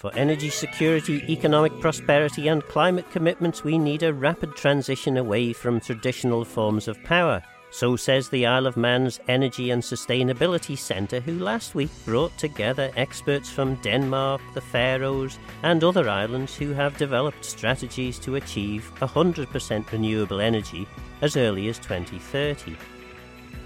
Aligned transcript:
For 0.00 0.10
energy 0.14 0.48
security, 0.48 1.22
economic 1.30 1.78
prosperity, 1.78 2.48
and 2.48 2.66
climate 2.68 3.10
commitments, 3.10 3.62
we 3.62 3.76
need 3.76 4.02
a 4.02 4.14
rapid 4.14 4.56
transition 4.56 5.18
away 5.18 5.52
from 5.52 5.78
traditional 5.78 6.42
forms 6.46 6.88
of 6.88 7.04
power. 7.04 7.42
So 7.70 7.96
says 7.96 8.30
the 8.30 8.46
Isle 8.46 8.66
of 8.66 8.78
Man's 8.78 9.20
Energy 9.28 9.70
and 9.70 9.82
Sustainability 9.82 10.78
Centre, 10.78 11.20
who 11.20 11.38
last 11.38 11.74
week 11.74 11.90
brought 12.06 12.34
together 12.38 12.90
experts 12.96 13.50
from 13.50 13.74
Denmark, 13.82 14.40
the 14.54 14.62
Faroes, 14.62 15.38
and 15.64 15.84
other 15.84 16.08
islands 16.08 16.56
who 16.56 16.72
have 16.72 16.96
developed 16.96 17.44
strategies 17.44 18.18
to 18.20 18.36
achieve 18.36 18.90
100% 19.00 19.92
renewable 19.92 20.40
energy 20.40 20.88
as 21.20 21.36
early 21.36 21.68
as 21.68 21.78
2030. 21.78 22.74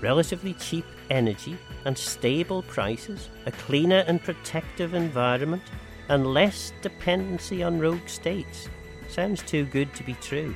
Relatively 0.00 0.54
cheap 0.54 0.84
energy 1.10 1.56
and 1.84 1.96
stable 1.96 2.62
prices, 2.62 3.28
a 3.46 3.52
cleaner 3.52 4.02
and 4.08 4.20
protective 4.20 4.94
environment, 4.94 5.62
and 6.08 6.32
less 6.32 6.72
dependency 6.82 7.62
on 7.62 7.80
rogue 7.80 8.08
states. 8.08 8.68
Sounds 9.08 9.42
too 9.42 9.64
good 9.66 9.92
to 9.94 10.02
be 10.02 10.14
true. 10.14 10.54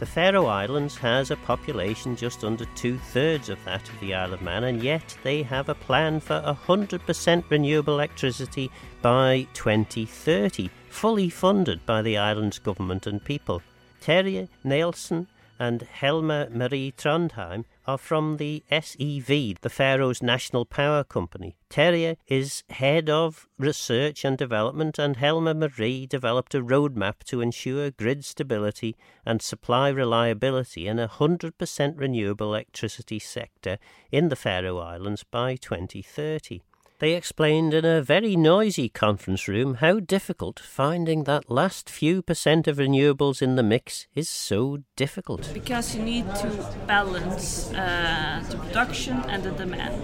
The 0.00 0.06
Faroe 0.06 0.46
Islands 0.46 0.96
has 0.98 1.30
a 1.30 1.36
population 1.36 2.16
just 2.16 2.44
under 2.44 2.64
two 2.74 2.98
thirds 2.98 3.48
of 3.48 3.64
that 3.64 3.88
of 3.88 4.00
the 4.00 4.12
Isle 4.12 4.34
of 4.34 4.42
Man, 4.42 4.64
and 4.64 4.82
yet 4.82 5.16
they 5.22 5.42
have 5.44 5.68
a 5.68 5.74
plan 5.74 6.20
for 6.20 6.42
100% 6.42 7.44
renewable 7.48 7.94
electricity 7.94 8.70
by 9.02 9.46
2030, 9.54 10.68
fully 10.90 11.30
funded 11.30 11.86
by 11.86 12.02
the 12.02 12.18
island's 12.18 12.58
government 12.58 13.06
and 13.06 13.24
people. 13.24 13.62
Terje 14.02 14.48
Nielsen 14.64 15.28
and 15.58 15.82
Helma 15.82 16.48
Marie 16.50 16.92
Trondheim 16.98 17.64
are 17.86 17.98
from 17.98 18.36
the 18.38 18.64
SEV, 18.70 19.60
the 19.60 19.70
Faroes 19.70 20.22
National 20.22 20.64
Power 20.64 21.04
Company. 21.04 21.56
Terje 21.70 22.16
is 22.26 22.62
head 22.70 23.10
of 23.10 23.48
research 23.58 24.24
and 24.24 24.38
development, 24.38 24.98
and 24.98 25.16
Helma 25.16 25.54
Marie 25.54 26.06
developed 26.06 26.54
a 26.54 26.62
roadmap 26.62 27.24
to 27.24 27.40
ensure 27.40 27.90
grid 27.90 28.24
stability 28.24 28.96
and 29.26 29.42
supply 29.42 29.88
reliability 29.88 30.86
in 30.86 30.98
a 30.98 31.08
100% 31.08 31.98
renewable 31.98 32.48
electricity 32.48 33.18
sector 33.18 33.78
in 34.10 34.28
the 34.28 34.36
Faroe 34.36 34.78
Islands 34.78 35.24
by 35.24 35.56
2030. 35.56 36.62
They 37.00 37.14
explained 37.14 37.74
in 37.74 37.84
a 37.84 38.02
very 38.02 38.36
noisy 38.36 38.88
conference 38.88 39.48
room 39.48 39.74
how 39.74 39.98
difficult 39.98 40.60
finding 40.60 41.24
that 41.24 41.50
last 41.50 41.90
few 41.90 42.22
percent 42.22 42.68
of 42.68 42.76
renewables 42.76 43.42
in 43.42 43.56
the 43.56 43.64
mix 43.64 44.06
is 44.14 44.28
so 44.28 44.78
difficult. 44.94 45.50
Because 45.52 45.96
you 45.96 46.02
need 46.02 46.32
to 46.36 46.48
balance 46.86 47.72
uh, 47.74 48.44
the 48.48 48.56
production 48.58 49.16
and 49.28 49.42
the 49.42 49.50
demand. 49.50 50.02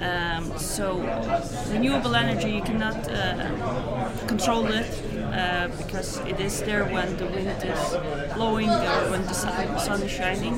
Um, 0.00 0.56
so 0.56 0.98
renewable 1.68 2.14
energy 2.14 2.52
you 2.52 2.62
cannot 2.62 2.96
uh, 3.10 4.08
control 4.26 4.66
it 4.66 4.86
uh, 5.34 5.68
because 5.76 6.18
it 6.20 6.40
is 6.40 6.62
there 6.62 6.84
when 6.84 7.16
the 7.16 7.26
wind 7.26 7.62
is 7.62 8.34
blowing 8.34 8.70
or 8.70 9.10
when 9.10 9.22
the 9.26 9.34
sun 9.34 10.02
is 10.02 10.10
shining. 10.10 10.54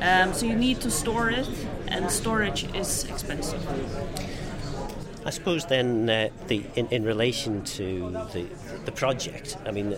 Um, 0.00 0.32
so 0.32 0.46
you 0.46 0.54
need 0.54 0.80
to 0.82 0.90
store 0.90 1.30
it, 1.30 1.48
and 1.88 2.10
storage 2.10 2.64
is 2.74 3.04
expensive. 3.04 3.62
I 5.26 5.30
suppose 5.30 5.66
then 5.66 6.08
uh, 6.08 6.28
the 6.46 6.62
in, 6.76 6.86
in 6.90 7.02
relation 7.02 7.64
to 7.64 8.10
the 8.32 8.46
the 8.84 8.92
project, 8.92 9.56
I 9.66 9.72
mean, 9.72 9.90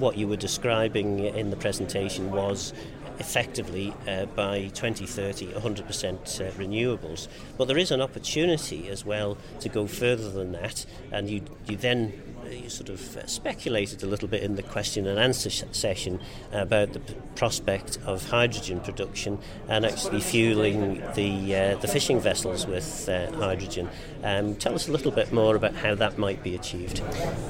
what 0.00 0.16
you 0.16 0.26
were 0.26 0.36
describing 0.36 1.20
in 1.20 1.50
the 1.50 1.56
presentation 1.56 2.32
was 2.32 2.72
effectively 3.20 3.94
uh, 4.08 4.26
by 4.26 4.68
2030 4.74 5.52
100% 5.52 5.56
uh, 5.56 6.50
renewables. 6.52 7.28
But 7.56 7.68
there 7.68 7.78
is 7.78 7.92
an 7.92 8.00
opportunity 8.00 8.88
as 8.88 9.06
well 9.06 9.38
to 9.60 9.68
go 9.68 9.86
further 9.86 10.30
than 10.30 10.50
that, 10.52 10.84
and 11.12 11.30
you 11.30 11.42
you 11.68 11.76
then 11.76 12.25
you 12.52 12.68
sort 12.68 12.88
of 12.88 13.16
uh, 13.16 13.26
speculated 13.26 14.02
a 14.02 14.06
little 14.06 14.28
bit 14.28 14.42
in 14.42 14.56
the 14.56 14.62
question 14.62 15.06
and 15.06 15.18
answer 15.18 15.50
session 15.50 16.20
about 16.52 16.92
the 16.92 17.00
prospect 17.34 17.98
of 18.04 18.28
hydrogen 18.30 18.80
production 18.80 19.38
and 19.68 19.84
actually 19.84 20.20
fueling 20.20 21.02
the 21.14 21.54
uh, 21.54 21.76
the 21.76 21.88
fishing 21.88 22.20
vessels 22.20 22.66
with 22.66 23.08
uh, 23.08 23.30
hydrogen. 23.32 23.88
Um, 24.22 24.54
tell 24.56 24.74
us 24.74 24.88
a 24.88 24.92
little 24.92 25.12
bit 25.12 25.32
more 25.32 25.56
about 25.56 25.74
how 25.74 25.94
that 25.94 26.18
might 26.18 26.42
be 26.42 26.54
achieved. 26.54 27.02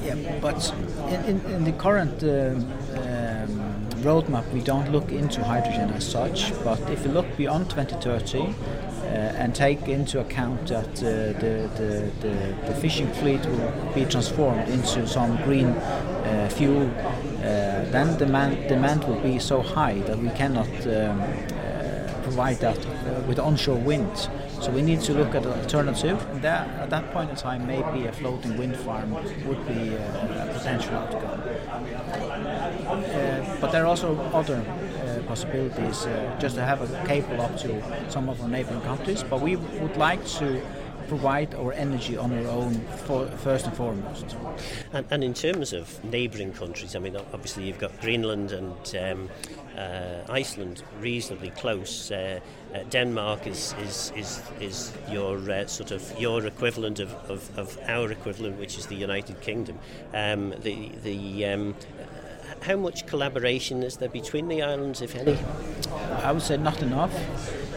Yeah, 0.03 0.39
but 0.41 0.73
in, 1.27 1.41
in, 1.47 1.65
the 1.65 1.73
current 1.73 2.23
um, 2.23 2.71
um, 2.93 3.77
roadmap, 4.03 4.51
we 4.53 4.61
don't 4.61 4.91
look 4.93 5.11
into 5.11 5.43
hydrogen 5.43 5.91
as 5.91 6.07
such. 6.07 6.53
But 6.63 6.81
if 6.91 7.05
you 7.05 7.13
look 7.13 7.27
beyond 7.37 7.71
2030, 7.71 8.41
uh, 8.41 8.86
and 9.07 9.55
take 9.55 9.89
into 9.89 10.21
account 10.21 10.67
that 10.69 10.89
uh, 10.99 11.39
the, 11.41 11.71
the, 11.77 12.11
the, 12.21 12.67
the, 12.67 12.75
fishing 12.75 13.11
fleet 13.15 13.45
will 13.47 13.93
be 13.95 14.05
transformed 14.05 14.69
into 14.69 15.07
some 15.07 15.37
green 15.45 15.67
uh, 15.67 16.49
fuel, 16.53 16.87
then 17.93 18.19
demand, 18.19 18.69
demand 18.69 19.05
will 19.05 19.21
be 19.21 19.39
so 19.39 19.63
high 19.63 19.99
that 20.01 20.19
we 20.19 20.29
cannot 20.31 20.69
um, 20.87 21.23
provide 22.27 22.57
that 22.57 22.79
with 23.29 23.39
onshore 23.39 23.79
wind. 23.79 24.29
So 24.61 24.71
we 24.73 24.83
need 24.83 25.01
to 25.03 25.13
look 25.13 25.35
at 25.35 25.45
an 25.47 25.53
alternative. 25.53 26.19
And 26.31 26.43
that, 26.43 26.69
at 26.81 26.91
that 26.91 27.13
point 27.13 27.31
in 27.31 27.37
time, 27.37 27.67
maybe 27.67 28.07
a 28.07 28.13
floating 28.13 28.57
wind 28.57 28.77
farm 28.77 29.13
would 29.47 29.63
be 29.69 29.95
a 29.95 30.51
potential 30.53 30.95
outcome. 30.95 31.41
Uh, 32.87 33.57
but 33.61 33.71
there 33.71 33.83
are 33.85 33.87
also 33.87 34.17
other 34.33 34.59
possibilities 35.37 36.07
uh, 36.07 36.37
just 36.41 36.57
to 36.57 36.65
have 36.65 36.81
a 36.81 37.07
cable 37.07 37.41
up 37.43 37.57
to 37.59 38.11
some 38.11 38.29
of 38.29 38.41
our 38.41 38.49
neighboring 38.49 38.81
countries. 38.83 39.23
But 39.23 39.43
we 39.43 39.57
would 39.57 39.97
like 39.97 40.25
to 40.39 40.63
provide 41.09 41.55
our 41.55 41.73
energy 41.75 42.17
on 42.17 42.33
our 42.33 42.47
own 42.51 42.75
for, 43.05 43.27
first 43.27 43.67
and 43.67 43.77
foremost. 43.77 44.37
And, 44.93 45.07
and, 45.11 45.23
in 45.23 45.35
terms 45.35 45.73
of 45.73 46.03
neighbouring 46.05 46.53
countries, 46.53 46.97
I 46.97 46.99
mean, 46.99 47.17
obviously 47.17 47.67
you've 47.67 47.79
got 47.79 48.01
Greenland 48.01 48.51
and 48.53 48.97
um, 48.97 49.29
uh, 49.77 50.23
Iceland 50.29 50.83
reasonably 51.01 51.51
close. 51.51 52.11
Uh, 52.11 52.41
uh, 52.75 52.83
Denmark 52.91 53.47
is 53.47 53.75
is 53.83 54.13
is, 54.17 54.43
is 54.61 54.93
your 55.11 55.39
uh, 55.51 55.67
sort 55.67 55.91
of 55.91 56.03
your 56.19 56.47
equivalent 56.47 56.99
of, 56.99 57.13
of, 57.31 57.59
of, 57.59 57.79
our 57.87 58.11
equivalent, 58.11 58.59
which 58.59 58.79
is 58.79 58.87
the 58.87 58.97
United 58.97 59.41
Kingdom. 59.41 59.79
Um, 60.15 60.55
the 60.63 60.91
the 61.05 61.47
um, 61.47 61.75
how 62.63 62.77
much 62.77 63.07
collaboration 63.07 63.83
is 63.83 63.97
there 63.97 64.09
between 64.09 64.49
the 64.49 64.63
islands, 64.63 65.03
if 65.03 65.15
any? 65.15 65.39
I 66.23 66.33
would 66.33 66.43
say 66.43 66.57
not 66.57 66.83
enough. 66.83 67.15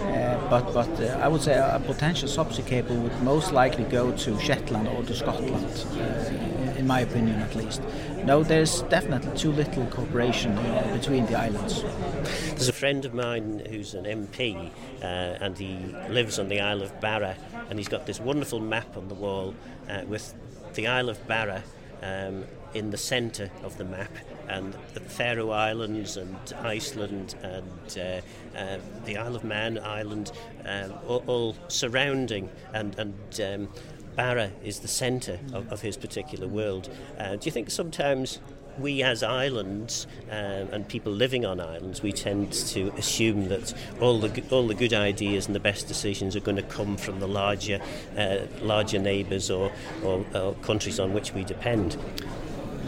Uh, 0.01 0.49
but 0.49 0.73
but 0.73 0.89
uh, 1.01 1.19
I 1.21 1.27
would 1.27 1.41
say 1.41 1.55
a 1.55 1.81
potential 1.85 2.29
subsea 2.29 2.65
cable 2.65 2.95
would 2.95 3.21
most 3.21 3.51
likely 3.51 3.83
go 3.83 4.11
to 4.15 4.39
Shetland 4.39 4.87
or 4.87 5.03
to 5.03 5.13
Scotland, 5.13 5.85
uh, 5.97 6.79
in 6.79 6.87
my 6.87 7.01
opinion 7.01 7.41
at 7.41 7.53
least. 7.53 7.81
No, 8.23 8.43
there's 8.43 8.81
definitely 8.83 9.37
too 9.37 9.51
little 9.51 9.85
cooperation 9.87 10.57
uh, 10.57 10.89
between 10.93 11.25
the 11.25 11.35
islands. 11.35 11.83
There's 11.83 12.69
a 12.69 12.73
friend 12.73 13.03
of 13.05 13.13
mine 13.13 13.61
who's 13.69 13.93
an 13.93 14.05
MP 14.05 14.71
uh, 15.01 15.05
and 15.05 15.57
he 15.57 15.77
lives 16.09 16.39
on 16.39 16.47
the 16.47 16.61
Isle 16.61 16.81
of 16.81 16.99
Barra 17.01 17.35
and 17.69 17.77
he's 17.77 17.87
got 17.87 18.05
this 18.05 18.19
wonderful 18.19 18.59
map 18.59 18.97
on 18.97 19.09
the 19.09 19.15
wall 19.15 19.53
uh, 19.89 20.03
with 20.07 20.33
the 20.75 20.87
Isle 20.87 21.09
of 21.09 21.27
Barra 21.27 21.63
um, 22.01 22.45
in 22.73 22.91
the 22.91 22.97
centre 22.97 23.49
of 23.63 23.77
the 23.77 23.85
map 23.85 24.11
and 24.47 24.75
the 24.93 24.99
Faroe 24.99 25.51
Islands 25.51 26.17
and 26.17 26.37
Iceland 26.61 27.35
and 27.43 27.97
uh, 27.97 28.57
uh, 28.57 28.77
the 29.05 29.17
Isle 29.17 29.35
of 29.35 29.43
Man 29.43 29.77
island, 29.79 30.31
uh, 30.65 30.89
all, 31.07 31.23
all, 31.27 31.55
surrounding 31.67 32.49
and, 32.73 32.97
and 32.97 33.41
um, 33.41 33.69
Barra 34.15 34.51
is 34.63 34.79
the 34.79 34.87
centre 34.87 35.39
of, 35.53 35.71
of, 35.71 35.81
his 35.81 35.95
particular 35.95 36.47
world. 36.47 36.89
Uh, 37.17 37.35
do 37.35 37.45
you 37.45 37.51
think 37.51 37.69
sometimes 37.69 38.39
we 38.79 39.03
as 39.03 39.23
islands 39.23 40.07
uh, 40.29 40.65
and 40.71 40.87
people 40.87 41.11
living 41.11 41.45
on 41.45 41.59
islands, 41.59 42.01
we 42.01 42.11
tend 42.11 42.53
to 42.53 42.91
assume 42.97 43.49
that 43.49 43.73
all 43.99 44.19
the 44.19 44.43
all 44.51 44.67
the 44.67 44.73
good 44.73 44.93
ideas 44.93 45.47
and 45.47 45.55
the 45.55 45.59
best 45.59 45.87
decisions 45.87 46.35
are 46.35 46.39
going 46.39 46.57
to 46.57 46.63
come 46.63 46.97
from 46.97 47.19
the 47.19 47.27
larger 47.27 47.79
uh, 48.17 48.39
larger 48.61 48.99
neighbours 48.99 49.49
or, 49.49 49.71
or, 50.03 50.25
or 50.33 50.53
countries 50.55 50.99
on 50.99 51.13
which 51.13 51.33
we 51.33 51.43
depend. 51.43 51.97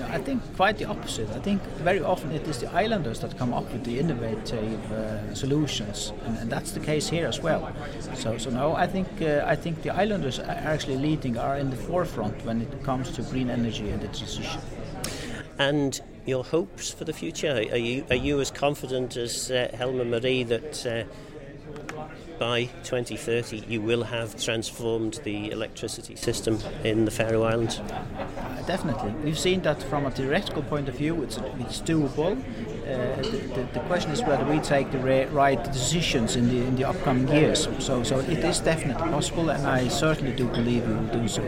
I 0.09 0.19
think 0.19 0.41
quite 0.55 0.77
the 0.77 0.85
opposite. 0.85 1.29
I 1.31 1.39
think 1.39 1.61
very 1.83 2.01
often 2.01 2.31
it 2.31 2.47
is 2.47 2.59
the 2.59 2.71
islanders 2.73 3.19
that 3.19 3.37
come 3.37 3.53
up 3.53 3.71
with 3.71 3.83
the 3.83 3.99
innovative 3.99 4.91
uh, 4.91 5.33
solutions, 5.35 6.13
and, 6.25 6.37
and, 6.37 6.51
that's 6.51 6.71
the 6.71 6.79
case 6.79 7.09
here 7.09 7.27
as 7.27 7.41
well. 7.41 7.71
So, 8.15 8.37
so 8.37 8.49
no, 8.49 8.75
I 8.75 8.87
think 8.87 9.07
uh, 9.21 9.43
I 9.45 9.55
think 9.55 9.81
the 9.83 9.91
islanders 9.91 10.39
are 10.39 10.49
actually 10.49 10.97
leading, 10.97 11.37
are 11.37 11.57
in 11.57 11.69
the 11.69 11.77
forefront 11.77 12.45
when 12.45 12.61
it 12.61 12.83
comes 12.83 13.11
to 13.11 13.21
green 13.23 13.49
energy 13.49 13.89
and 13.89 14.01
the 14.01 14.07
transition. 14.07 14.61
And 15.57 16.01
your 16.25 16.43
hopes 16.43 16.91
for 16.91 17.05
the 17.05 17.13
future? 17.13 17.55
Are 17.71 17.77
you 17.77 18.05
are 18.09 18.15
you 18.27 18.39
as 18.41 18.51
confident 18.51 19.17
as 19.17 19.51
uh, 19.51 19.69
Helma 19.73 20.05
Marie 20.05 20.43
that? 20.43 21.07
By 22.41 22.69
2030 22.85 23.65
you 23.67 23.81
will 23.81 24.01
have 24.01 24.35
transformed 24.43 25.19
the 25.23 25.51
electricity 25.51 26.15
system 26.15 26.57
in 26.83 27.05
the 27.05 27.11
Faroe 27.11 27.43
Islands? 27.43 27.77
Uh, 27.77 28.63
definitely. 28.65 29.11
We've 29.23 29.37
seen 29.37 29.61
that 29.61 29.83
from 29.83 30.07
a 30.07 30.11
theoretical 30.11 30.63
point 30.63 30.89
of 30.89 30.95
view, 30.95 31.21
it's, 31.21 31.37
it's 31.37 31.81
doable. 31.81 32.41
Uh, 32.81 33.21
the, 33.21 33.37
the, 33.53 33.67
the, 33.73 33.79
question 33.81 34.09
is 34.09 34.23
whether 34.23 34.43
we 34.43 34.57
take 34.57 34.91
the 34.91 34.97
right 35.31 35.63
decisions 35.65 36.35
in 36.35 36.49
the 36.49 36.65
in 36.65 36.75
the 36.75 36.83
upcoming 36.83 37.27
years. 37.27 37.69
So, 37.77 38.01
so 38.01 38.17
it 38.21 38.43
is 38.43 38.59
definitely 38.59 39.07
possible, 39.11 39.51
and 39.51 39.67
I 39.67 39.87
certainly 39.87 40.35
do 40.35 40.47
believe 40.47 40.87
we 40.87 40.95
will 40.95 41.21
do 41.21 41.27
so. 41.27 41.43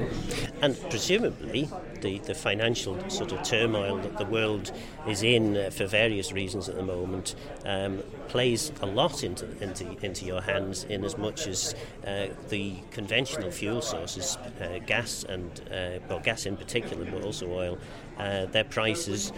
And 0.62 0.80
presumably, 0.92 1.70
the, 2.04 2.20
the 2.20 2.36
financial 2.36 3.10
sort 3.10 3.32
of 3.32 3.42
turmoil 3.42 3.98
that 3.98 4.18
the 4.18 4.26
world 4.26 4.72
is 5.08 5.24
in 5.24 5.58
uh, 5.58 5.70
for 5.72 5.88
various 5.88 6.32
reasons 6.32 6.70
at 6.70 6.76
the 6.76 6.84
moment 6.84 7.34
um, 7.66 8.04
plays 8.28 8.72
a 8.82 8.86
lot 8.86 9.24
into, 9.24 9.46
into, 9.64 9.98
into 10.06 10.26
your 10.26 10.42
hands 10.42 10.84
in 10.84 11.04
as 11.04 11.18
much 11.18 11.48
as 11.48 11.74
uh, 12.06 12.28
the 12.50 12.76
conventional 12.92 13.50
fuel 13.50 13.82
sources, 13.82 14.38
uh, 14.62 14.80
gas 14.86 15.24
and, 15.28 15.62
uh, 15.72 16.00
well, 16.10 16.20
gas 16.20 16.46
in 16.46 16.58
particular, 16.58 17.06
but 17.06 17.24
also 17.24 17.52
oil, 17.52 17.78
uh, 18.18 18.46
their 18.48 18.66
prices 18.66 19.32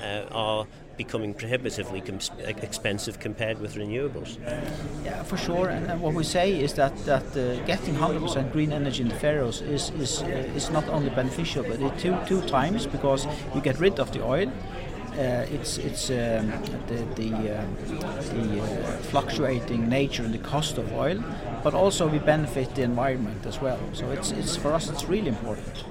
uh, 0.00 0.24
are 0.30 0.66
becoming 1.04 1.34
prohibitively 1.34 2.00
com- 2.00 2.36
expensive 2.68 3.14
compared 3.18 3.58
with 3.62 3.72
renewables. 3.82 4.30
Yeah, 5.04 5.22
for 5.30 5.36
sure. 5.36 5.68
And, 5.68 6.00
what 6.00 6.14
we 6.14 6.24
say 6.24 6.48
is 6.66 6.72
that 6.74 6.94
that 7.10 7.26
uh, 7.36 7.42
getting 7.72 7.94
100% 7.94 8.52
green 8.52 8.72
energy 8.72 9.02
in 9.02 9.08
the 9.08 9.18
Faroes 9.24 9.60
is 9.76 9.90
is 10.04 10.22
uh, 10.22 10.58
is 10.58 10.70
not 10.70 10.84
only 10.96 11.10
beneficial, 11.10 11.62
but 11.70 11.78
it 11.86 11.92
two 12.04 12.14
two 12.30 12.40
times 12.58 12.86
because 12.86 13.26
you 13.54 13.60
get 13.68 13.76
rid 13.80 13.98
of 14.00 14.08
the 14.14 14.20
oil. 14.34 14.48
Uh, 15.12 15.56
it's 15.56 15.72
it's 15.88 16.10
um, 16.10 16.16
the 16.88 16.98
the, 17.20 17.30
um, 17.58 17.68
the 18.36 18.46
uh, 18.62 18.66
fluctuating 19.10 19.88
nature 19.88 20.24
and 20.26 20.34
the 20.34 20.50
cost 20.52 20.78
of 20.78 20.86
oil, 20.92 21.18
but 21.64 21.74
also 21.74 22.08
we 22.08 22.18
benefit 22.18 22.74
the 22.74 22.82
environment 22.82 23.46
as 23.46 23.60
well. 23.60 23.80
So 23.92 24.04
it's 24.10 24.30
it's 24.32 24.56
for 24.56 24.72
us 24.76 24.90
it's 24.90 25.04
really 25.08 25.28
important. 25.28 25.84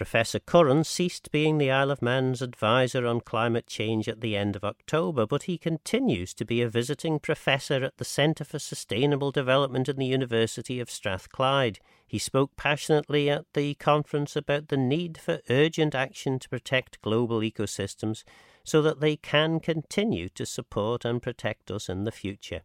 Professor 0.00 0.38
Curran 0.38 0.84
ceased 0.84 1.30
being 1.30 1.58
the 1.58 1.70
Isle 1.70 1.90
of 1.90 2.00
Man's 2.00 2.40
advisor 2.40 3.06
on 3.06 3.20
climate 3.20 3.66
change 3.66 4.08
at 4.08 4.22
the 4.22 4.34
end 4.34 4.56
of 4.56 4.64
October, 4.64 5.26
but 5.26 5.42
he 5.42 5.58
continues 5.58 6.32
to 6.32 6.46
be 6.46 6.62
a 6.62 6.70
visiting 6.70 7.18
professor 7.18 7.84
at 7.84 7.98
the 7.98 8.04
Centre 8.06 8.44
for 8.44 8.58
Sustainable 8.58 9.30
Development 9.30 9.90
in 9.90 9.96
the 9.96 10.06
University 10.06 10.80
of 10.80 10.90
Strathclyde. 10.90 11.80
He 12.08 12.18
spoke 12.18 12.56
passionately 12.56 13.28
at 13.28 13.44
the 13.52 13.74
conference 13.74 14.36
about 14.36 14.68
the 14.68 14.78
need 14.78 15.18
for 15.18 15.42
urgent 15.50 15.94
action 15.94 16.38
to 16.38 16.48
protect 16.48 17.02
global 17.02 17.40
ecosystems 17.40 18.24
so 18.64 18.80
that 18.80 19.00
they 19.00 19.16
can 19.16 19.60
continue 19.60 20.30
to 20.30 20.46
support 20.46 21.04
and 21.04 21.20
protect 21.20 21.70
us 21.70 21.90
in 21.90 22.04
the 22.04 22.10
future. 22.10 22.62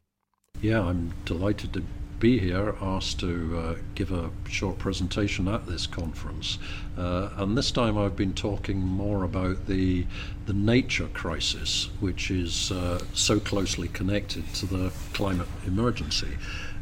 Yeah, 0.62 0.84
I'm 0.84 1.14
delighted 1.26 1.74
to 1.74 1.84
be 2.20 2.40
here, 2.40 2.76
asked 2.82 3.20
to 3.20 3.58
uh, 3.58 3.76
give 3.94 4.12
a 4.12 4.32
short 4.50 4.78
presentation 4.78 5.48
at 5.48 5.68
this 5.68 5.88
conference. 5.88 6.58
Uh, 6.98 7.30
and 7.38 7.58
this 7.58 7.72
time 7.72 7.98
I've 7.98 8.16
been 8.16 8.34
talking 8.34 8.80
more 8.80 9.24
about 9.24 9.68
the, 9.68 10.06
the 10.46 10.54
nature 10.54 11.08
crisis, 11.08 11.90
which 12.00 12.32
is 12.32 12.72
uh, 12.72 13.00
so 13.14 13.40
closely 13.40 13.88
connected 13.88 14.54
to 14.56 14.66
the 14.66 14.92
climate 15.14 15.48
emergency. 15.66 16.38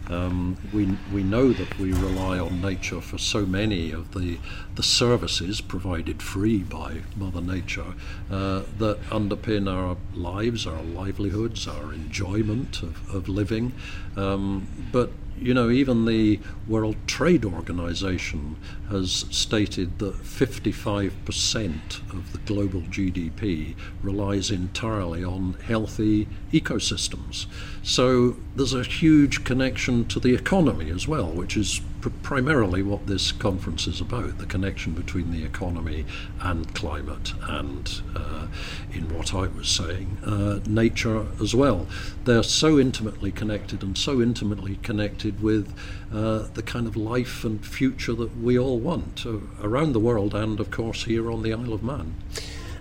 Um, 0.09 0.57
we, 0.73 0.97
we 1.13 1.23
know 1.23 1.53
that 1.53 1.79
we 1.79 1.93
rely 1.93 2.37
on 2.37 2.61
nature 2.61 2.99
for 2.99 3.17
so 3.17 3.45
many 3.45 3.91
of 3.91 4.13
the, 4.13 4.37
the 4.75 4.83
services 4.83 5.61
provided 5.61 6.21
free 6.21 6.57
by 6.59 7.03
Mother 7.15 7.39
Nature 7.39 7.93
uh, 8.29 8.63
that 8.79 8.99
underpin 9.09 9.71
our 9.71 9.95
lives, 10.13 10.67
our 10.67 10.83
livelihoods, 10.83 11.67
our 11.69 11.93
enjoyment 11.93 12.83
of, 12.83 13.15
of 13.15 13.29
living. 13.29 13.71
Um, 14.17 14.67
but 14.91 15.11
you 15.43 15.53
know, 15.53 15.69
even 15.69 16.05
the 16.05 16.39
World 16.67 16.95
Trade 17.05 17.43
Organization 17.43 18.55
has 18.89 19.25
stated 19.29 19.99
that 19.99 20.15
55% 20.23 22.11
of 22.11 22.31
the 22.31 22.37
global 22.39 22.81
GDP 22.81 23.75
relies 24.01 24.49
entirely 24.49 25.23
on 25.23 25.55
healthy 25.65 26.27
ecosystems. 26.51 27.45
So 27.83 28.37
there's 28.55 28.73
a 28.73 28.83
huge 28.83 29.43
connection 29.43 30.05
to 30.05 30.19
the 30.19 30.33
economy 30.33 30.89
as 30.89 31.07
well, 31.07 31.27
which 31.27 31.57
is 31.57 31.81
primarily 32.09 32.83
what 32.83 33.07
this 33.07 33.31
conference 33.31 33.87
is 33.87 34.01
about 34.01 34.37
the 34.37 34.45
connection 34.45 34.93
between 34.93 35.31
the 35.31 35.43
economy 35.43 36.05
and 36.41 36.73
climate, 36.73 37.33
and 37.43 38.01
uh, 38.15 38.47
in 38.91 39.13
what 39.13 39.33
I 39.33 39.47
was 39.47 39.69
saying, 39.69 40.17
uh, 40.25 40.59
nature 40.67 41.25
as 41.41 41.55
well. 41.55 41.87
They're 42.25 42.43
so 42.43 42.79
intimately 42.79 43.31
connected 43.31 43.83
and 43.83 43.97
so 43.97 44.21
intimately 44.21 44.77
connected 44.77 45.41
with 45.41 45.73
uh, 46.13 46.47
the 46.53 46.63
kind 46.63 46.87
of 46.87 46.95
life 46.95 47.43
and 47.43 47.65
future 47.65 48.13
that 48.13 48.37
we 48.37 48.57
all 48.57 48.79
want 48.79 49.25
uh, 49.25 49.39
around 49.61 49.93
the 49.93 49.99
world 49.99 50.33
and, 50.33 50.59
of 50.59 50.71
course, 50.71 51.05
here 51.05 51.31
on 51.31 51.43
the 51.43 51.53
Isle 51.53 51.73
of 51.73 51.83
Man. 51.83 52.15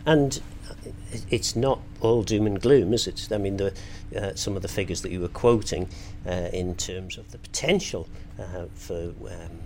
And 0.05 0.41
it's 1.31 1.55
not 1.55 1.81
all 2.01 2.23
doom 2.23 2.47
and 2.47 2.61
gloom, 2.61 2.93
is 2.93 3.07
it? 3.07 3.29
I 3.31 3.39
mean, 3.39 3.57
the, 3.57 3.75
uh, 4.17 4.35
some 4.35 4.57
of 4.57 4.63
the 4.63 4.69
figures 4.69 5.03
that 5.03 5.13
you 5.13 5.21
were 5.21 5.29
quoting 5.29 5.89
uh, 6.27 6.49
in 6.53 6.75
terms 6.75 7.19
of 7.19 7.31
the 7.33 7.39
potential 7.39 8.09
uh, 8.39 8.67
for 8.75 9.13
um, 9.27 9.61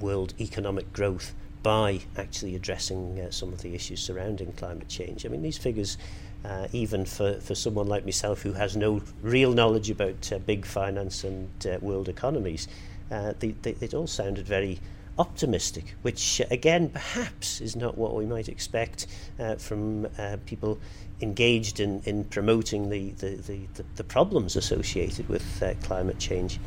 world 0.00 0.34
economic 0.40 0.92
growth 0.92 1.34
by 1.62 2.00
actually 2.16 2.54
addressing 2.54 3.20
uh, 3.20 3.30
some 3.30 3.52
of 3.52 3.62
the 3.62 3.74
issues 3.74 4.00
surrounding 4.00 4.52
climate 4.52 4.88
change. 4.88 5.26
I 5.26 5.28
mean, 5.28 5.42
these 5.42 5.58
figures, 5.58 5.98
uh, 6.44 6.68
even 6.72 7.04
for, 7.04 7.34
for 7.40 7.54
someone 7.54 7.88
like 7.88 8.04
myself 8.04 8.42
who 8.42 8.52
has 8.52 8.76
no 8.76 9.02
real 9.22 9.52
knowledge 9.52 9.90
about 9.90 10.32
uh, 10.32 10.38
big 10.38 10.64
finance 10.64 11.24
and 11.24 11.50
uh, 11.66 11.78
world 11.80 12.08
economies, 12.08 12.68
uh, 13.10 13.32
they, 13.38 13.50
they, 13.62 13.74
it 13.80 13.94
all 13.94 14.06
sounded 14.06 14.46
very 14.46 14.78
optimistic, 15.18 15.96
which 16.02 16.40
again 16.50 16.90
perhaps 16.90 17.60
is 17.60 17.74
not 17.74 17.98
what 17.98 18.14
we 18.14 18.24
might 18.24 18.48
expect 18.48 19.06
uh, 19.40 19.56
from 19.56 20.06
uh, 20.16 20.36
people 20.46 20.78
engaged 21.20 21.80
in, 21.80 22.00
in 22.04 22.22
promoting 22.24 22.88
the, 22.88 23.10
the, 23.12 23.34
the, 23.36 23.60
the 23.96 24.04
problems 24.04 24.54
associated 24.54 25.28
with 25.28 25.62
uh, 25.62 25.74
climate 25.82 26.18
change. 26.20 26.60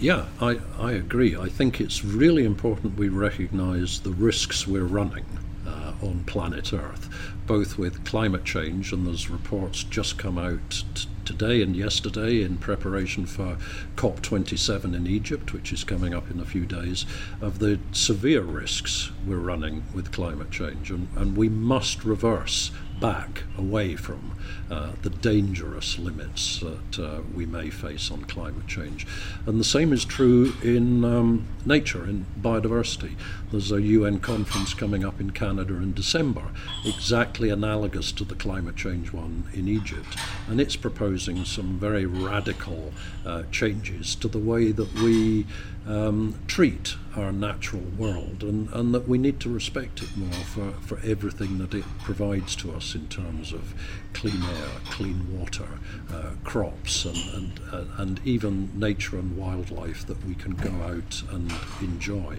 Yeah, 0.00 0.26
I, 0.40 0.58
I 0.78 0.92
agree. 0.92 1.36
I 1.36 1.48
think 1.48 1.80
it's 1.80 2.04
really 2.04 2.44
important 2.44 2.98
we 2.98 3.08
recognize 3.08 4.00
the 4.00 4.10
risks 4.10 4.66
we're 4.66 4.82
running 4.84 5.24
uh, 5.66 5.92
on 6.02 6.24
planet 6.24 6.72
Earth, 6.72 7.08
both 7.46 7.78
with 7.78 8.04
climate 8.04 8.44
change, 8.44 8.92
and 8.92 9.06
there's 9.06 9.30
reports 9.30 9.84
just 9.84 10.18
come 10.18 10.36
out 10.36 10.84
t- 10.94 11.08
today 11.24 11.62
and 11.62 11.74
yesterday 11.74 12.42
in 12.42 12.58
preparation 12.58 13.24
for 13.24 13.56
COP27 13.96 14.94
in 14.94 15.06
Egypt, 15.06 15.52
which 15.52 15.72
is 15.72 15.84
coming 15.84 16.12
up 16.12 16.30
in 16.30 16.40
a 16.40 16.44
few 16.44 16.66
days, 16.66 17.06
of 17.40 17.60
the 17.60 17.78
severe 17.92 18.42
risks 18.42 19.10
we're 19.26 19.36
running 19.38 19.84
with 19.94 20.12
climate 20.12 20.50
change. 20.50 20.90
And, 20.90 21.08
and 21.16 21.36
we 21.36 21.48
must 21.48 22.04
reverse 22.04 22.72
back 23.00 23.42
away 23.58 23.96
from 23.96 24.32
uh, 24.70 24.92
the 25.02 25.10
dangerous 25.10 25.98
limits 25.98 26.60
that 26.60 26.98
uh, 26.98 27.20
we 27.34 27.44
may 27.46 27.70
face 27.70 28.10
on 28.10 28.24
climate 28.24 28.66
change. 28.66 29.06
And 29.46 29.60
the 29.60 29.64
same 29.64 29.92
is 29.92 30.04
true 30.04 30.54
in 30.62 31.04
um, 31.04 31.46
nature, 31.66 32.04
in 32.04 32.26
biodiversity. 32.40 33.14
There's 33.50 33.70
a 33.70 33.82
UN 33.82 34.20
conference 34.20 34.74
coming 34.74 35.04
up 35.04 35.20
in 35.20 35.30
Canada 35.30 35.74
in 35.74 35.92
December, 35.92 36.44
exactly 36.84 37.50
analogous 37.50 38.10
to 38.12 38.24
the 38.24 38.34
climate 38.34 38.76
change 38.76 39.12
one 39.12 39.44
in 39.52 39.68
Egypt. 39.68 40.16
And 40.48 40.60
it's 40.60 40.76
proposing 40.76 41.44
some 41.44 41.78
very 41.78 42.06
radical 42.06 42.92
uh, 43.26 43.44
changes 43.50 44.14
to 44.16 44.28
the 44.28 44.38
way 44.38 44.72
that 44.72 44.92
we 44.94 45.46
um, 45.86 46.40
treat 46.46 46.96
our 47.16 47.30
natural 47.30 47.82
world 47.98 48.42
and, 48.42 48.68
and 48.70 48.94
that 48.94 49.06
we 49.06 49.18
need 49.18 49.38
to 49.40 49.52
respect 49.52 50.02
it 50.02 50.16
more 50.16 50.32
for, 50.32 50.72
for 50.80 50.98
everything 51.04 51.58
that 51.58 51.74
it 51.74 51.84
provides 52.02 52.56
to 52.56 52.72
us 52.72 52.94
in 52.94 53.06
terms 53.08 53.52
of 53.52 53.74
clean 54.12 54.42
air, 54.42 54.68
clean 54.90 55.38
water, 55.38 55.68
uh, 56.12 56.30
crops, 56.42 57.04
and, 57.04 57.16
and, 57.34 57.60
uh, 57.72 57.84
and 57.98 58.20
even 58.24 58.70
nature 58.78 59.18
and 59.18 59.36
wildlife 59.36 60.06
that 60.06 60.24
we 60.24 60.34
can 60.34 60.52
go 60.52 60.70
out 60.82 61.22
and 61.30 61.52
enjoy. 61.80 62.38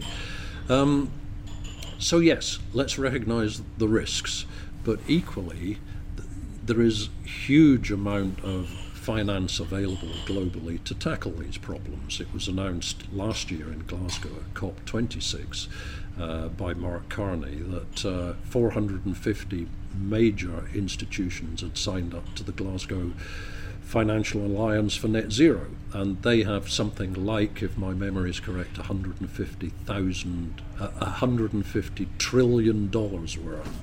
Um, 0.67 1.11
so, 1.97 2.19
yes, 2.19 2.59
let's 2.73 2.97
recognize 2.97 3.61
the 3.77 3.87
risks, 3.87 4.45
but 4.83 4.99
equally, 5.07 5.77
th- 6.17 6.29
there 6.65 6.81
is 6.81 7.09
huge 7.23 7.91
amount 7.91 8.43
of 8.43 8.69
finance 9.05 9.59
available 9.59 10.09
globally 10.25 10.83
to 10.83 10.95
tackle 10.95 11.31
these 11.33 11.59
problems. 11.59 12.19
It 12.19 12.33
was 12.33 12.47
announced 12.47 13.03
last 13.13 13.51
year 13.51 13.71
in 13.71 13.85
Glasgow 13.85 14.31
at 14.37 14.55
COP26 14.55 15.67
uh, 16.19 16.47
by 16.47 16.73
Mark 16.73 17.07
Carney 17.07 17.57
that 17.57 18.03
uh, 18.03 18.33
450 18.45 19.67
major 19.95 20.67
institutions 20.73 21.61
had 21.61 21.77
signed 21.77 22.15
up 22.15 22.33
to 22.33 22.43
the 22.43 22.51
Glasgow 22.51 23.11
Financial 23.85 24.43
Alliance 24.43 24.95
for 24.95 25.07
Net 25.07 25.31
Zero, 25.31 25.67
and 25.93 26.21
they 26.23 26.43
have 26.43 26.69
something 26.69 27.13
like, 27.13 27.61
if 27.61 27.77
my 27.77 27.93
memory 27.93 28.31
is 28.31 28.39
correct, 28.39 28.77
150,000, 28.77 30.61
uh, 30.79 30.87
150 30.87 32.07
trillion 32.17 32.89
dollars 32.89 33.37
worth 33.37 33.79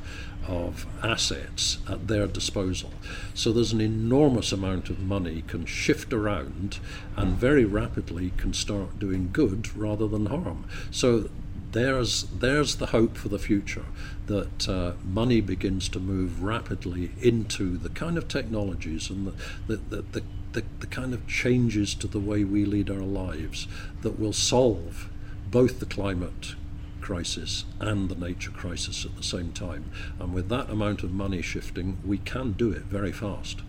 of 0.48 0.86
assets 1.04 1.78
at 1.88 2.08
their 2.08 2.26
disposal. 2.26 2.90
So 3.32 3.52
there's 3.52 3.72
an 3.72 3.80
enormous 3.80 4.50
amount 4.50 4.90
of 4.90 4.98
money 4.98 5.44
can 5.46 5.66
shift 5.66 6.12
around 6.12 6.80
and 7.16 7.36
very 7.36 7.64
rapidly 7.64 8.32
can 8.36 8.52
start 8.52 8.98
doing 8.98 9.30
good 9.32 9.74
rather 9.76 10.08
than 10.08 10.26
harm. 10.26 10.64
So 10.90 11.30
there's 11.72 12.24
there's 12.24 12.76
the 12.76 12.86
hope 12.86 13.16
for 13.16 13.28
the 13.28 13.38
future 13.38 13.84
that 14.26 14.68
uh, 14.68 14.92
money 15.04 15.40
begins 15.40 15.88
to 15.88 15.98
move 15.98 16.42
rapidly 16.42 17.10
into 17.20 17.76
the 17.76 17.88
kind 17.88 18.16
of 18.16 18.28
technologies 18.28 19.10
and 19.10 19.26
the 19.26 19.32
the, 19.66 19.76
the, 19.76 20.02
the, 20.12 20.22
the, 20.52 20.64
the 20.80 20.86
kind 20.86 21.14
of 21.14 21.26
changes 21.26 21.94
to 21.94 22.06
the 22.06 22.20
way 22.20 22.44
we 22.44 22.64
lead 22.64 22.90
our 22.90 22.98
lives 22.98 23.66
that 24.02 24.18
will 24.18 24.32
solve 24.32 25.08
both 25.50 25.80
the 25.80 25.86
climate 25.86 26.54
crisis 27.00 27.64
and 27.80 28.08
the 28.08 28.14
nature 28.14 28.50
crisis 28.50 29.04
at 29.04 29.16
the 29.16 29.22
same 29.22 29.52
time. 29.52 29.90
And 30.18 30.32
with 30.32 30.48
that 30.48 30.70
amount 30.70 31.02
of 31.02 31.12
money 31.12 31.42
shifting, 31.42 31.98
we 32.04 32.18
can 32.18 32.52
do 32.52 32.70
it 32.70 32.82
very 32.82 33.12
fast. 33.12 33.60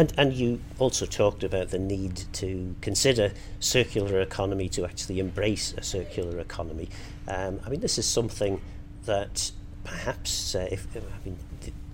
And, 0.00 0.14
and 0.16 0.32
you 0.32 0.60
also 0.78 1.04
talked 1.04 1.44
about 1.44 1.68
the 1.68 1.78
need 1.78 2.22
to 2.32 2.74
consider 2.80 3.34
circular 3.58 4.22
economy 4.22 4.66
to 4.70 4.86
actually 4.86 5.20
embrace 5.20 5.74
a 5.76 5.82
circular 5.82 6.40
economy. 6.40 6.88
Um, 7.28 7.60
I 7.66 7.68
mean, 7.68 7.80
this 7.80 7.98
is 7.98 8.06
something 8.06 8.62
that 9.04 9.52
perhaps, 9.84 10.54
uh, 10.54 10.68
if 10.72 10.86
I 10.96 11.00
mean, 11.22 11.36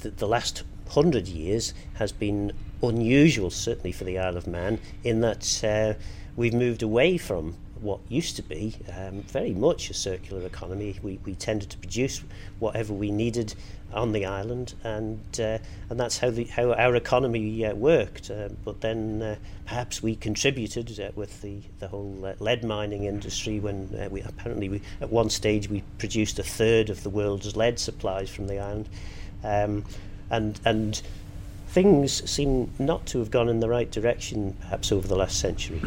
the, 0.02 0.10
the 0.10 0.28
last 0.28 0.62
hundred 0.90 1.26
years 1.26 1.74
has 1.94 2.12
been 2.12 2.52
unusual, 2.80 3.50
certainly 3.50 3.90
for 3.90 4.04
the 4.04 4.20
Isle 4.20 4.36
of 4.36 4.46
Man, 4.46 4.78
in 5.02 5.20
that 5.22 5.64
uh, 5.64 5.94
we've 6.36 6.54
moved 6.54 6.84
away 6.84 7.18
from 7.18 7.56
what 7.80 7.98
used 8.08 8.36
to 8.36 8.42
be 8.42 8.76
um, 8.96 9.22
very 9.22 9.52
much 9.52 9.90
a 9.90 9.94
circular 9.94 10.46
economy. 10.46 10.96
We, 11.02 11.18
we 11.24 11.34
tended 11.34 11.70
to 11.70 11.78
produce 11.78 12.22
whatever 12.60 12.92
we 12.92 13.10
needed 13.10 13.56
on 13.96 14.12
the 14.12 14.26
island, 14.26 14.74
and 14.84 15.20
uh, 15.40 15.58
and 15.88 15.98
that's 15.98 16.18
how 16.18 16.30
the 16.30 16.44
how 16.44 16.72
our 16.74 16.94
economy 16.94 17.64
uh, 17.64 17.74
worked. 17.74 18.30
Uh, 18.30 18.50
but 18.64 18.80
then 18.80 19.22
uh, 19.22 19.36
perhaps 19.64 20.02
we 20.02 20.14
contributed 20.14 21.00
uh, 21.00 21.10
with 21.14 21.40
the 21.42 21.60
the 21.78 21.88
whole 21.88 22.24
uh, 22.24 22.34
lead 22.38 22.62
mining 22.62 23.04
industry 23.04 23.58
when 23.58 23.88
uh, 23.98 24.08
we 24.10 24.20
apparently 24.22 24.68
we, 24.68 24.82
at 25.00 25.10
one 25.10 25.30
stage 25.30 25.68
we 25.68 25.82
produced 25.98 26.38
a 26.38 26.42
third 26.42 26.90
of 26.90 27.02
the 27.02 27.10
world's 27.10 27.56
lead 27.56 27.78
supplies 27.78 28.30
from 28.30 28.46
the 28.46 28.58
island, 28.58 28.88
um, 29.42 29.84
and 30.30 30.60
and 30.64 31.02
things 31.68 32.28
seem 32.30 32.70
not 32.78 33.04
to 33.06 33.18
have 33.18 33.30
gone 33.30 33.48
in 33.48 33.60
the 33.60 33.68
right 33.68 33.90
direction 33.90 34.56
perhaps 34.60 34.92
over 34.92 35.08
the 35.08 35.16
last 35.16 35.40
century. 35.40 35.80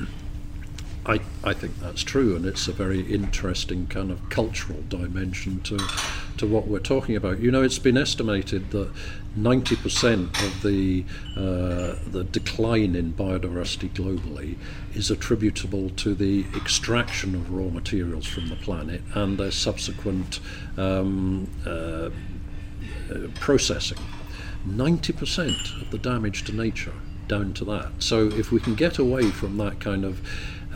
I, 1.09 1.19
I 1.43 1.53
think 1.53 1.79
that's 1.79 2.03
true, 2.03 2.35
and 2.35 2.45
it's 2.45 2.67
a 2.67 2.71
very 2.71 3.01
interesting 3.01 3.87
kind 3.87 4.11
of 4.11 4.29
cultural 4.29 4.83
dimension 4.89 5.59
to 5.61 5.79
to 6.37 6.45
what 6.45 6.67
we're 6.67 6.79
talking 6.79 7.15
about. 7.15 7.39
You 7.39 7.49
know, 7.49 7.63
it's 7.63 7.79
been 7.79 7.97
estimated 7.97 8.69
that 8.71 8.91
90% 9.35 10.29
of 10.45 10.61
the 10.61 11.03
uh, 11.35 11.95
the 12.11 12.23
decline 12.31 12.95
in 12.95 13.13
biodiversity 13.13 13.89
globally 13.89 14.57
is 14.93 15.09
attributable 15.09 15.89
to 15.89 16.13
the 16.13 16.45
extraction 16.55 17.33
of 17.33 17.51
raw 17.51 17.69
materials 17.69 18.27
from 18.27 18.47
the 18.49 18.55
planet 18.55 19.01
and 19.15 19.39
their 19.39 19.51
subsequent 19.51 20.39
um, 20.77 21.49
uh, 21.65 22.11
processing. 23.39 23.97
90% 24.67 25.81
of 25.81 25.89
the 25.89 25.97
damage 25.97 26.43
to 26.43 26.53
nature 26.53 26.93
down 27.27 27.53
to 27.53 27.65
that. 27.65 27.91
So 27.99 28.27
if 28.27 28.51
we 28.51 28.59
can 28.59 28.75
get 28.75 28.99
away 28.99 29.31
from 29.31 29.57
that 29.57 29.79
kind 29.79 30.03
of 30.03 30.21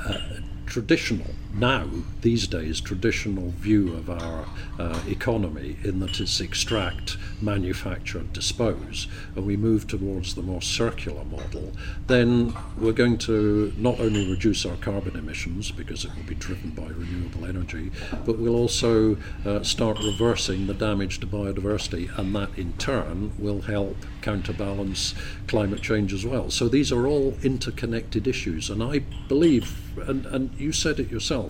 Uh, 0.05 0.17
traditional, 0.65 1.27
now, 1.53 1.87
these 2.21 2.47
days, 2.47 2.81
traditional 2.81 3.51
view 3.51 3.93
of 3.93 4.09
our 4.09 4.45
uh, 4.79 4.99
economy 5.07 5.77
in 5.83 5.99
that 5.99 6.19
it's 6.19 6.39
extract, 6.39 7.17
manufacture, 7.41 8.17
and 8.17 8.33
dispose, 8.33 9.07
and 9.35 9.45
we 9.45 9.55
move 9.55 9.85
towards 9.87 10.33
the 10.33 10.41
more 10.41 10.63
circular 10.63 11.23
model, 11.25 11.71
then 12.07 12.55
we're 12.77 12.91
going 12.91 13.19
to 13.19 13.71
not 13.77 13.99
only 13.99 14.27
reduce 14.29 14.65
our 14.65 14.77
carbon 14.77 15.15
emissions 15.15 15.71
because 15.71 16.05
it 16.05 16.15
will 16.15 16.23
be 16.23 16.35
driven 16.35 16.71
by 16.71 16.87
renewable 16.87 17.45
energy, 17.45 17.91
but 18.25 18.39
we'll 18.39 18.55
also 18.55 19.15
uh, 19.45 19.61
start 19.61 19.99
reversing 19.99 20.65
the 20.65 20.73
damage 20.73 21.19
to 21.19 21.27
biodiversity, 21.27 22.09
and 22.17 22.35
that 22.35 22.49
in 22.57 22.73
turn 22.73 23.31
will 23.37 23.61
help 23.61 23.97
counterbalance 24.21 25.13
climate 25.47 25.81
change 25.81 26.13
as 26.13 26.25
well. 26.25 26.49
So 26.49 26.67
these 26.67 26.91
are 26.91 27.05
all 27.05 27.35
interconnected 27.43 28.27
issues, 28.27 28.71
and 28.71 28.81
I 28.81 28.99
believe, 29.27 29.91
and, 30.07 30.25
and 30.25 30.49
you 30.57 30.71
said 30.71 30.99
it 30.99 31.11
yourself, 31.11 31.42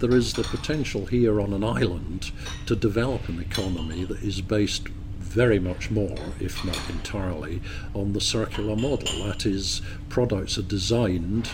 there 0.00 0.14
is 0.14 0.32
the 0.32 0.42
potential 0.42 1.06
here 1.06 1.40
on 1.40 1.52
an 1.52 1.62
island 1.62 2.32
to 2.66 2.74
develop 2.74 3.28
an 3.28 3.40
economy 3.40 4.04
that 4.04 4.22
is 4.22 4.40
based 4.40 4.88
very 5.18 5.60
much 5.60 5.90
more, 5.90 6.18
if 6.40 6.64
not 6.64 6.80
entirely, 6.88 7.60
on 7.94 8.12
the 8.14 8.20
circular 8.20 8.74
model. 8.74 9.26
That 9.26 9.46
is, 9.46 9.82
products 10.08 10.58
are 10.58 10.62
designed, 10.62 11.50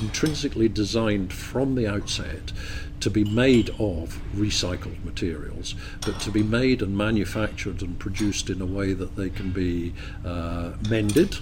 intrinsically 0.00 0.68
designed 0.68 1.32
from 1.32 1.74
the 1.74 1.86
outset 1.86 2.52
to 3.00 3.10
be 3.10 3.24
made 3.24 3.70
of 3.78 4.20
recycled 4.34 5.04
materials, 5.04 5.74
but 6.06 6.20
to 6.20 6.30
be 6.30 6.42
made 6.42 6.82
and 6.82 6.96
manufactured 6.96 7.82
and 7.82 7.98
produced 7.98 8.48
in 8.48 8.62
a 8.62 8.66
way 8.66 8.92
that 8.92 9.16
they 9.16 9.28
can 9.28 9.50
be 9.50 9.92
uh, 10.24 10.72
mended 10.88 11.38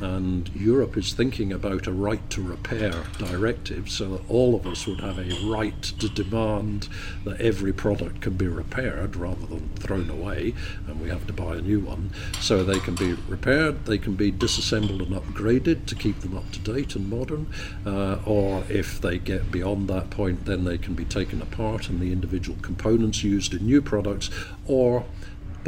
and 0.00 0.48
Europe 0.54 0.96
is 0.96 1.12
thinking 1.12 1.52
about 1.52 1.86
a 1.86 1.92
right 1.92 2.28
to 2.30 2.42
repair 2.42 2.92
directive 3.18 3.90
so 3.90 4.08
that 4.16 4.30
all 4.30 4.54
of 4.54 4.66
us 4.66 4.86
would 4.86 5.00
have 5.00 5.18
a 5.18 5.50
right 5.50 5.82
to 5.82 6.08
demand 6.08 6.88
that 7.24 7.40
every 7.40 7.72
product 7.72 8.20
can 8.20 8.34
be 8.34 8.46
repaired 8.46 9.16
rather 9.16 9.46
than 9.46 9.68
thrown 9.76 10.08
away 10.08 10.54
and 10.86 11.00
we 11.00 11.08
have 11.08 11.26
to 11.26 11.32
buy 11.32 11.56
a 11.56 11.60
new 11.60 11.80
one. 11.80 12.10
So 12.40 12.64
they 12.64 12.78
can 12.78 12.94
be 12.94 13.14
repaired, 13.28 13.86
they 13.86 13.98
can 13.98 14.14
be 14.14 14.30
disassembled 14.30 15.02
and 15.02 15.14
upgraded 15.14 15.86
to 15.86 15.94
keep 15.94 16.20
them 16.20 16.36
up 16.36 16.50
to 16.52 16.60
date 16.60 16.94
and 16.94 17.10
modern, 17.10 17.46
uh, 17.84 18.18
or 18.24 18.64
if 18.68 19.00
they 19.00 19.18
get 19.18 19.50
beyond 19.50 19.88
that 19.88 20.10
point, 20.10 20.44
then 20.44 20.64
they 20.64 20.78
can 20.78 20.94
be 20.94 21.04
taken 21.04 21.42
apart 21.42 21.88
and 21.88 22.00
the 22.00 22.12
individual 22.12 22.58
components 22.62 23.24
used 23.24 23.52
in 23.52 23.66
new 23.66 23.82
products, 23.82 24.30
or 24.66 25.04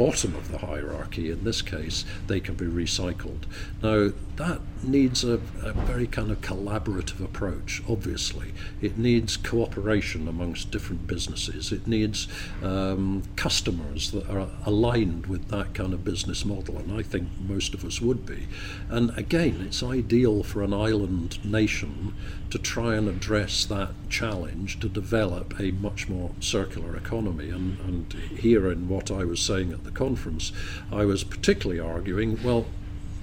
bottom 0.01 0.33
of 0.33 0.51
the 0.51 0.57
hierarchy, 0.57 1.29
in 1.29 1.43
this 1.43 1.61
case, 1.61 2.05
they 2.25 2.39
can 2.39 2.55
be 2.55 2.65
recycled. 2.65 3.43
Now, 3.83 4.11
that 4.37 4.59
needs 4.83 5.23
a, 5.23 5.33
a, 5.61 5.73
very 5.73 6.07
kind 6.07 6.31
of 6.31 6.41
collaborative 6.41 7.23
approach, 7.23 7.83
obviously. 7.87 8.51
It 8.81 8.97
needs 8.97 9.37
cooperation 9.37 10.27
amongst 10.27 10.71
different 10.71 11.05
businesses. 11.05 11.71
It 11.71 11.85
needs 11.85 12.27
um, 12.63 13.21
customers 13.35 14.09
that 14.09 14.27
are 14.27 14.47
aligned 14.65 15.27
with 15.27 15.49
that 15.49 15.75
kind 15.75 15.93
of 15.93 16.03
business 16.03 16.43
model, 16.43 16.79
and 16.79 16.97
I 16.97 17.03
think 17.03 17.27
most 17.39 17.75
of 17.75 17.85
us 17.85 18.01
would 18.01 18.25
be. 18.25 18.47
And 18.89 19.15
again, 19.15 19.61
it's 19.63 19.83
ideal 19.83 20.41
for 20.41 20.63
an 20.63 20.73
island 20.73 21.43
nation 21.45 22.15
to 22.49 22.57
try 22.57 22.95
and 22.95 23.07
address 23.07 23.65
that 23.65 23.91
challenge 24.09 24.79
to 24.79 24.89
develop 24.89 25.59
a 25.59 25.71
much 25.71 26.09
more 26.09 26.31
circular 26.39 26.95
economy. 26.97 27.49
And, 27.49 27.79
and 27.81 28.13
here, 28.37 28.71
in 28.71 28.89
what 28.89 29.11
I 29.11 29.23
was 29.25 29.39
saying 29.39 29.71
at 29.71 29.83
the 29.83 29.90
conference, 29.93 30.51
I 30.91 31.05
was 31.05 31.23
particularly 31.23 31.79
arguing 31.79 32.41
well, 32.43 32.65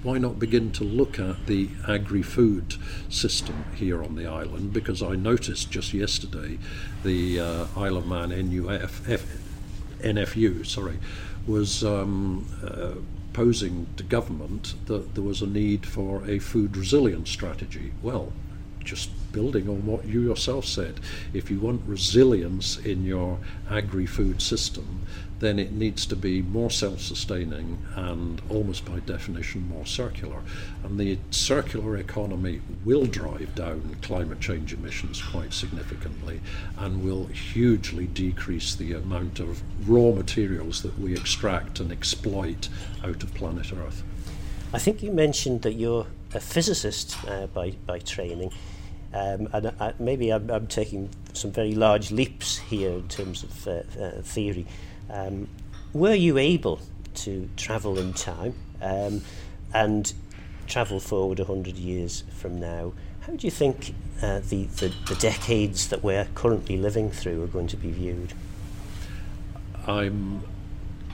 why 0.01 0.17
not 0.17 0.39
begin 0.39 0.71
to 0.71 0.83
look 0.83 1.19
at 1.19 1.45
the 1.45 1.69
agri 1.87 2.21
food 2.21 2.75
system 3.09 3.65
here 3.75 4.01
on 4.01 4.15
the 4.15 4.25
island? 4.25 4.71
Because 4.71 5.03
I 5.03 5.15
noticed 5.15 5.71
just 5.71 5.93
yesterday 5.93 6.57
the 7.03 7.39
uh, 7.39 7.65
Isle 7.75 7.97
of 7.97 8.07
Man 8.07 8.29
NUF, 8.29 9.09
F, 9.09 9.25
NFU, 9.99 10.65
sorry, 10.65 10.99
was 11.45 11.83
um, 11.83 12.47
uh, 12.63 13.01
posing 13.33 13.87
to 13.97 14.03
government 14.03 14.75
that 14.85 15.15
there 15.15 15.23
was 15.23 15.41
a 15.41 15.47
need 15.47 15.85
for 15.85 16.27
a 16.29 16.39
food 16.39 16.77
resilience 16.77 17.29
strategy. 17.29 17.91
Well, 18.01 18.31
just 18.83 19.09
building 19.31 19.69
on 19.69 19.85
what 19.85 20.05
you 20.05 20.21
yourself 20.21 20.65
said, 20.65 20.99
if 21.33 21.51
you 21.51 21.59
want 21.59 21.81
resilience 21.85 22.77
in 22.77 23.03
your 23.03 23.37
agri 23.69 24.05
food 24.05 24.41
system, 24.41 25.01
then 25.39 25.57
it 25.57 25.71
needs 25.71 26.05
to 26.07 26.15
be 26.15 26.41
more 26.41 26.69
self 26.69 26.99
sustaining 26.99 27.77
and 27.95 28.41
almost 28.49 28.85
by 28.85 28.99
definition 28.99 29.67
more 29.69 29.85
circular. 29.85 30.41
And 30.83 30.99
the 30.99 31.17
circular 31.31 31.97
economy 31.97 32.61
will 32.85 33.05
drive 33.05 33.55
down 33.55 33.95
climate 34.01 34.39
change 34.39 34.73
emissions 34.73 35.21
quite 35.21 35.53
significantly 35.53 36.41
and 36.77 37.03
will 37.03 37.25
hugely 37.27 38.07
decrease 38.07 38.75
the 38.75 38.93
amount 38.93 39.39
of 39.39 39.61
raw 39.89 40.11
materials 40.11 40.81
that 40.81 40.97
we 40.99 41.13
extract 41.13 41.79
and 41.79 41.91
exploit 41.91 42.69
out 43.03 43.23
of 43.23 43.33
planet 43.33 43.71
Earth. 43.71 44.03
I 44.73 44.79
think 44.79 45.01
you 45.01 45.11
mentioned 45.11 45.63
that 45.63 45.73
you're 45.73 46.05
a 46.33 46.39
physicist 46.39 47.17
uh, 47.27 47.47
by, 47.47 47.71
by 47.85 47.99
training. 47.99 48.51
Um, 49.13 49.49
and 49.53 49.73
I, 49.79 49.93
maybe 49.97 50.31
I'm, 50.31 50.49
I'm 50.51 50.67
taking 50.67 51.09
some 51.33 51.51
very 51.51 51.73
large 51.73 52.11
leaps 52.11 52.57
here 52.57 52.91
in 52.91 53.07
terms 53.07 53.43
of 53.43 53.67
uh, 53.67 53.71
uh, 53.99 54.21
theory. 54.21 54.67
Um, 55.09 55.47
were 55.93 56.13
you 56.13 56.37
able 56.37 56.79
to 57.15 57.49
travel 57.57 57.97
in 57.97 58.13
time 58.13 58.53
um, 58.81 59.21
and 59.73 60.13
travel 60.67 60.99
forward 60.99 61.39
100 61.39 61.77
years 61.77 62.23
from 62.29 62.59
now? 62.59 62.93
How 63.21 63.33
do 63.35 63.47
you 63.47 63.51
think 63.51 63.93
uh, 64.21 64.39
the, 64.39 64.65
the, 64.65 64.93
the 65.07 65.15
decades 65.15 65.89
that 65.89 66.03
we're 66.03 66.27
currently 66.35 66.77
living 66.77 67.11
through 67.11 67.43
are 67.43 67.47
going 67.47 67.67
to 67.67 67.77
be 67.77 67.91
viewed? 67.91 68.33
I'm 69.87 70.43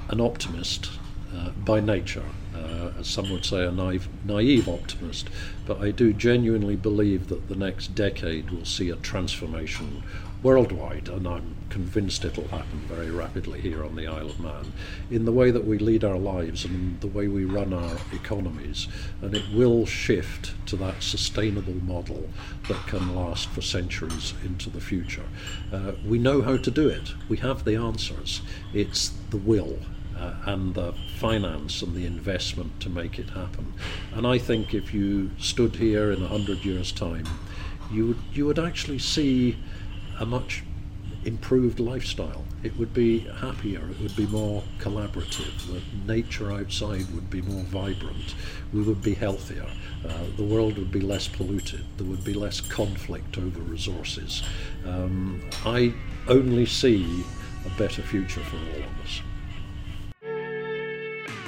an 0.10 0.22
optimist 0.22 0.90
uh, 1.34 1.50
by 1.50 1.80
nature, 1.80 2.24
uh, 2.56 2.92
as 3.00 3.08
some 3.08 3.30
would 3.32 3.46
say, 3.46 3.66
a 3.66 3.72
naive, 3.72 4.08
naive 4.24 4.70
optimist, 4.70 5.30
but 5.66 5.82
I 5.82 5.92
do 5.92 6.14
genuinely 6.14 6.76
believe 6.76 7.28
that 7.30 7.48
the 7.48 7.56
next 7.56 7.96
decade 7.96 8.52
will 8.52 8.66
see 8.66 8.90
a 8.90 8.96
transformation 8.96 10.04
worldwide, 10.46 11.10
and 11.10 11.28
I'm 11.28 11.56
convinced 11.70 12.24
it'll 12.24 12.48
happen 12.50 12.80
very 12.88 13.10
rapidly 13.10 13.60
here 13.62 13.84
on 13.84 13.96
the 13.96 14.06
Isle 14.06 14.30
of 14.30 14.40
Man, 14.40 14.74
in 15.10 15.26
the 15.26 15.32
way 15.32 15.50
that 15.50 15.66
we 15.66 15.80
lead 15.80 16.04
our 16.04 16.20
lives 16.20 16.66
and 16.66 17.02
the 17.02 17.08
way 17.08 17.28
we 17.28 17.46
run 17.46 17.74
our 17.74 17.98
economies. 18.14 18.88
And 19.24 19.34
it 19.34 19.44
will 19.52 19.88
shift 19.88 20.54
to 20.68 20.76
that 20.76 21.02
sustainable 21.02 21.74
model 21.74 22.30
that 22.68 22.86
can 22.86 23.16
last 23.16 23.50
for 23.50 23.64
centuries 23.64 24.36
into 24.44 24.70
the 24.70 24.80
future. 24.80 25.26
Uh, 25.74 25.94
we 26.06 26.20
know 26.20 26.44
how 26.44 26.58
to 26.58 26.70
do 26.70 26.88
it, 26.90 27.16
we 27.28 27.38
have 27.38 27.66
the 27.66 27.76
answers. 27.76 28.44
It's 28.72 29.14
the 29.32 29.38
will. 29.38 29.80
Uh, 30.16 30.34
and 30.46 30.76
the 30.76 30.94
finance 31.18 31.82
and 31.82 31.94
the 31.94 32.06
investment 32.06 32.80
to 32.80 32.90
make 32.90 33.20
it 33.20 33.30
happen. 33.32 33.74
And 34.14 34.26
I 34.26 34.38
think 34.38 34.74
if 34.74 34.94
you 34.94 35.32
stood 35.38 35.76
here 35.76 36.10
in 36.10 36.24
a 36.24 36.28
hundred 36.30 36.64
years' 36.64 36.94
time, 36.94 37.28
you 37.92 38.08
would 38.08 38.20
you 38.34 38.46
would 38.46 38.58
actually 38.58 39.00
see 39.00 39.58
a 40.20 40.26
much 40.26 40.64
improved 41.26 41.80
lifestyle. 41.80 42.46
It 42.64 42.78
would 42.78 42.94
be 42.94 43.20
happier, 43.20 43.82
it 43.90 44.00
would 44.00 44.16
be 44.16 44.28
more 44.28 44.64
collaborative, 44.80 45.54
the 45.68 45.82
nature 46.12 46.52
outside 46.52 47.12
would 47.14 47.30
be 47.30 47.42
more 47.42 47.64
vibrant, 47.64 48.36
we 48.74 48.82
would 48.82 49.02
be 49.02 49.14
healthier, 49.14 49.68
uh, 50.08 50.24
the 50.38 50.44
world 50.44 50.78
would 50.78 50.92
be 50.92 51.02
less 51.02 51.28
polluted, 51.28 51.84
there 51.98 52.08
would 52.08 52.24
be 52.24 52.34
less 52.34 52.62
conflict 52.62 53.38
over 53.38 53.60
resources. 53.62 54.44
Um, 54.86 55.42
I 55.66 55.94
only 56.28 56.66
see 56.66 57.24
a 57.66 57.78
better 57.78 58.02
future 58.02 58.42
for 58.42 58.58
all 58.58 58.84
of 58.84 59.06
us. 59.06 59.22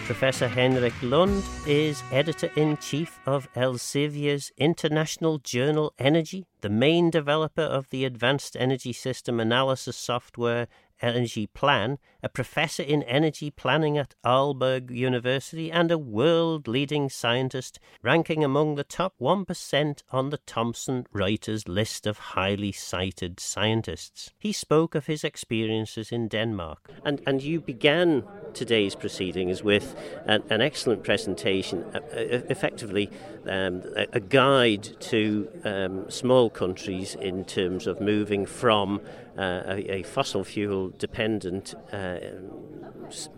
Professor 0.07 0.47
Henrik 0.47 0.93
Lund 1.01 1.43
is 1.65 2.01
editor 2.13 2.49
in 2.55 2.77
chief 2.77 3.19
of 3.25 3.49
Elsevier's 3.55 4.53
international 4.57 5.37
journal 5.37 5.93
Energy, 5.99 6.45
the 6.61 6.69
main 6.69 7.09
developer 7.09 7.61
of 7.61 7.89
the 7.89 8.05
advanced 8.05 8.55
energy 8.57 8.93
system 8.93 9.37
analysis 9.37 9.97
software 9.97 10.69
Energy 11.01 11.47
Plan, 11.47 11.97
a 12.23 12.29
professor 12.29 12.83
in 12.83 13.03
energy 13.03 13.49
planning 13.49 13.97
at 13.97 14.15
Aalborg 14.25 14.91
University, 14.91 15.71
and 15.71 15.91
a 15.91 15.97
world 15.97 16.67
leading 16.67 17.09
scientist, 17.09 17.79
ranking 18.01 18.43
among 18.43 18.75
the 18.75 18.83
top 18.83 19.13
1% 19.21 20.03
on 20.11 20.29
the 20.29 20.37
Thomson 20.39 21.05
Reuters 21.13 21.67
list 21.67 22.07
of 22.07 22.17
highly 22.17 22.71
cited 22.71 23.39
scientists. 23.39 24.31
He 24.39 24.51
spoke 24.51 24.95
of 24.95 25.05
his 25.05 25.23
experiences 25.23 26.11
in 26.11 26.27
Denmark. 26.27 26.89
And, 27.05 27.21
and 27.25 27.41
you 27.41 27.61
began 27.61 28.23
today's 28.53 28.95
proceedings 28.95 29.63
with 29.63 29.95
an, 30.25 30.43
an 30.49 30.61
excellent 30.61 31.03
presentation, 31.03 31.85
effectively 32.13 33.09
um, 33.45 33.83
a, 33.95 34.07
a, 34.13 34.19
guide 34.19 34.99
to 34.99 35.47
um, 35.63 36.09
small 36.09 36.49
countries 36.49 37.15
in 37.15 37.45
terms 37.45 37.87
of 37.87 38.01
moving 38.01 38.45
from 38.45 39.01
uh, 39.37 39.63
a, 39.67 39.97
a, 39.97 40.03
fossil 40.03 40.43
fuel 40.43 40.91
dependent 40.97 41.75
uh, 41.93 42.17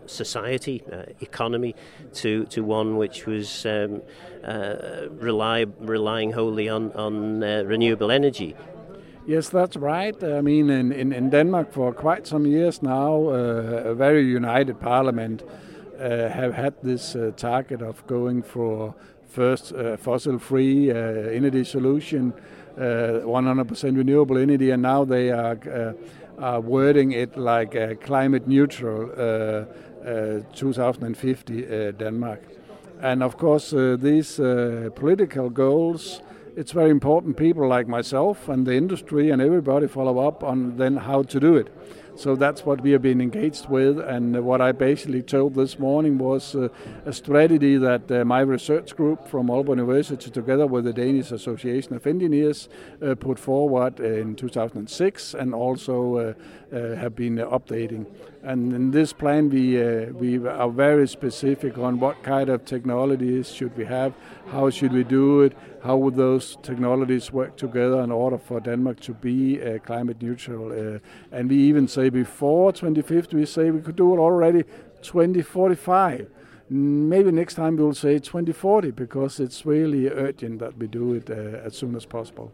society, 0.06 0.82
uh, 0.90 1.02
economy, 1.20 1.74
to, 2.14 2.44
to 2.46 2.64
one 2.64 2.96
which 2.96 3.26
was 3.26 3.66
um, 3.66 4.02
uh, 4.42 5.08
rely, 5.10 5.66
relying 5.78 6.32
wholly 6.32 6.68
on, 6.68 6.92
on 6.92 7.42
uh, 7.42 7.62
renewable 7.66 8.10
energy. 8.10 8.56
Yes, 9.26 9.50
that's 9.50 9.76
right. 9.76 10.16
I 10.24 10.40
mean, 10.40 10.70
in, 10.70 10.90
in, 10.92 11.12
in 11.12 11.30
Denmark 11.30 11.72
for 11.72 11.92
quite 11.92 12.26
some 12.26 12.46
years 12.46 12.82
now, 12.82 13.28
uh, 13.28 13.82
a 13.84 13.94
very 13.94 14.24
united 14.24 14.80
parliament 14.80 15.42
have 15.98 16.54
had 16.54 16.72
this 16.82 17.14
target 17.36 17.82
of 17.82 18.06
going 18.06 18.42
for 18.42 18.94
first 19.28 19.74
fossil-free 19.98 20.90
energy 20.90 21.62
solution 21.62 22.32
100% 22.80 23.84
uh, 23.84 23.92
renewable 23.92 24.38
energy, 24.38 24.70
and 24.70 24.82
now 24.82 25.04
they 25.04 25.30
are, 25.30 25.58
uh, 25.68 25.92
are 26.42 26.60
wording 26.60 27.12
it 27.12 27.36
like 27.36 28.00
climate 28.00 28.46
neutral 28.48 29.10
uh, 29.12 30.40
2050 30.54 31.92
Denmark. 31.92 32.42
And 33.02 33.22
of 33.22 33.36
course, 33.36 33.70
these 33.70 34.36
political 34.94 35.50
goals 35.50 36.20
it's 36.56 36.72
very 36.72 36.90
important 36.90 37.36
people 37.36 37.66
like 37.68 37.88
myself 37.88 38.48
and 38.48 38.66
the 38.66 38.74
industry 38.74 39.30
and 39.30 39.40
everybody 39.40 39.86
follow 39.86 40.18
up 40.26 40.42
on 40.42 40.76
then 40.76 40.96
how 40.96 41.22
to 41.22 41.40
do 41.40 41.56
it. 41.56 41.68
So 42.16 42.36
that's 42.36 42.64
what 42.66 42.80
we 42.82 42.90
have 42.92 43.02
been 43.02 43.20
engaged 43.20 43.68
with. 43.68 43.98
And 43.98 44.44
what 44.44 44.60
I 44.60 44.72
basically 44.72 45.22
told 45.22 45.54
this 45.54 45.78
morning 45.78 46.18
was 46.18 46.54
uh, 46.54 46.68
a 47.06 47.12
strategy 47.12 47.76
that 47.76 48.10
uh, 48.10 48.24
my 48.24 48.40
research 48.40 48.96
group 48.96 49.26
from 49.26 49.48
Aalborg 49.48 49.76
University, 49.76 50.30
together 50.30 50.66
with 50.66 50.84
the 50.84 50.92
Danish 50.92 51.32
Association 51.32 51.94
of 51.94 52.06
Engineers, 52.06 52.68
uh, 53.02 53.14
put 53.14 53.38
forward 53.38 54.00
in 54.00 54.36
2006 54.36 55.34
and 55.34 55.54
also 55.54 56.16
uh, 56.16 56.34
have 56.72 57.14
been 57.14 57.36
updating. 57.36 58.06
And 58.42 58.72
in 58.72 58.90
this 58.90 59.12
plan, 59.12 59.50
we 59.50 59.82
uh, 59.82 60.12
we 60.12 60.38
are 60.46 60.70
very 60.70 61.06
specific 61.06 61.76
on 61.78 62.00
what 62.00 62.22
kind 62.22 62.48
of 62.48 62.64
technologies 62.64 63.50
should 63.52 63.76
we 63.76 63.84
have, 63.84 64.14
how 64.46 64.70
should 64.70 64.92
we 64.92 65.04
do 65.04 65.42
it, 65.42 65.52
how 65.82 65.96
would 65.96 66.16
those 66.16 66.56
technologies 66.62 67.32
work 67.32 67.56
together 67.56 68.00
in 68.02 68.10
order 68.10 68.38
for 68.38 68.60
Denmark 68.60 69.00
to 69.00 69.12
be 69.12 69.60
uh, 69.62 69.78
climate 69.78 70.22
neutral. 70.22 70.72
Uh, 70.72 70.98
and 71.32 71.50
we 71.50 71.56
even 71.56 71.88
say 71.88 72.08
before 72.08 72.72
2050, 72.72 73.36
we 73.36 73.46
say 73.46 73.70
we 73.70 73.80
could 73.80 73.96
do 73.96 74.14
it 74.14 74.18
already 74.18 74.64
2045. 75.02 76.28
Maybe 76.70 77.32
next 77.32 77.54
time 77.54 77.76
we'll 77.76 77.94
say 77.94 78.18
2040 78.18 78.92
because 78.92 79.40
it's 79.40 79.66
really 79.66 80.08
urgent 80.08 80.60
that 80.60 80.76
we 80.78 80.86
do 80.86 81.14
it 81.14 81.28
uh, 81.28 81.66
as 81.66 81.76
soon 81.76 81.96
as 81.96 82.06
possible. 82.06 82.52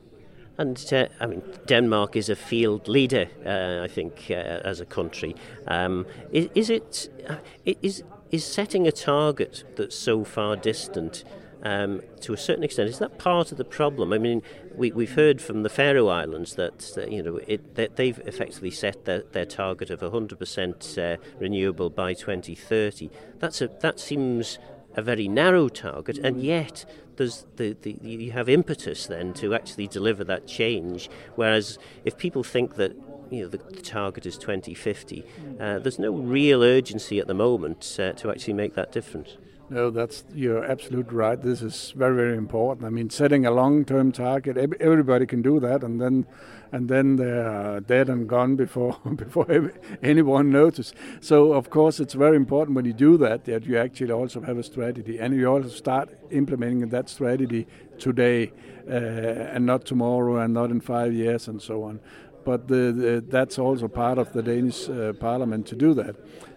And 0.58 0.92
uh, 0.92 1.06
I 1.20 1.26
mean, 1.26 1.42
Denmark 1.66 2.16
is 2.16 2.28
a 2.28 2.36
field 2.36 2.88
leader, 2.88 3.28
uh, 3.44 3.84
I 3.84 3.88
think, 3.88 4.26
uh, 4.30 4.34
as 4.34 4.80
a 4.80 4.86
country. 4.86 5.36
Um, 5.66 6.06
is, 6.32 6.48
is, 6.54 6.70
it 6.70 7.08
uh, 7.28 7.36
is 7.64 8.02
is 8.30 8.44
setting 8.44 8.86
a 8.86 8.92
target 8.92 9.64
that's 9.76 9.96
so 9.96 10.24
far 10.24 10.56
distant? 10.56 11.24
Um, 11.62 12.02
to 12.20 12.32
a 12.32 12.36
certain 12.36 12.62
extent, 12.62 12.90
is 12.90 12.98
that 12.98 13.18
part 13.18 13.50
of 13.50 13.58
the 13.58 13.64
problem? 13.64 14.12
I 14.12 14.18
mean, 14.18 14.42
we, 14.76 14.92
we've 14.92 15.14
heard 15.14 15.40
from 15.40 15.64
the 15.64 15.68
Faroe 15.68 16.06
Islands 16.06 16.54
that 16.54 16.96
you 17.10 17.22
know 17.22 17.40
it, 17.46 17.74
that 17.74 17.96
they've 17.96 18.18
effectively 18.20 18.70
set 18.70 19.04
their, 19.04 19.22
their 19.32 19.46
target 19.46 19.90
of 19.90 20.00
100% 20.00 20.98
uh, 20.98 21.16
renewable 21.40 21.90
by 21.90 22.14
2030. 22.14 23.10
That's 23.38 23.60
a 23.60 23.68
that 23.80 23.98
seems 23.98 24.58
a 24.94 25.02
very 25.02 25.28
narrow 25.28 25.68
target, 25.68 26.18
and 26.18 26.40
yet 26.40 26.84
there's 27.16 27.46
the, 27.56 27.76
the, 27.82 27.96
you 28.02 28.32
have 28.32 28.48
impetus 28.48 29.06
then 29.06 29.32
to 29.34 29.54
actually 29.54 29.86
deliver 29.86 30.24
that 30.24 30.46
change. 30.46 31.08
Whereas 31.34 31.78
if 32.04 32.16
people 32.16 32.42
think 32.42 32.76
that 32.76 32.96
you 33.30 33.42
know 33.42 33.48
the, 33.48 33.58
the 33.58 33.82
target 33.82 34.26
is 34.26 34.38
2050, 34.38 35.24
uh, 35.58 35.78
there's 35.78 35.98
no 35.98 36.12
real 36.12 36.62
urgency 36.62 37.18
at 37.18 37.26
the 37.26 37.34
moment 37.34 37.96
uh, 37.98 38.12
to 38.12 38.30
actually 38.30 38.54
make 38.54 38.74
that 38.74 38.92
difference. 38.92 39.36
No, 39.68 39.90
that's 39.90 40.22
you're 40.32 40.64
absolutely 40.64 41.16
right. 41.16 41.40
This 41.40 41.60
is 41.60 41.92
very 41.96 42.14
very 42.14 42.36
important. 42.36 42.86
I 42.86 42.90
mean, 42.90 43.10
setting 43.10 43.46
a 43.46 43.50
long-term 43.50 44.12
target, 44.12 44.56
everybody 44.56 45.26
can 45.26 45.42
do 45.42 45.58
that, 45.58 45.82
and 45.82 46.00
then 46.00 46.24
and 46.70 46.88
then 46.88 47.16
they're 47.16 47.80
dead 47.80 48.08
and 48.08 48.28
gone 48.28 48.54
before 48.54 48.96
before 49.16 49.72
anyone 50.02 50.50
notices. 50.50 50.94
So 51.20 51.52
of 51.52 51.68
course, 51.70 51.98
it's 51.98 52.14
very 52.14 52.36
important 52.36 52.76
when 52.76 52.84
you 52.84 52.92
do 52.92 53.16
that 53.18 53.44
that 53.46 53.66
you 53.66 53.76
actually 53.76 54.12
also 54.12 54.40
have 54.40 54.56
a 54.56 54.62
strategy, 54.62 55.18
and 55.18 55.34
you 55.34 55.46
also 55.48 55.68
start 55.68 56.10
implementing 56.30 56.88
that 56.90 57.08
strategy 57.08 57.66
today, 57.98 58.52
uh, 58.88 58.92
and 58.92 59.66
not 59.66 59.84
tomorrow, 59.84 60.36
and 60.36 60.54
not 60.54 60.70
in 60.70 60.80
five 60.80 61.12
years, 61.12 61.48
and 61.48 61.60
so 61.60 61.82
on. 61.82 61.98
But 62.44 62.68
the, 62.68 62.92
the, 62.92 63.24
that's 63.26 63.58
also 63.58 63.88
part 63.88 64.18
of 64.18 64.32
the 64.32 64.40
Danish 64.40 64.88
uh, 64.88 65.12
Parliament 65.14 65.66
to 65.66 65.74
do 65.74 65.94
that. 65.94 66.14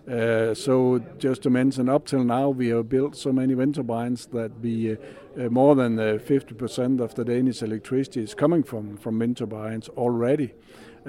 Uh, 0.10 0.56
so 0.56 1.00
just 1.20 1.44
to 1.44 1.50
mention, 1.52 1.88
up 1.88 2.08
till 2.08 2.24
now, 2.24 2.50
we 2.50 2.70
have 2.70 2.90
built 2.90 3.16
so 3.16 3.32
many 3.32 3.54
wind 3.54 3.76
turbines 3.76 4.26
that 4.28 4.52
we 4.60 4.94
uh, 4.94 4.96
uh 5.38 5.50
more 5.50 5.76
than 5.76 5.98
50% 5.98 7.00
of 7.00 7.14
the 7.14 7.24
Danish 7.24 7.62
electricity 7.62 8.24
is 8.24 8.34
coming 8.34 8.64
from 8.64 8.98
from 8.98 9.20
wind 9.20 9.38
turbines 9.38 9.88
already. 9.90 10.54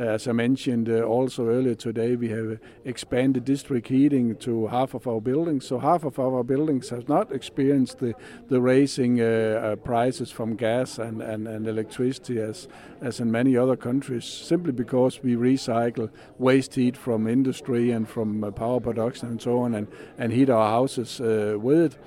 As 0.01 0.27
I 0.27 0.33
mentioned 0.33 0.89
uh, 0.89 1.03
also 1.03 1.47
earlier 1.49 1.75
today, 1.75 2.17
we 2.17 2.31
have 2.31 2.59
expanded 2.87 3.45
district 3.45 3.89
heating 3.89 4.35
to 4.37 4.67
half 4.69 4.95
of 4.95 5.07
our 5.07 5.21
buildings. 5.21 5.67
So 5.67 5.79
half 5.79 6.05
of 6.05 6.19
our 6.19 6.43
buildings 6.43 6.89
have 6.89 7.07
not 7.07 7.31
experienced 7.33 7.99
the, 7.99 8.15
the 8.49 8.63
raising 8.63 9.21
uh, 9.21 9.25
uh, 9.25 9.77
prices 9.77 10.31
from 10.31 10.57
gas 10.57 10.99
and, 10.99 11.21
and, 11.21 11.47
and 11.47 11.67
electricity 11.67 12.41
as, 12.41 12.67
as 13.03 13.21
in 13.21 13.31
many 13.31 13.59
other 13.59 13.77
countries, 13.77 14.25
simply 14.25 14.73
because 14.73 15.23
we 15.23 15.35
recycle 15.35 16.09
waste 16.39 16.77
heat 16.77 16.97
from 16.97 17.27
industry 17.27 17.91
and 17.91 18.09
from 18.09 18.51
power 18.57 18.81
production 18.81 19.29
and 19.29 19.43
so 19.43 19.59
on 19.59 19.75
and, 19.75 19.87
and 20.17 20.33
heat 20.33 20.49
our 20.49 20.71
houses 20.71 21.21
with 21.21 21.93
it. 21.93 21.99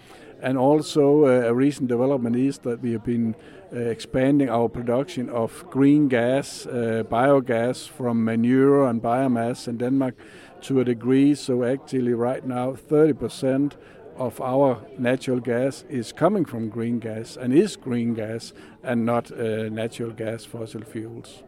And 0.42 0.58
also, 0.58 1.26
a 1.26 1.54
recent 1.54 1.88
development 1.88 2.36
is 2.36 2.58
that 2.60 2.82
we 2.82 2.92
have 2.92 3.06
been 3.06 3.34
expanding 3.80 4.50
our 4.50 4.70
production 4.70 5.30
of 5.30 5.66
green 5.70 6.08
gas, 6.08 6.66
uh, 6.66 7.04
biogas 7.10 7.88
from 7.88 8.24
manure 8.24 8.88
and 8.88 9.02
biomass 9.02 9.68
in 9.68 9.78
Denmark 9.78 10.16
to 10.62 10.80
a 10.80 10.84
degree. 10.84 11.36
So, 11.36 11.64
actually, 11.64 12.14
right 12.14 12.46
now, 12.46 12.74
30% 12.74 13.74
of 14.16 14.40
our 14.42 14.86
natural 14.98 15.40
gas 15.40 15.86
is 15.90 16.12
coming 16.12 16.46
from 16.46 16.70
green 16.70 17.00
gas 17.00 17.36
and 17.36 17.54
is 17.54 17.76
green 17.76 18.14
gas 18.14 18.54
and 18.84 19.06
not 19.06 19.32
uh, 19.32 19.70
natural 19.70 20.12
gas 20.12 20.46
fossil 20.46 20.82
fuels. 20.82 21.44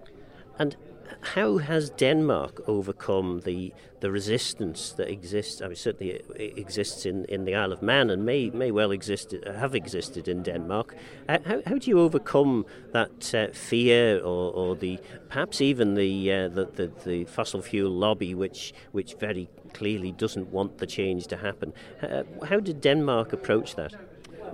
And 0.57 0.75
how 1.21 1.57
has 1.57 1.89
Denmark 1.89 2.61
overcome 2.67 3.41
the 3.45 3.73
the 4.01 4.11
resistance 4.11 4.91
that 4.93 5.09
exists? 5.09 5.61
I 5.61 5.67
mean, 5.67 5.75
certainly 5.75 6.21
exists 6.37 7.05
in, 7.05 7.25
in 7.25 7.45
the 7.45 7.55
Isle 7.55 7.71
of 7.73 7.81
Man 7.81 8.09
and 8.09 8.25
may 8.25 8.49
may 8.49 8.71
well 8.71 8.91
exist 8.91 9.33
have 9.45 9.75
existed 9.75 10.27
in 10.27 10.43
Denmark. 10.43 10.95
Uh, 11.27 11.39
how, 11.45 11.61
how 11.65 11.77
do 11.77 11.89
you 11.89 11.99
overcome 11.99 12.65
that 12.91 13.33
uh, 13.33 13.47
fear, 13.53 14.19
or, 14.19 14.53
or 14.53 14.75
the 14.75 14.99
perhaps 15.29 15.61
even 15.61 15.95
the, 15.95 16.31
uh, 16.31 16.49
the, 16.49 16.65
the 16.65 16.91
the 17.05 17.25
fossil 17.25 17.61
fuel 17.61 17.91
lobby, 17.91 18.35
which 18.35 18.73
which 18.91 19.15
very 19.19 19.47
clearly 19.73 20.11
doesn't 20.11 20.49
want 20.51 20.77
the 20.77 20.87
change 20.87 21.27
to 21.27 21.37
happen? 21.37 21.73
Uh, 22.01 22.23
how 22.45 22.59
did 22.59 22.81
Denmark 22.81 23.33
approach 23.33 23.75
that? 23.75 23.93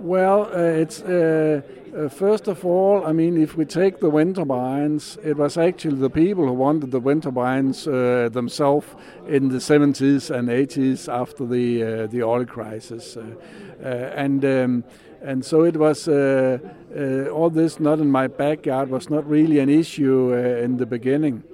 Well, 0.02 0.50
uh, 0.52 0.58
it's 0.58 1.00
uh, 1.00 1.62
uh, 1.96 2.08
first 2.08 2.48
of 2.48 2.64
all, 2.64 3.06
I 3.06 3.12
mean, 3.12 3.40
if 3.40 3.56
we 3.56 3.64
take 3.64 4.00
the 4.00 4.10
wind 4.10 4.34
turbines, 4.34 5.16
it 5.22 5.36
was 5.36 5.56
actually 5.56 5.94
the 5.94 6.10
people 6.10 6.44
who 6.44 6.54
wanted 6.54 6.90
the 6.90 6.98
wind 6.98 7.22
turbines 7.22 7.86
uh, 7.86 8.28
themselves 8.32 8.88
in 9.28 9.50
the 9.50 9.58
70s 9.58 10.28
and 10.28 10.48
80s 10.48 11.08
after 11.08 11.46
the 11.46 11.84
uh, 11.84 12.06
the 12.08 12.24
oil 12.24 12.44
crisis, 12.44 13.16
uh, 13.16 13.86
and. 13.86 14.44
Um, 14.44 14.84
and 15.24 15.44
so 15.44 15.62
it 15.62 15.76
was 15.76 16.08
all 16.08 17.48
this 17.48 17.78
not 17.78 18.00
in 18.00 18.10
my 18.10 18.26
backyard 18.26 18.90
was 18.90 19.08
not 19.08 19.24
really 19.30 19.60
an 19.60 19.68
issue 19.68 20.34
in 20.34 20.78
the 20.78 20.84
beginning 20.84 21.44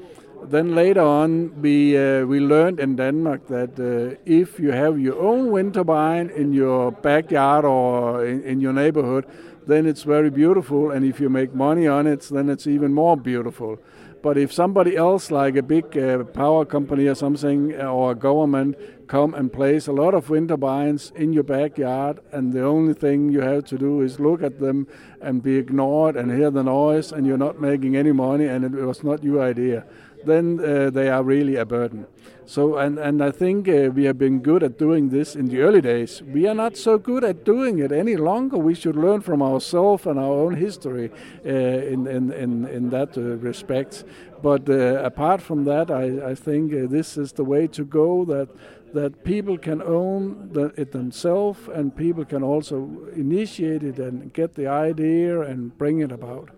then 0.44 0.74
later 0.74 1.01
on, 1.01 1.61
we 1.61 1.96
uh, 1.96 2.24
we 2.24 2.40
learned 2.40 2.81
in 2.81 2.96
Denmark 2.96 3.48
that 3.48 3.79
uh, 3.79 4.16
if 4.24 4.59
you 4.59 4.70
have 4.70 4.98
your 4.98 5.18
own 5.20 5.51
wind 5.51 5.74
turbine 5.74 6.31
in 6.31 6.53
your 6.53 6.92
backyard 6.92 7.64
or 7.64 8.24
in, 8.24 8.42
in, 8.42 8.61
your 8.61 8.72
neighborhood, 8.72 9.27
then 9.66 9.87
it's 9.87 10.03
very 10.05 10.31
beautiful, 10.31 10.90
and 10.90 11.05
if 11.05 11.20
you 11.20 11.29
make 11.29 11.55
money 11.55 11.87
on 11.87 12.07
it, 12.07 12.29
then 12.31 12.48
it's 12.48 12.66
even 12.66 12.94
more 12.94 13.16
beautiful. 13.16 13.79
But 14.22 14.37
if 14.37 14.53
somebody 14.53 14.96
else, 14.96 15.31
like 15.31 15.57
a 15.57 15.62
big 15.62 15.96
uh, 15.96 16.24
power 16.24 16.64
company 16.64 17.07
or 17.07 17.14
something, 17.14 17.74
uh, 17.81 17.85
or 17.85 18.12
a 18.12 18.14
government, 18.14 18.77
come 19.07 19.33
and 19.35 19.53
place 19.53 19.87
a 19.87 19.92
lot 19.92 20.12
of 20.14 20.29
wind 20.29 20.48
turbines 20.48 21.12
in 21.14 21.33
your 21.33 21.44
backyard, 21.44 22.20
and 22.33 22.53
the 22.53 22.64
only 22.64 22.94
thing 22.94 23.31
you 23.31 23.40
have 23.40 23.64
to 23.66 23.79
do 23.79 24.03
is 24.03 24.18
look 24.18 24.42
at 24.42 24.59
them 24.59 24.87
and 25.20 25.42
be 25.42 25.57
ignored 25.57 26.16
and 26.16 26.33
hear 26.33 26.51
the 26.51 26.64
noise, 26.64 27.12
and 27.12 27.27
you're 27.27 27.38
not 27.38 27.61
making 27.61 27.96
any 27.96 28.12
money, 28.12 28.46
and 28.46 28.64
it 28.64 28.72
was 28.72 29.05
not 29.05 29.22
your 29.22 29.40
idea 29.40 29.85
then 30.24 30.61
uh, 30.61 30.90
they 30.90 31.09
are 31.09 31.22
really 31.22 31.57
a 31.57 31.64
burden. 31.64 32.07
So, 32.46 32.78
and, 32.78 32.98
and 32.98 33.22
I 33.22 33.31
think 33.31 33.68
uh, 33.68 33.90
we 33.94 34.04
have 34.04 34.16
been 34.16 34.40
good 34.40 34.62
at 34.62 34.78
doing 34.78 35.11
this 35.11 35.37
in 35.37 35.48
the 35.48 35.61
early 35.61 35.83
days. 35.83 36.22
We 36.22 36.46
are 36.46 36.54
not 36.54 36.78
so 36.78 36.96
good 36.96 37.22
at 37.22 37.44
doing 37.44 37.78
it 37.78 37.92
any 37.92 38.16
longer. 38.16 38.57
We 38.57 38.74
should 38.74 38.96
learn 38.96 39.20
from 39.20 39.42
ourselves 39.42 40.07
and 40.07 40.18
our 40.18 40.33
own 40.33 40.57
history 40.57 41.11
uh, 41.44 41.48
in, 41.48 42.07
in, 42.07 42.33
in, 42.33 42.66
in 42.66 42.88
that 42.88 43.18
uh, 43.18 43.20
respect. 43.20 44.04
But 44.42 44.66
uh, 44.70 45.02
apart 45.04 45.42
from 45.42 45.64
that, 45.64 45.90
I, 45.90 46.31
I 46.31 46.35
think 46.35 46.72
uh, 46.72 46.87
this 46.88 47.18
is 47.18 47.33
the 47.33 47.44
way 47.44 47.66
to 47.68 47.85
go 47.85 48.24
that 48.24 48.48
that 48.94 49.22
people 49.22 49.59
can 49.59 49.83
own 49.83 50.48
the, 50.50 50.72
it 50.81 50.92
themselves 50.92 51.59
and 51.74 51.94
people 51.94 52.24
can 52.24 52.42
also 52.42 52.88
initiate 53.14 53.83
it 53.83 53.98
and 53.98 54.33
get 54.33 54.54
the 54.54 54.66
idea 54.66 55.42
and 55.42 55.76
bring 55.76 56.00
it 56.00 56.11
about 56.11 56.48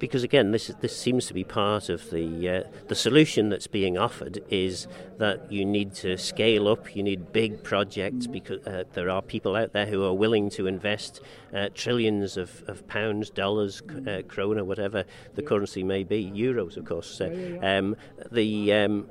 because 0.00 0.24
again, 0.24 0.50
this 0.50 0.68
this 0.80 0.96
seems 0.96 1.26
to 1.26 1.34
be 1.34 1.44
part 1.44 1.88
of 1.88 2.10
the 2.10 2.48
uh, 2.48 2.62
the 2.88 2.94
solution 2.94 3.50
that's 3.50 3.68
being 3.68 3.96
offered 3.96 4.42
is 4.48 4.88
that 5.18 5.52
you 5.52 5.64
need 5.64 5.94
to 5.96 6.16
scale 6.16 6.66
up. 6.66 6.96
You 6.96 7.02
need 7.04 7.32
big 7.32 7.62
projects 7.62 8.26
because 8.26 8.66
uh, 8.66 8.84
there 8.94 9.10
are 9.10 9.22
people 9.22 9.54
out 9.54 9.72
there 9.74 9.86
who 9.86 10.02
are 10.04 10.14
willing 10.14 10.48
to 10.50 10.66
invest 10.66 11.20
uh, 11.54 11.68
trillions 11.74 12.36
of, 12.38 12.64
of 12.66 12.88
pounds, 12.88 13.28
dollars, 13.30 13.82
uh, 13.82 14.22
krona, 14.26 14.64
whatever 14.64 15.04
the 15.34 15.42
currency 15.42 15.84
may 15.84 16.02
be, 16.02 16.24
euros, 16.34 16.76
of 16.78 16.86
course. 16.86 17.20
Uh, 17.20 17.58
um, 17.62 17.94
the 18.32 18.72
um, 18.72 19.06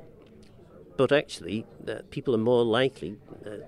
but 0.97 1.11
actually, 1.13 1.65
uh, 1.87 1.99
people 2.09 2.35
are 2.35 2.39
more 2.39 2.65
likely, 2.65 3.15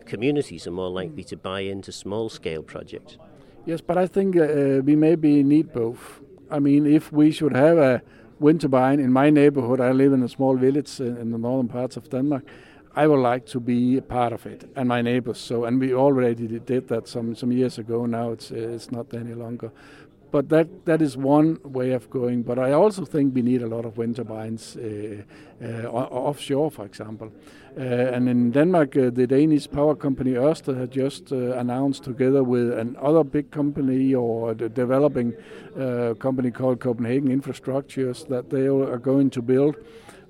communities 0.06 0.68
are 0.68 0.72
more 0.72 0.90
likely 0.90 1.24
to 1.24 1.38
buy 1.38 1.62
into 1.62 1.90
small 1.90 2.28
scale 2.30 2.62
projects. 2.62 3.18
Yes, 3.66 3.80
but 3.80 3.98
I 3.98 4.08
think 4.08 4.36
we 4.36 4.96
maybe 4.98 5.42
need 5.42 5.72
both 5.72 6.20
I 6.52 6.60
mean, 6.60 6.86
if 6.86 7.12
we 7.12 7.32
should 7.32 7.56
have 7.56 7.78
a 7.78 8.02
wind 8.40 8.62
turbine 8.62 9.00
in 9.00 9.12
my 9.12 9.30
neighborhood, 9.30 9.80
I 9.80 9.92
live 9.92 10.14
in 10.14 10.24
a 10.24 10.30
small 10.30 10.58
village 10.58 11.00
in 11.00 11.32
the 11.32 11.38
northern 11.38 11.68
parts 11.68 11.98
of 11.98 12.10
Denmark. 12.10 12.44
I 12.94 13.08
would 13.08 13.20
like 13.20 13.46
to 13.48 13.60
be 13.60 13.98
a 13.98 14.02
part 14.02 14.34
of 14.34 14.46
it, 14.46 14.70
and 14.76 14.90
my 14.90 15.02
neighbors. 15.02 15.38
So, 15.38 15.64
and 15.64 15.80
we 15.80 15.94
already 15.94 16.60
did 16.60 16.88
that 16.88 17.08
some 17.08 17.36
some 17.36 17.52
years 17.52 17.80
ago. 17.80 18.06
Now 18.06 18.32
it's 18.32 18.52
it's 18.52 18.92
not 18.92 19.14
any 19.14 19.34
longer. 19.34 19.72
But 20.32 20.50
that 20.50 20.68
that 20.86 21.02
is 21.02 21.16
one 21.18 21.58
way 21.64 21.94
of 21.96 22.10
going. 22.10 22.44
But 22.44 22.60
I 22.60 22.74
also 22.74 23.06
think 23.06 23.36
we 23.36 23.42
need 23.42 23.62
a 23.62 23.68
lot 23.68 23.86
of 23.86 23.98
wind 23.98 24.16
turbines 24.16 24.76
uh, 24.76 25.24
uh, 25.64 25.88
offshore, 25.88 26.72
for 26.72 26.86
example. 26.86 27.32
Uh, 27.78 27.82
and 27.82 28.28
in 28.28 28.52
Denmark, 28.52 28.98
uh, 28.98 29.10
the 29.10 29.26
Danish 29.26 29.70
power 29.70 29.96
company 29.96 30.32
Ørsted 30.32 30.78
had 30.78 30.92
just 30.92 31.32
uh, 31.32 31.58
announced, 31.58 32.04
together 32.04 32.44
with 32.44 32.78
another 32.78 33.24
big 33.24 33.50
company 33.52 34.14
or 34.14 34.54
the 34.54 34.68
developing 34.70 35.34
company 36.20 36.52
called 36.52 36.80
Copenhagen 36.82 37.30
Infrastructures, 37.30 38.28
that 38.28 38.50
they 38.50 38.68
are 38.68 38.98
going 38.98 39.30
to 39.30 39.42
build 39.42 39.76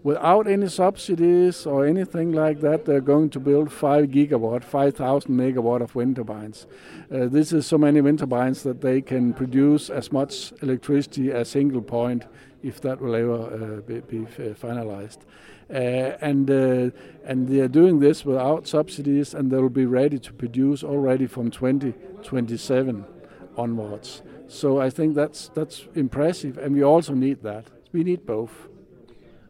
without 0.04 0.48
any 0.48 0.68
subsidies 0.68 1.66
or 1.66 1.86
anything 1.86 2.32
like 2.32 2.60
that, 2.62 2.86
they're 2.86 3.02
going 3.02 3.30
to 3.30 3.40
build 3.40 3.72
5 3.72 4.06
gigawatt, 4.06 4.64
5,000 4.64 5.32
megawatt 5.32 5.82
of 5.82 5.96
wind 5.96 6.16
turbines. 6.16 6.66
Uh, 7.14 7.28
this 7.28 7.54
is 7.54 7.68
so 7.68 7.78
many 7.78 8.02
wind 8.02 8.20
turbines 8.20 8.64
that 8.64 8.82
they 8.82 9.02
can 9.02 9.34
produce 9.34 9.90
as 9.90 10.12
much 10.12 10.54
electricity 10.62 11.32
as 11.32 11.48
a 11.48 11.52
single 11.52 11.82
point 11.82 12.26
if 12.64 12.82
that 12.82 13.02
will 13.02 13.16
ever 13.16 13.78
uh, 13.78 13.82
be, 13.82 14.00
be 14.02 14.20
finalized. 14.54 15.20
Uh, 15.70 16.18
and 16.22 16.52
uh, 16.52 16.92
and 17.24 17.48
they 17.48 17.62
are 17.62 17.68
doing 17.68 18.00
this 18.00 18.26
without 18.26 18.68
subsidies, 18.68 19.34
and 19.34 19.50
they 19.50 19.58
will 19.58 19.70
be 19.70 19.86
ready 19.86 20.20
to 20.20 20.34
produce 20.34 20.84
already 20.84 21.28
from 21.28 21.50
2027 21.50 23.06
onwards. 23.58 24.22
So 24.48 24.82
I 24.82 24.90
think 24.90 25.16
that's 25.16 25.50
that's 25.54 25.88
impressive, 25.96 26.58
and 26.58 26.76
we 26.76 26.84
also 26.84 27.14
need 27.14 27.42
that. 27.44 27.68
We 27.94 28.04
need 28.04 28.26
both. 28.26 28.68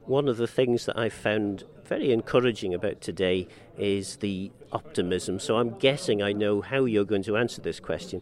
One 0.05 0.27
of 0.27 0.37
the 0.37 0.47
things 0.47 0.85
that 0.85 0.97
I 0.97 1.09
found 1.09 1.63
very 1.85 2.13
encouraging 2.13 2.73
about 2.73 3.01
today 3.01 3.47
is 3.77 4.17
the 4.17 4.51
optimism. 4.71 5.39
So 5.39 5.57
I'm 5.57 5.77
guessing 5.79 6.21
I 6.21 6.31
know 6.31 6.61
how 6.61 6.85
you're 6.85 7.05
going 7.05 7.23
to 7.23 7.35
answer 7.35 7.61
this 7.61 7.79
question. 7.79 8.21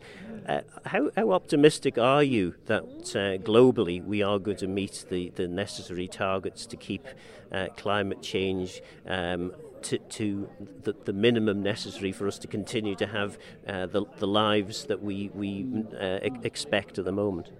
Uh, 0.49 0.61
how, 0.85 1.11
how, 1.15 1.29
optimistic 1.29 1.99
are 1.99 2.23
you 2.23 2.55
that 2.65 2.81
uh, 2.83 3.37
globally 3.43 4.03
we 4.03 4.23
are 4.23 4.39
going 4.39 4.57
to 4.57 4.65
meet 4.65 5.05
the, 5.11 5.31
the 5.35 5.47
necessary 5.47 6.07
targets 6.07 6.65
to 6.65 6.75
keep 6.75 7.05
uh, 7.51 7.67
climate 7.77 8.19
change 8.23 8.81
um, 9.05 9.53
to, 9.83 9.99
to 9.99 10.49
the, 10.81 10.95
the, 11.05 11.13
minimum 11.13 11.61
necessary 11.61 12.11
for 12.11 12.27
us 12.27 12.39
to 12.39 12.47
continue 12.47 12.95
to 12.95 13.05
have 13.05 13.37
uh, 13.67 13.85
the, 13.85 14.03
the 14.17 14.25
lives 14.25 14.85
that 14.85 15.03
we, 15.03 15.29
we 15.35 15.67
uh, 16.01 16.17
expect 16.41 16.97
at 16.97 17.05
the 17.05 17.11
moment? 17.11 17.51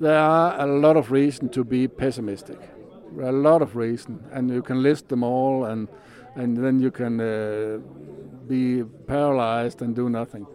There 0.00 0.18
are 0.18 0.60
a 0.60 0.66
lot 0.66 0.96
of 0.96 1.12
reasons 1.12 1.52
to 1.52 1.62
be 1.62 1.86
pessimistic. 1.86 2.58
A 3.22 3.30
lot 3.30 3.62
of 3.62 3.76
reasons, 3.76 4.20
and 4.32 4.50
you 4.50 4.62
can 4.62 4.82
list 4.82 5.10
them 5.10 5.22
all, 5.22 5.66
and 5.66 5.86
and 6.34 6.56
then 6.56 6.80
you 6.80 6.90
can 6.90 7.20
uh, 7.20 7.78
be 8.48 8.82
paralyzed 9.06 9.80
and 9.80 9.94
do 9.94 10.10
nothing. 10.10 10.46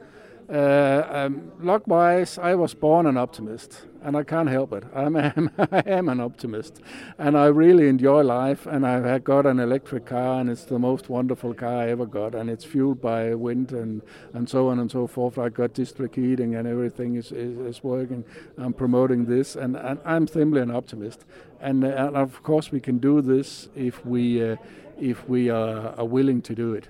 Uh, 0.52 1.08
um, 1.10 1.50
luck-wise, 1.62 2.38
I 2.38 2.56
was 2.56 2.74
born 2.74 3.06
an 3.06 3.16
optimist, 3.16 3.84
and 4.04 4.18
I 4.18 4.24
can't 4.24 4.50
help 4.50 4.74
it. 4.74 4.84
I'm, 4.94 5.16
I'm, 5.16 5.50
I 5.58 5.82
am 5.86 6.10
an 6.10 6.20
optimist, 6.20 6.82
and 7.18 7.38
I 7.38 7.46
really 7.46 7.88
enjoy 7.88 8.22
life. 8.22 8.66
And 8.66 8.86
I've 8.86 9.24
got 9.24 9.46
an 9.46 9.62
electric 9.62 10.06
car, 10.06 10.42
and 10.42 10.50
it's 10.50 10.66
the 10.66 10.78
most 10.78 11.08
wonderful 11.08 11.54
car 11.54 11.84
I 11.84 11.90
ever 11.92 12.06
got, 12.06 12.36
and 12.36 12.50
it's 12.50 12.66
fueled 12.66 13.02
by 13.02 13.34
wind 13.34 13.72
and, 13.72 14.02
and 14.34 14.50
so 14.50 14.68
on 14.68 14.80
and 14.80 14.92
so 14.92 15.08
forth. 15.08 15.38
I've 15.38 15.54
got 15.54 15.74
district 15.74 16.16
heating, 16.16 16.56
and 16.56 16.68
everything 16.68 17.16
is, 17.16 17.32
is, 17.32 17.58
is 17.58 17.82
working. 17.82 18.26
I'm 18.58 18.74
promoting 18.74 19.26
this, 19.26 19.56
and, 19.56 19.78
and 19.78 20.00
I'm 20.04 20.28
simply 20.28 20.60
an 20.60 20.72
optimist. 20.72 21.24
And, 21.62 21.86
uh, 21.86 21.88
and, 21.88 22.18
of 22.18 22.44
course, 22.44 22.74
we 22.74 22.82
can 22.82 22.98
do 22.98 23.22
this 23.22 23.70
if 23.74 24.06
we 24.06 24.44
uh, 24.44 24.58
if 25.00 25.28
we 25.28 25.50
are, 25.50 25.96
are 25.98 26.06
willing 26.06 26.42
to 26.44 26.54
do 26.54 26.74
it. 26.74 26.88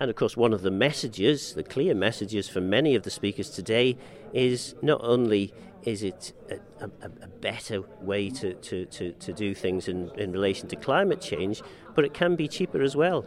And 0.00 0.10
of 0.10 0.16
course, 0.16 0.36
one 0.36 0.52
of 0.52 0.62
the 0.62 0.70
messages, 0.70 1.54
the 1.54 1.64
clear 1.64 1.94
messages 1.94 2.48
from 2.48 2.70
many 2.70 2.94
of 2.94 3.02
the 3.02 3.10
speakers 3.10 3.50
today, 3.50 3.96
is 4.32 4.74
not 4.82 5.00
only 5.02 5.52
is 5.84 6.02
it 6.02 6.32
a, 6.50 6.84
a, 6.84 6.90
a 7.22 7.28
better 7.28 7.82
way 8.00 8.30
to, 8.30 8.54
to, 8.54 8.84
to, 8.86 9.12
to 9.12 9.32
do 9.32 9.54
things 9.54 9.88
in, 9.88 10.10
in 10.18 10.32
relation 10.32 10.68
to 10.68 10.76
climate 10.76 11.20
change, 11.20 11.62
but 11.94 12.04
it 12.04 12.12
can 12.14 12.36
be 12.36 12.46
cheaper 12.48 12.82
as 12.82 12.94
well. 12.94 13.24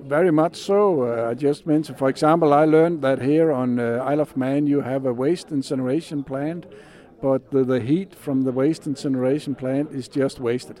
Very 0.00 0.30
much 0.30 0.56
so. 0.56 1.02
Uh, 1.02 1.30
I 1.30 1.34
just 1.34 1.66
mentioned, 1.66 1.98
for 1.98 2.08
example, 2.08 2.54
I 2.54 2.64
learned 2.64 3.02
that 3.02 3.20
here 3.20 3.50
on 3.50 3.80
uh, 3.80 4.04
Isle 4.06 4.20
of 4.20 4.36
Man 4.36 4.66
you 4.66 4.80
have 4.82 5.06
a 5.06 5.12
waste 5.12 5.50
incineration 5.50 6.22
plant, 6.22 6.66
but 7.20 7.50
the, 7.50 7.64
the 7.64 7.80
heat 7.80 8.14
from 8.14 8.42
the 8.42 8.52
waste 8.52 8.86
incineration 8.86 9.54
plant 9.54 9.90
is 9.90 10.06
just 10.08 10.38
wasted. 10.38 10.80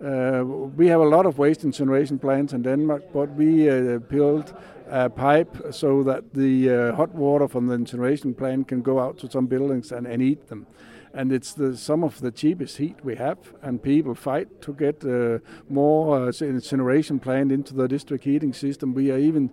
Uh, 0.00 0.44
we 0.76 0.86
have 0.86 1.00
a 1.00 1.08
lot 1.08 1.26
of 1.26 1.38
waste 1.38 1.64
incineration 1.64 2.18
plants 2.18 2.52
in 2.52 2.62
Denmark, 2.62 3.02
but 3.12 3.30
we 3.30 3.68
uh, 3.68 3.98
built 3.98 4.52
a 4.88 5.10
pipe 5.10 5.56
so 5.72 6.02
that 6.04 6.32
the 6.32 6.70
uh, 6.70 6.94
hot 6.94 7.14
water 7.14 7.48
from 7.48 7.66
the 7.66 7.74
incineration 7.74 8.32
plant 8.32 8.68
can 8.68 8.80
go 8.80 9.00
out 9.00 9.18
to 9.18 9.30
some 9.30 9.46
buildings 9.46 9.92
and, 9.92 10.06
and 10.06 10.22
eat 10.22 10.48
them. 10.48 10.66
and 11.14 11.32
it's 11.32 11.52
the 11.54 11.76
some 11.76 12.04
of 12.04 12.20
the 12.20 12.30
cheapest 12.30 12.76
heat 12.76 12.96
we 13.02 13.16
have, 13.16 13.38
and 13.62 13.82
people 13.82 14.14
fight 14.14 14.60
to 14.60 14.72
get 14.72 15.04
uh, 15.04 15.38
more 15.68 16.28
uh, 16.28 16.32
incineration 16.40 17.18
plant 17.18 17.52
into 17.52 17.74
the 17.74 17.88
district 17.88 18.24
heating 18.24 18.52
system. 18.52 18.94
We 18.94 19.10
are 19.10 19.18
even 19.18 19.50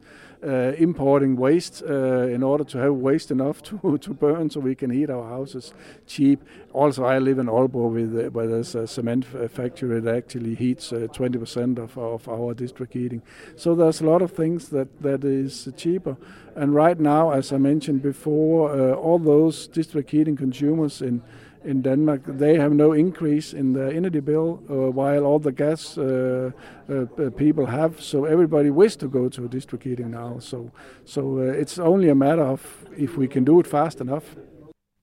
importing 0.78 1.36
waste 1.36 1.84
uh, 1.88 2.28
in 2.28 2.44
order 2.44 2.64
to 2.64 2.78
have 2.78 2.94
waste 2.94 3.32
enough 3.32 3.62
to, 3.70 3.98
to 3.98 4.14
burn 4.14 4.50
so 4.50 4.60
we 4.60 4.76
can 4.76 4.90
heat 4.90 5.10
our 5.10 5.28
houses 5.28 5.74
cheap. 6.08 6.44
Also, 6.74 7.04
I 7.04 7.20
live 7.20 7.40
in 7.40 7.48
Aalborg 7.48 8.28
uh, 8.28 8.30
where 8.32 8.48
there's 8.48 8.76
a 8.76 8.88
cement 8.88 9.26
factory 9.26 10.00
that 10.00 10.16
actually 10.16 10.56
heats 10.56 10.92
20% 10.92 11.78
of, 11.78 11.98
of 11.98 12.28
our 12.28 12.54
district 12.54 12.94
heating. 12.94 13.22
So 13.56 13.76
there's 13.76 14.02
a 14.02 14.06
lot 14.06 14.22
of 14.22 14.32
things 14.32 14.70
that, 14.70 15.02
that 15.02 15.24
is 15.24 15.70
cheaper. 15.78 16.18
And 16.56 16.74
right 16.74 17.00
now, 17.00 17.32
as 17.32 17.52
I 17.52 17.58
mentioned 17.58 18.02
before, 18.02 18.94
all 18.94 19.20
those 19.20 19.68
district 19.68 20.12
heating 20.12 20.36
consumers 20.36 21.02
in 21.02 21.22
in 21.66 21.82
Denmark, 21.82 22.22
they 22.26 22.58
have 22.58 22.74
no 22.74 22.94
increase 22.94 23.54
in 23.54 23.74
the 23.74 23.94
energy 23.94 24.20
bill, 24.22 24.62
uh, 24.70 24.92
while 24.92 25.26
all 25.26 25.40
the 25.40 25.52
gas 25.52 25.98
uh, 25.98 26.52
uh, 26.90 27.30
people 27.32 27.66
have. 27.66 28.02
So 28.02 28.26
everybody 28.26 28.70
wishes 28.70 28.98
to 28.98 29.08
go 29.08 29.30
to 29.30 29.48
district 29.48 29.84
heating 29.84 30.12
now. 30.12 30.40
So, 30.40 30.72
so 31.06 31.40
uh, 31.40 31.62
it's 31.62 31.80
only 31.80 32.10
a 32.10 32.16
matter 32.16 32.44
of 32.44 32.86
if 32.98 33.18
we 33.18 33.28
can 33.28 33.44
do 33.44 33.60
it 33.60 33.68
fast 33.68 34.02
enough. 34.02 34.36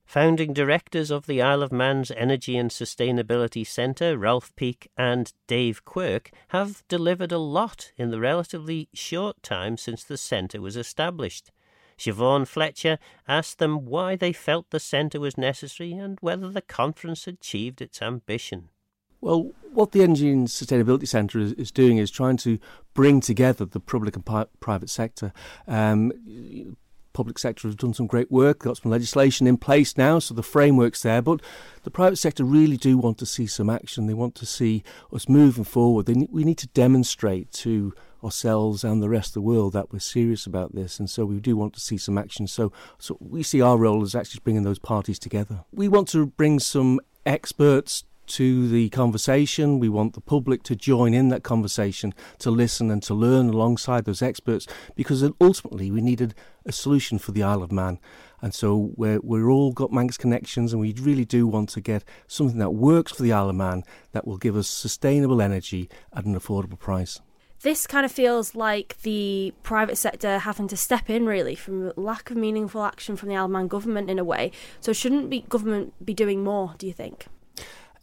Founding 0.05 0.53
directors 0.53 1.09
of 1.09 1.25
the 1.25 1.41
Isle 1.41 1.63
of 1.63 1.71
Man's 1.71 2.11
Energy 2.11 2.55
and 2.55 2.69
Sustainability 2.69 3.65
Centre, 3.65 4.17
Ralph 4.17 4.53
Peake 4.55 4.87
and 4.95 5.33
Dave 5.47 5.83
Quirk, 5.85 6.29
have 6.49 6.83
delivered 6.87 7.31
a 7.31 7.39
lot 7.39 7.91
in 7.97 8.11
the 8.11 8.19
relatively 8.19 8.89
short 8.93 9.41
time 9.41 9.75
since 9.75 10.03
the 10.03 10.17
centre 10.17 10.61
was 10.61 10.77
established. 10.77 11.51
Siobhan 12.03 12.45
Fletcher 12.45 12.99
asked 13.27 13.59
them 13.59 13.85
why 13.85 14.15
they 14.15 14.33
felt 14.33 14.69
the 14.69 14.79
centre 14.79 15.19
was 15.19 15.37
necessary 15.37 15.93
and 15.93 16.17
whether 16.19 16.49
the 16.49 16.61
conference 16.61 17.27
achieved 17.27 17.81
its 17.81 18.01
ambition. 18.01 18.69
Well, 19.21 19.51
what 19.71 19.93
the 19.93 20.03
Energy 20.03 20.29
and 20.29 20.47
Sustainability 20.47 21.07
Centre 21.07 21.39
is, 21.39 21.53
is, 21.53 21.71
doing 21.71 21.97
is 21.97 22.11
trying 22.11 22.35
to 22.37 22.59
bring 22.93 23.21
together 23.21 23.63
the 23.63 23.79
public 23.79 24.17
and 24.17 24.25
pi- 24.25 24.47
private 24.59 24.89
sector. 24.89 25.31
Um, 25.65 26.75
public 27.13 27.37
sector 27.39 27.67
has 27.67 27.75
done 27.75 27.93
some 27.93 28.07
great 28.07 28.31
work, 28.31 28.59
got 28.59 28.77
some 28.77 28.91
legislation 28.91 29.47
in 29.47 29.57
place 29.57 29.97
now, 29.97 30.19
so 30.19 30.33
the 30.33 30.43
framework's 30.43 31.03
there. 31.03 31.21
But 31.21 31.41
the 31.83 31.91
private 31.91 32.17
sector 32.17 32.43
really 32.43 32.77
do 32.77 32.97
want 32.97 33.17
to 33.19 33.25
see 33.25 33.47
some 33.47 33.69
action. 33.69 34.07
They 34.07 34.13
want 34.13 34.35
to 34.35 34.45
see 34.45 34.83
us 35.11 35.29
moving 35.29 35.63
forward. 35.63 36.07
They, 36.07 36.27
we 36.29 36.43
need 36.43 36.57
to 36.59 36.67
demonstrate 36.67 37.51
to 37.53 37.93
ourselves 38.23 38.83
and 38.83 39.03
the 39.03 39.09
rest 39.09 39.29
of 39.29 39.33
the 39.33 39.41
world 39.41 39.73
that 39.73 39.91
we're 39.91 39.99
serious 39.99 40.45
about 40.45 40.73
this, 40.73 40.99
and 40.99 41.09
so 41.09 41.25
we 41.25 41.39
do 41.39 41.55
want 41.55 41.73
to 41.73 41.79
see 41.79 41.97
some 41.97 42.17
action. 42.17 42.47
So, 42.47 42.71
so 42.97 43.17
we 43.19 43.43
see 43.43 43.61
our 43.61 43.77
role 43.77 44.01
as 44.01 44.15
actually 44.15 44.41
bringing 44.43 44.63
those 44.63 44.79
parties 44.79 45.19
together. 45.19 45.65
We 45.71 45.87
want 45.87 46.07
to 46.09 46.25
bring 46.25 46.59
some 46.59 46.99
experts 47.25 48.05
to 48.27 48.67
the 48.67 48.89
conversation. 48.89 49.79
We 49.79 49.89
want 49.89 50.13
the 50.13 50.21
public 50.21 50.63
to 50.63 50.75
join 50.75 51.13
in 51.13 51.29
that 51.29 51.43
conversation, 51.43 52.13
to 52.39 52.51
listen 52.51 52.89
and 52.89 53.01
to 53.03 53.13
learn 53.13 53.49
alongside 53.49 54.05
those 54.05 54.21
experts, 54.21 54.67
because 54.95 55.23
ultimately 55.41 55.91
we 55.91 56.01
needed 56.01 56.33
a 56.65 56.71
solution 56.71 57.19
for 57.19 57.31
the 57.31 57.43
Isle 57.43 57.63
of 57.63 57.71
Man. 57.71 57.99
And 58.41 58.53
so 58.53 58.91
we're, 58.95 59.19
we're 59.21 59.49
all 59.49 59.71
got 59.71 59.91
Manx 59.91 60.17
connections, 60.17 60.73
and 60.73 60.81
we 60.81 60.93
really 60.93 61.25
do 61.25 61.47
want 61.47 61.69
to 61.69 61.81
get 61.81 62.03
something 62.27 62.59
that 62.59 62.71
works 62.71 63.11
for 63.11 63.23
the 63.23 63.33
Isle 63.33 63.49
of 63.49 63.55
Man 63.55 63.83
that 64.11 64.27
will 64.27 64.37
give 64.37 64.55
us 64.55 64.67
sustainable 64.67 65.41
energy 65.41 65.89
at 66.13 66.25
an 66.25 66.37
affordable 66.37 66.79
price 66.79 67.19
this 67.63 67.87
kind 67.87 68.05
of 68.05 68.11
feels 68.11 68.55
like 68.55 68.97
the 69.03 69.53
private 69.63 69.97
sector 69.97 70.39
having 70.39 70.67
to 70.67 70.77
step 70.77 71.09
in 71.09 71.25
really 71.25 71.55
from 71.55 71.93
lack 71.95 72.29
of 72.29 72.35
meaningful 72.37 72.83
action 72.83 73.15
from 73.15 73.29
the 73.29 73.37
Isle 73.37 73.45
of 73.45 73.51
Man 73.51 73.67
government 73.67 74.09
in 74.09 74.19
a 74.19 74.23
way. 74.23 74.51
So 74.81 74.93
shouldn't 74.93 75.29
be 75.29 75.45
government 75.47 75.93
be 76.05 76.13
doing 76.13 76.43
more? 76.43 76.75
Do 76.77 76.85
you 76.85 76.93
think? 76.93 77.25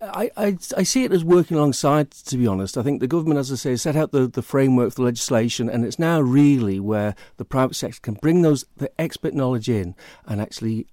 I, 0.03 0.31
I, 0.37 0.59
I, 0.79 0.83
see 0.83 1.05
it 1.05 1.13
as 1.13 1.25
working 1.25 1.59
alongside, 1.59 2.11
to 2.11 2.39
be 2.39 2.47
honest. 2.47 2.79
I 2.79 2.83
think 2.83 3.01
the 3.01 3.07
government, 3.07 3.39
as 3.39 3.53
I 3.53 3.57
say, 3.57 3.71
has 3.71 3.83
set 3.83 3.97
out 3.97 4.13
the, 4.13 4.27
the 4.27 4.43
framework 4.43 4.91
for 4.93 4.97
the 4.97 5.03
legislation, 5.03 5.69
and 5.69 5.85
it's 5.85 5.99
now 5.99 6.21
really 6.21 6.81
where 6.81 7.15
the 7.37 7.45
private 7.45 7.75
sector 7.75 8.01
can 8.01 8.15
bring 8.15 8.41
those 8.41 8.65
the 8.77 8.91
expert 8.99 9.35
knowledge 9.35 9.69
in 9.69 9.95
and 10.25 10.41
actually 10.41 10.87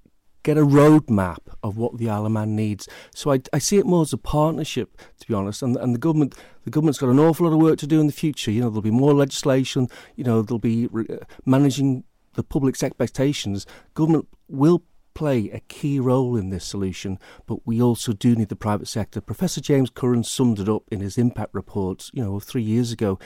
get 0.44 0.58
a 0.58 0.66
roadmap 0.66 1.40
of 1.64 1.78
what 1.78 1.98
the 1.98 2.10
Isle 2.10 2.26
of 2.26 2.32
Man 2.34 2.56
needs. 2.56 2.88
So 3.14 3.32
I, 3.32 3.42
I 3.54 3.60
see 3.60 3.78
it 3.78 3.86
more 3.86 4.02
as 4.02 4.14
a 4.14 4.18
partnership, 4.18 4.98
to 5.20 5.28
be 5.28 5.34
honest. 5.34 5.62
And, 5.62 5.78
and 5.78 5.94
the 5.94 6.00
government, 6.00 6.36
the 6.64 6.72
government's 6.72 7.00
got 7.00 7.10
an 7.10 7.20
awful 7.20 7.48
lot 7.48 7.54
of 7.54 7.62
work 7.62 7.78
to 7.80 7.88
do 7.88 8.00
in 8.00 8.08
the 8.08 8.14
future. 8.14 8.52
You 8.52 8.62
know, 8.62 8.70
there'll 8.70 8.82
be 8.82 8.92
more 8.92 9.14
legislation. 9.14 9.88
You 10.16 10.24
know, 10.26 10.42
there'll 10.42 10.60
be 10.60 10.88
re- 10.88 11.08
uh, 11.10 11.26
managing 11.46 12.04
the 12.36 12.44
public's 12.44 12.84
expectations. 12.84 13.66
Government 13.94 14.28
will 14.48 14.84
play 15.18 15.50
a 15.50 15.60
key 15.62 16.00
role 16.00 16.38
in 16.38 16.52
this 16.52 16.64
solution, 16.64 17.18
but 17.48 17.66
we 17.66 17.82
also 17.82 18.14
do 18.14 18.36
need 18.36 18.50
the 18.50 18.56
private 18.56 18.88
sector. 18.88 19.20
Professor 19.20 19.60
James 19.60 19.90
Curran 19.90 20.24
summed 20.24 20.60
it 20.60 20.70
up 20.70 20.84
in 20.92 21.00
his 21.00 21.18
impact 21.18 21.56
report, 21.56 22.12
you 22.14 22.24
know, 22.24 22.40
three 22.40 22.62
years 22.62 22.92
ago. 22.92 23.18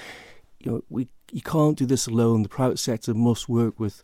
You 0.62 0.72
know, 0.72 0.82
we 0.88 1.10
you 1.34 1.42
can't 1.42 1.78
do 1.78 1.86
this 1.86 2.08
alone. 2.08 2.44
The 2.44 2.50
private 2.50 2.80
sector 2.80 3.14
must 3.14 3.50
work 3.50 3.78
with 3.78 4.02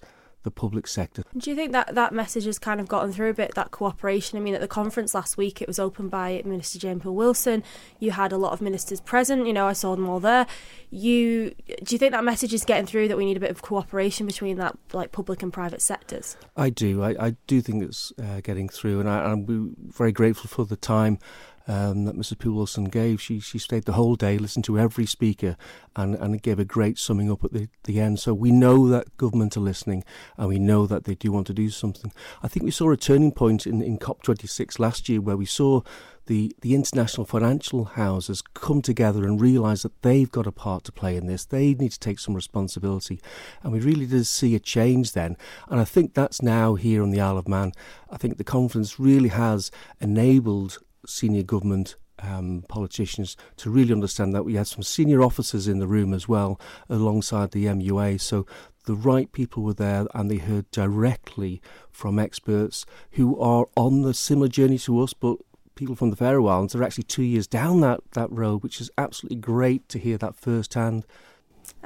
the 0.48 0.52
public 0.52 0.88
sector. 0.88 1.24
Do 1.36 1.50
you 1.50 1.56
think 1.58 1.74
that 1.74 1.94
that 1.94 2.14
message 2.14 2.46
has 2.46 2.58
kind 2.58 2.80
of 2.80 2.88
gotten 2.88 3.12
through 3.12 3.32
a 3.32 3.34
bit, 3.34 3.54
that 3.56 3.72
cooperation? 3.72 4.38
I 4.38 4.42
mean, 4.42 4.56
at 4.56 4.62
the 4.62 4.68
conference 4.68 5.14
last 5.14 5.36
week, 5.36 5.62
it 5.62 5.68
was 5.68 5.78
opened 5.78 6.10
by 6.10 6.42
Minister 6.46 6.80
Jane 6.80 7.02
Poole-Wilson. 7.02 7.64
You 8.00 8.12
had 8.12 8.32
a 8.32 8.38
lot 8.38 8.54
of 8.54 8.62
ministers 8.62 9.02
present, 9.02 9.46
you 9.46 9.52
know, 9.52 9.68
I 9.68 9.74
saw 9.74 9.94
them 9.94 10.08
all 10.08 10.22
there. 10.22 10.48
You 10.90 11.54
Do 11.84 11.94
you 11.96 11.98
think 11.98 12.14
that 12.14 12.24
message 12.24 12.54
is 12.54 12.64
getting 12.64 12.86
through 12.86 13.10
that 13.10 13.18
we 13.18 13.26
need 13.26 13.36
a 13.36 13.42
bit 13.42 13.52
of 13.52 13.62
cooperation 13.62 14.26
between 14.26 14.58
that, 14.58 14.78
like, 14.94 15.12
public 15.12 15.44
and 15.44 15.52
private 15.52 15.82
sectors? 15.82 16.38
I 16.56 16.70
do. 16.70 17.04
I, 17.04 17.28
I 17.28 17.36
do 17.46 17.60
think 17.60 17.84
it's 17.84 18.14
uh, 18.18 18.40
getting 18.42 18.70
through, 18.70 19.02
and 19.02 19.10
I, 19.10 19.26
I'm 19.26 19.76
very 19.78 20.14
grateful 20.14 20.48
for 20.48 20.66
the 20.66 20.78
time 20.78 21.20
um, 21.68 22.06
that 22.06 22.16
Mrs. 22.16 22.40
Poole-Wilson 22.40 22.86
gave. 22.86 23.22
She 23.22 23.40
she 23.40 23.60
stayed 23.60 23.86
the 23.86 23.94
whole 23.94 24.16
day, 24.16 24.38
listened 24.38 24.66
to 24.66 24.80
every 24.80 25.06
speaker, 25.06 25.58
and, 25.96 26.16
and 26.16 26.42
gave 26.42 26.60
a 26.60 26.66
great 26.66 26.98
summing 26.98 27.32
up 27.32 27.44
at 27.44 27.54
the, 27.54 27.68
the 27.84 28.00
end. 28.00 28.20
So 28.20 28.34
we 28.34 28.52
know 28.52 28.88
that 28.88 29.18
government 29.18 29.58
are 29.58 29.62
listening, 29.62 30.04
and 30.38 30.48
we 30.48 30.60
know 30.60 30.88
that 30.88 31.04
they 31.04 31.16
do 31.16 31.32
want 31.32 31.48
to 31.48 31.54
do 31.54 31.70
something. 31.70 32.12
I 32.42 32.48
think 32.48 32.64
we 32.64 32.72
saw 32.72 32.92
a 32.92 32.98
turning 32.98 33.32
point 33.32 33.68
in, 33.68 33.82
in 33.82 33.98
COP26 33.98 34.80
last 34.80 35.10
year 35.10 35.22
where 35.22 35.38
we 35.38 35.46
saw 35.46 35.82
the, 36.28 36.54
the 36.62 36.76
international 36.76 37.26
financial 37.26 37.86
houses 37.86 38.42
come 38.54 38.82
together 38.82 39.26
and 39.26 39.42
realise 39.42 39.84
that 39.84 40.02
they've 40.02 40.30
got 40.30 40.46
a 40.46 40.52
part 40.52 40.84
to 40.84 40.92
play 40.92 41.16
in 41.16 41.26
this. 41.26 41.46
They 41.46 41.74
need 41.74 41.94
to 41.94 42.00
take 42.00 42.20
some 42.20 42.34
responsibility. 42.34 43.20
And 43.64 43.72
we 43.72 43.80
really 43.80 44.06
did 44.06 44.28
see 44.28 44.54
a 44.54 44.60
change 44.60 45.14
then. 45.14 45.38
And 45.70 45.80
I 45.80 45.86
think 45.86 46.14
that's 46.14 46.42
now 46.42 46.76
here 46.76 47.02
on 47.02 47.12
the 47.12 47.22
Isle 47.22 47.38
of 47.38 47.48
Man. 47.48 47.72
I 48.10 48.18
think 48.18 48.38
the 48.38 48.44
conference 48.44 49.00
really 49.00 49.30
has 49.30 49.72
enabled 50.00 50.80
senior 51.08 51.44
government 51.44 51.96
um, 52.20 52.64
politicians 52.68 53.38
to 53.58 53.70
really 53.70 53.94
understand 53.94 54.34
that 54.34 54.44
we 54.44 54.56
had 54.56 54.68
some 54.68 54.84
senior 54.84 55.22
officers 55.22 55.68
in 55.68 55.80
the 55.80 55.88
room 55.88 56.14
as 56.14 56.28
well 56.28 56.60
alongside 56.90 57.52
the 57.52 57.66
MUA. 57.66 58.20
So 58.20 58.46
the 58.86 58.96
right 58.96 59.32
people 59.32 59.64
were 59.64 59.74
there 59.74 60.08
and 60.14 60.32
they 60.32 60.38
heard 60.38 60.70
directly 60.72 61.62
from 61.92 62.18
experts 62.18 62.86
who 63.12 63.40
are 63.40 63.68
on 63.76 64.02
the 64.02 64.14
similar 64.14 64.48
journey 64.48 64.78
to 64.80 65.02
us, 65.02 65.14
but 65.14 65.38
people 65.76 65.96
from 65.96 66.10
the 66.10 66.16
Faroe 66.16 66.48
Islands 66.48 66.76
are 66.76 66.84
actually 66.84 67.04
two 67.04 67.24
years 67.24 67.48
down 67.48 67.82
that, 67.82 68.00
that 68.14 68.32
road, 68.32 68.64
which 68.64 68.82
is 68.82 68.90
absolutely 68.98 69.38
great 69.38 69.88
to 69.90 70.00
hear 70.00 70.18
that 70.18 70.36
firsthand. 70.36 71.06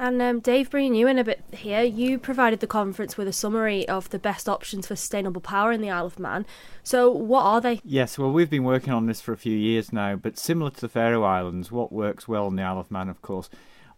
And 0.02 0.20
um, 0.20 0.40
Dave, 0.40 0.68
bringing 0.68 0.96
you 0.96 1.06
in 1.06 1.16
a 1.16 1.22
bit 1.22 1.44
here, 1.52 1.84
you 1.84 2.18
provided 2.18 2.58
the 2.58 2.66
conference 2.66 3.16
with 3.16 3.28
a 3.28 3.32
summary 3.32 3.88
of 3.88 4.10
the 4.10 4.18
best 4.18 4.48
options 4.48 4.88
for 4.88 4.96
sustainable 4.96 5.40
power 5.40 5.70
in 5.70 5.80
the 5.80 5.90
Isle 5.90 6.06
of 6.06 6.18
Man. 6.18 6.44
So, 6.82 7.08
what 7.08 7.44
are 7.44 7.60
they? 7.60 7.80
Yes, 7.84 8.18
well, 8.18 8.32
we've 8.32 8.50
been 8.50 8.64
working 8.64 8.92
on 8.92 9.06
this 9.06 9.20
for 9.20 9.32
a 9.32 9.36
few 9.36 9.56
years 9.56 9.92
now, 9.92 10.16
but 10.16 10.40
similar 10.40 10.72
to 10.72 10.80
the 10.80 10.88
Faroe 10.88 11.22
Islands, 11.22 11.70
what 11.70 11.92
works 11.92 12.26
well 12.26 12.48
in 12.48 12.56
the 12.56 12.64
Isle 12.64 12.80
of 12.80 12.90
Man, 12.90 13.08
of 13.08 13.22
course, 13.22 13.48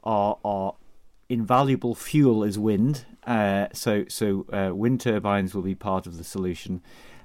are, 0.02 0.36
are 0.44 0.74
invaluable 1.30 1.94
fuel 1.94 2.44
is 2.44 2.58
wind. 2.58 3.06
Uh, 3.26 3.68
so, 3.72 4.04
so 4.06 4.44
uh, 4.52 4.74
wind 4.74 5.00
turbines 5.00 5.54
will 5.54 5.62
be 5.62 5.74
part 5.74 6.06
of 6.06 6.18
the 6.18 6.24
solution. 6.24 6.82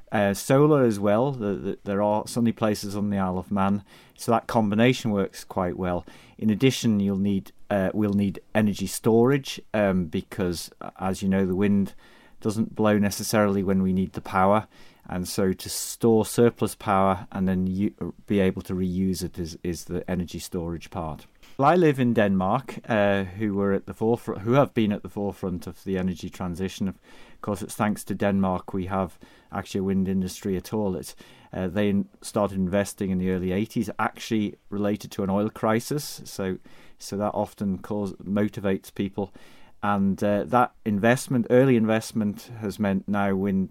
Uh, 0.10 0.34
solar 0.34 0.86
as 0.86 1.02
well. 1.02 1.34
The, 1.34 1.54
the, 1.56 1.80
there 1.84 2.02
are 2.02 2.26
sunny 2.28 2.54
places 2.54 2.96
on 2.96 3.10
the 3.10 3.18
Isle 3.18 3.40
of 3.40 3.52
Man, 3.52 3.84
so 4.16 4.32
that 4.32 4.48
combination 4.48 5.12
works 5.12 5.44
quite 5.44 5.76
well. 5.76 6.06
In 6.38 6.50
addition, 6.50 7.02
you'll 7.02 7.18
need 7.18 7.52
uh, 7.70 7.92
we'll 7.94 8.14
need 8.14 8.40
energy 8.56 8.88
storage 8.88 9.62
um, 9.74 10.06
because, 10.06 10.72
as 11.00 11.22
you 11.22 11.30
know, 11.30 11.46
the 11.46 11.56
wind 11.56 11.94
doesn't 12.42 12.76
blow 12.76 12.98
necessarily 12.98 13.64
when 13.64 13.82
we 13.82 13.94
need 13.94 14.14
the 14.14 14.22
power, 14.22 14.68
and 15.08 15.28
so 15.28 15.54
to 15.54 15.70
store 15.70 16.26
surplus 16.26 16.76
power 16.76 17.28
and 17.32 17.48
then 17.48 17.68
u- 17.68 18.14
be 18.28 18.40
able 18.40 18.62
to 18.62 18.74
reuse 18.74 19.24
it 19.24 19.40
is 19.40 19.58
is 19.64 19.86
the 19.86 20.10
energy 20.10 20.40
storage 20.40 20.90
part. 20.90 21.26
Well, 21.58 21.70
I 21.70 21.76
live 21.76 22.00
in 22.00 22.14
Denmark, 22.14 22.80
uh, 22.88 23.24
who 23.24 23.54
were 23.54 23.74
at 23.74 23.86
the 23.86 23.94
forefront, 23.94 24.44
who 24.44 24.54
have 24.54 24.74
been 24.74 24.94
at 24.94 25.04
the 25.04 25.10
forefront 25.10 25.68
of 25.68 25.84
the 25.84 25.98
energy 25.98 26.30
transition. 26.30 26.88
Of 26.88 26.96
course, 27.42 27.62
it's 27.62 27.76
thanks 27.76 28.04
to 28.06 28.16
Denmark 28.16 28.74
we 28.74 28.86
have 28.86 29.20
actually 29.52 29.80
a 29.80 29.84
wind 29.84 30.08
industry 30.08 30.56
at 30.56 30.74
all. 30.74 30.96
It's 30.96 31.16
uh, 31.52 31.68
they 31.68 32.04
started 32.22 32.58
investing 32.58 33.10
in 33.10 33.18
the 33.18 33.32
early 33.32 33.50
80s, 33.50 33.90
actually 33.98 34.56
related 34.70 35.12
to 35.12 35.24
an 35.24 35.30
oil 35.30 35.50
crisis. 35.50 36.22
So, 36.24 36.60
so 37.00 37.18
that 37.18 37.32
often 37.34 37.80
cause, 37.80 38.14
motivates 38.14 38.94
people, 38.94 39.34
and 39.82 40.22
uh, 40.24 40.44
that 40.44 40.74
investment, 40.86 41.48
early 41.50 41.76
investment, 41.76 42.52
has 42.60 42.80
meant 42.80 43.08
now 43.08 43.34
wind 43.34 43.70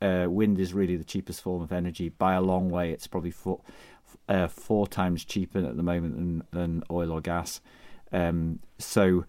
uh, 0.00 0.26
wind 0.28 0.58
is 0.58 0.72
really 0.72 0.96
the 0.96 1.04
cheapest 1.04 1.42
form 1.42 1.62
of 1.62 1.72
energy 1.72 2.08
by 2.08 2.34
a 2.34 2.40
long 2.40 2.70
way. 2.70 2.90
It's 2.90 3.06
probably 3.06 3.30
four, 3.30 3.60
uh, 4.28 4.48
four 4.48 4.86
times 4.86 5.24
cheaper 5.24 5.58
at 5.58 5.76
the 5.76 5.82
moment 5.82 6.16
than, 6.16 6.42
than 6.50 6.82
oil 6.90 7.12
or 7.12 7.20
gas. 7.20 7.60
Um, 8.12 8.60
so 8.78 9.24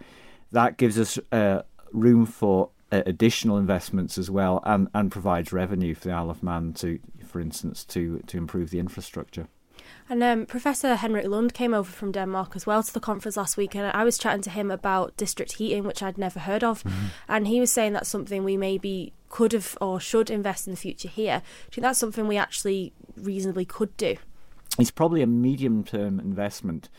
that 0.52 0.78
gives 0.78 0.98
us 0.98 1.20
uh, 1.32 1.64
room 1.92 2.26
for 2.26 2.70
uh, 2.92 3.04
additional 3.06 3.58
investments 3.58 4.18
as 4.18 4.32
well, 4.32 4.62
and, 4.66 4.88
and 4.94 5.12
provides 5.12 5.54
revenue 5.54 5.94
for 5.94 6.08
the 6.08 6.14
Isle 6.14 6.32
of 6.32 6.42
Man 6.42 6.74
to, 6.74 7.00
for 7.26 7.40
instance, 7.40 7.84
to 7.86 8.20
to 8.28 8.38
improve 8.38 8.72
the 8.72 8.80
infrastructure. 8.80 9.48
And 10.10 10.23
um, 10.23 10.45
Professor 10.45 10.95
Henrik 10.95 11.28
Lund 11.28 11.54
came 11.54 11.73
over 11.73 11.91
from 11.91 12.12
Denmark 12.12 12.56
as 12.56 12.65
well 12.65 12.82
to 12.82 12.93
the 12.93 12.99
conference 12.99 13.38
last 13.38 13.58
week, 13.58 13.75
and 13.75 13.86
I 13.86 14.04
was 14.04 14.17
chatting 14.17 14.41
to 14.43 14.49
him 14.49 14.71
about 14.71 15.15
district 15.17 15.54
heating, 15.54 15.84
which 15.84 16.02
I'd 16.02 16.17
never 16.17 16.39
heard 16.39 16.63
of, 16.63 16.84
mm-hmm. 16.84 17.08
and 17.28 17.47
he 17.47 17.60
was 17.60 17.71
saying 17.71 17.93
that's 17.93 18.10
something 18.10 18.43
we 18.43 18.58
maybe 18.58 19.13
could 19.30 19.52
have 19.54 19.78
or 19.80 19.99
should 19.99 20.30
invest 20.30 20.67
in 20.67 20.71
the 20.71 20.78
future 20.78 21.08
here. 21.08 21.39
Do 21.39 21.45
you 21.45 21.75
think 21.75 21.84
that's 21.84 21.99
something 21.99 22.28
we 22.28 22.38
actually 22.38 22.93
reasonably 23.15 23.65
could 23.65 23.95
do? 23.97 24.15
It's 24.80 24.91
probably 24.91 25.21
a 25.21 25.28
medium-term 25.28 26.19
investment 26.19 26.89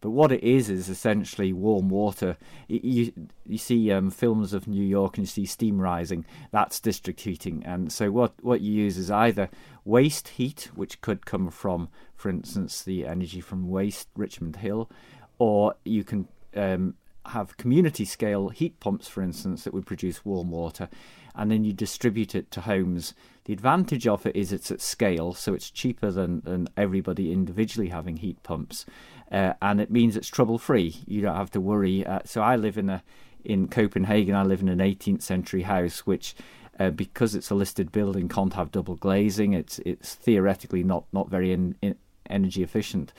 but 0.00 0.10
what 0.10 0.32
it 0.32 0.42
is 0.42 0.70
is 0.70 0.88
essentially 0.88 1.52
warm 1.52 1.88
water. 1.88 2.36
You 2.68 3.12
you 3.46 3.58
see 3.58 3.90
um, 3.90 4.10
films 4.10 4.52
of 4.52 4.68
New 4.68 4.84
York 4.84 5.16
and 5.16 5.26
you 5.26 5.30
see 5.30 5.46
steam 5.46 5.80
rising. 5.80 6.24
That's 6.50 6.80
district 6.80 7.20
heating. 7.20 7.64
And 7.64 7.92
so 7.92 8.10
what 8.10 8.32
what 8.42 8.60
you 8.60 8.72
use 8.72 8.96
is 8.96 9.10
either 9.10 9.48
waste 9.84 10.28
heat, 10.28 10.70
which 10.74 11.00
could 11.00 11.26
come 11.26 11.50
from, 11.50 11.88
for 12.14 12.28
instance, 12.28 12.82
the 12.82 13.06
energy 13.06 13.40
from 13.40 13.68
waste 13.68 14.08
Richmond 14.16 14.56
Hill, 14.56 14.90
or 15.38 15.74
you 15.84 16.04
can 16.04 16.28
um, 16.54 16.94
have 17.26 17.56
community 17.56 18.04
scale 18.04 18.48
heat 18.50 18.78
pumps, 18.80 19.08
for 19.08 19.22
instance, 19.22 19.64
that 19.64 19.74
would 19.74 19.86
produce 19.86 20.24
warm 20.24 20.50
water, 20.50 20.88
and 21.34 21.50
then 21.50 21.64
you 21.64 21.72
distribute 21.72 22.34
it 22.34 22.50
to 22.52 22.62
homes. 22.62 23.14
The 23.44 23.52
advantage 23.54 24.06
of 24.06 24.26
it 24.26 24.36
is 24.36 24.52
it's 24.52 24.70
at 24.70 24.82
scale, 24.82 25.32
so 25.32 25.54
it's 25.54 25.70
cheaper 25.70 26.10
than, 26.10 26.42
than 26.42 26.68
everybody 26.76 27.32
individually 27.32 27.88
having 27.88 28.18
heat 28.18 28.42
pumps 28.42 28.84
uh, 29.30 29.54
and 29.60 29.80
it 29.80 29.90
means 29.90 30.16
it's 30.16 30.28
trouble 30.28 30.58
free. 30.58 30.96
You 31.06 31.20
don't 31.22 31.36
have 31.36 31.50
to 31.52 31.60
worry. 31.60 32.06
Uh, 32.06 32.20
so 32.24 32.42
I 32.42 32.56
live 32.56 32.78
in 32.78 32.88
a 32.90 33.02
in 33.44 33.68
Copenhagen. 33.68 34.34
I 34.34 34.42
live 34.42 34.60
in 34.60 34.68
an 34.68 34.78
18th 34.78 35.22
century 35.22 35.62
house, 35.62 36.00
which 36.00 36.34
uh, 36.78 36.90
because 36.90 37.34
it's 37.34 37.50
a 37.50 37.54
listed 37.54 37.90
building, 37.92 38.28
can't 38.28 38.54
have 38.54 38.70
double 38.70 38.96
glazing. 38.96 39.52
It's 39.52 39.78
it's 39.80 40.14
theoretically 40.14 40.82
not 40.82 41.04
not 41.12 41.28
very 41.28 41.52
in, 41.52 41.76
in 41.82 41.96
energy 42.28 42.62
efficient. 42.62 43.12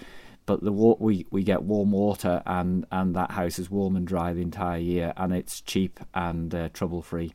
But 0.46 0.64
the 0.64 0.72
we 0.72 1.28
we 1.30 1.44
get 1.44 1.64
warm 1.64 1.92
water, 1.92 2.42
and, 2.46 2.86
and 2.92 3.16
that 3.16 3.32
house 3.32 3.60
is 3.60 3.70
warm 3.70 3.96
and 3.96 4.08
dry 4.08 4.34
the 4.34 4.42
entire 4.42 4.80
year, 4.80 5.14
and 5.16 5.32
it's 5.32 5.62
cheap 5.62 6.00
and 6.16 6.54
uh, 6.56 6.70
trouble 6.70 7.04
free. 7.04 7.34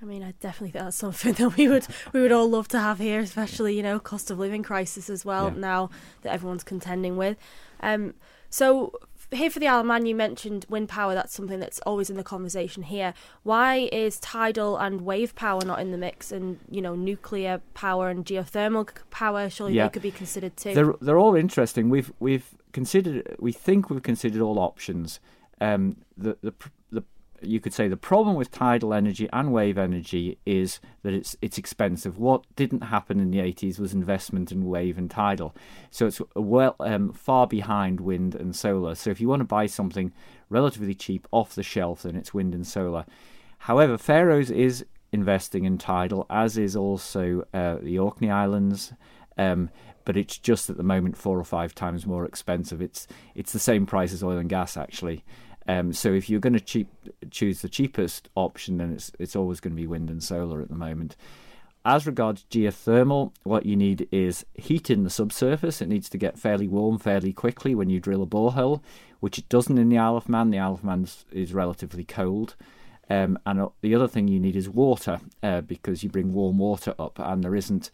I 0.00 0.04
mean, 0.04 0.22
I 0.22 0.32
definitely 0.38 0.72
think 0.72 0.84
that's 0.84 0.96
something 0.96 1.32
that 1.38 1.56
we 1.56 1.68
would 1.68 1.86
we 2.12 2.20
would 2.20 2.32
all 2.32 2.48
love 2.50 2.68
to 2.68 2.78
have 2.80 2.98
here, 2.98 3.20
especially 3.20 3.76
you 3.76 3.82
know 3.82 3.98
cost 3.98 4.30
of 4.30 4.38
living 4.38 4.62
crisis 4.62 5.08
as 5.08 5.24
well 5.24 5.46
yeah. 5.46 5.58
now 5.58 5.90
that 6.22 6.32
everyone's 6.32 6.64
contending 6.64 7.16
with. 7.16 7.38
Um, 7.80 8.14
so 8.50 8.92
here 9.30 9.50
for 9.50 9.58
the 9.58 9.68
Isle 9.68 9.80
of 9.80 9.86
Man, 9.86 10.06
you 10.06 10.14
mentioned 10.14 10.64
wind 10.68 10.88
power. 10.88 11.14
That's 11.14 11.34
something 11.34 11.60
that's 11.60 11.80
always 11.80 12.08
in 12.08 12.16
the 12.16 12.24
conversation 12.24 12.84
here. 12.84 13.12
Why 13.42 13.88
is 13.92 14.18
tidal 14.18 14.76
and 14.78 15.02
wave 15.02 15.34
power 15.34 15.64
not 15.64 15.80
in 15.80 15.92
the 15.92 15.98
mix? 15.98 16.32
And 16.32 16.58
you 16.70 16.80
know, 16.80 16.94
nuclear 16.94 17.60
power 17.74 18.08
and 18.08 18.24
geothermal 18.24 18.88
power 19.10 19.50
surely 19.50 19.74
yeah. 19.74 19.84
they 19.84 19.90
could 19.90 20.02
be 20.02 20.10
considered 20.10 20.56
too. 20.56 20.74
They're 20.74 20.94
they're 21.00 21.18
all 21.18 21.34
interesting. 21.34 21.90
We've 21.90 22.12
we've 22.20 22.54
considered. 22.72 23.36
We 23.38 23.52
think 23.52 23.90
we've 23.90 24.02
considered 24.02 24.40
all 24.40 24.58
options. 24.58 25.20
Um, 25.60 25.96
the 26.16 26.38
the 26.42 26.52
the 26.52 26.70
you 27.42 27.60
could 27.60 27.72
say 27.72 27.88
the 27.88 27.96
problem 27.96 28.36
with 28.36 28.50
tidal 28.50 28.92
energy 28.92 29.28
and 29.32 29.52
wave 29.52 29.78
energy 29.78 30.38
is 30.44 30.80
that 31.02 31.12
it's 31.12 31.36
it's 31.40 31.58
expensive. 31.58 32.18
What 32.18 32.44
didn't 32.56 32.82
happen 32.82 33.20
in 33.20 33.30
the 33.30 33.38
80s 33.38 33.78
was 33.78 33.92
investment 33.92 34.52
in 34.52 34.66
wave 34.66 34.98
and 34.98 35.10
tidal, 35.10 35.54
so 35.90 36.06
it's 36.06 36.20
well 36.34 36.76
um, 36.80 37.12
far 37.12 37.46
behind 37.46 38.00
wind 38.00 38.34
and 38.34 38.54
solar. 38.54 38.94
So 38.94 39.10
if 39.10 39.20
you 39.20 39.28
want 39.28 39.40
to 39.40 39.44
buy 39.44 39.66
something 39.66 40.12
relatively 40.50 40.94
cheap 40.94 41.26
off 41.30 41.54
the 41.54 41.62
shelf, 41.62 42.02
then 42.02 42.16
it's 42.16 42.34
wind 42.34 42.54
and 42.54 42.66
solar. 42.66 43.04
However, 43.58 43.98
Faroes 43.98 44.50
is 44.50 44.84
investing 45.12 45.64
in 45.64 45.78
tidal, 45.78 46.26
as 46.30 46.58
is 46.58 46.76
also 46.76 47.44
uh, 47.54 47.76
the 47.80 47.98
Orkney 47.98 48.30
Islands. 48.30 48.92
Um, 49.36 49.70
but 50.04 50.16
it's 50.16 50.38
just 50.38 50.70
at 50.70 50.78
the 50.78 50.82
moment 50.82 51.18
four 51.18 51.38
or 51.38 51.44
five 51.44 51.74
times 51.74 52.06
more 52.06 52.24
expensive. 52.24 52.80
It's 52.80 53.06
it's 53.34 53.52
the 53.52 53.58
same 53.58 53.84
price 53.84 54.12
as 54.14 54.22
oil 54.22 54.38
and 54.38 54.48
gas 54.48 54.76
actually. 54.76 55.22
Um, 55.68 55.92
so 55.92 56.12
if 56.12 56.30
you're 56.30 56.40
going 56.40 56.54
to 56.54 56.60
cheap, 56.60 56.88
choose 57.30 57.60
the 57.60 57.68
cheapest 57.68 58.30
option, 58.34 58.78
then 58.78 58.92
it's 58.92 59.12
it's 59.18 59.36
always 59.36 59.60
going 59.60 59.76
to 59.76 59.80
be 59.80 59.86
wind 59.86 60.10
and 60.10 60.22
solar 60.22 60.62
at 60.62 60.68
the 60.68 60.74
moment. 60.74 61.14
As 61.84 62.06
regards 62.06 62.44
geothermal, 62.50 63.32
what 63.44 63.64
you 63.64 63.76
need 63.76 64.08
is 64.10 64.44
heat 64.54 64.90
in 64.90 65.04
the 65.04 65.10
subsurface. 65.10 65.80
It 65.80 65.88
needs 65.88 66.08
to 66.10 66.18
get 66.18 66.38
fairly 66.38 66.68
warm 66.68 66.98
fairly 66.98 67.32
quickly 67.32 67.74
when 67.74 67.88
you 67.88 68.00
drill 68.00 68.22
a 68.22 68.26
borehole, 68.26 68.82
which 69.20 69.38
it 69.38 69.48
doesn't 69.48 69.78
in 69.78 69.88
the 69.88 69.98
Isle 69.98 70.16
of 70.16 70.28
Man. 70.28 70.50
The 70.50 70.58
Isle 70.58 70.74
of 70.74 70.84
Man 70.84 71.06
is 71.30 71.54
relatively 71.54 72.04
cold. 72.04 72.56
Um, 73.10 73.38
and 73.46 73.60
uh, 73.60 73.68
the 73.80 73.94
other 73.94 74.08
thing 74.08 74.28
you 74.28 74.40
need 74.40 74.56
is 74.56 74.68
water 74.68 75.20
uh, 75.42 75.62
because 75.62 76.02
you 76.02 76.10
bring 76.10 76.32
warm 76.32 76.58
water 76.58 76.94
up, 76.98 77.18
and 77.18 77.42
there 77.42 77.54
isn't 77.54 77.90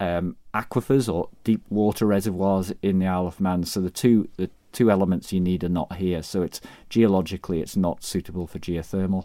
um, 0.00 0.36
aquifers 0.54 1.12
or 1.12 1.28
deep 1.42 1.62
water 1.68 2.06
reservoirs 2.06 2.72
in 2.82 2.98
the 2.98 3.06
Isle 3.06 3.26
of 3.26 3.40
Man. 3.40 3.64
So 3.64 3.80
the 3.80 3.90
two 3.90 4.28
the 4.36 4.48
two 4.74 4.90
elements 4.90 5.32
you 5.32 5.40
need 5.40 5.64
are 5.64 5.70
not 5.70 5.96
here. 5.96 6.22
So 6.22 6.42
it's 6.42 6.60
geologically 6.90 7.62
it's 7.62 7.76
not 7.76 8.04
suitable 8.04 8.46
for 8.46 8.58
geothermal. 8.58 9.24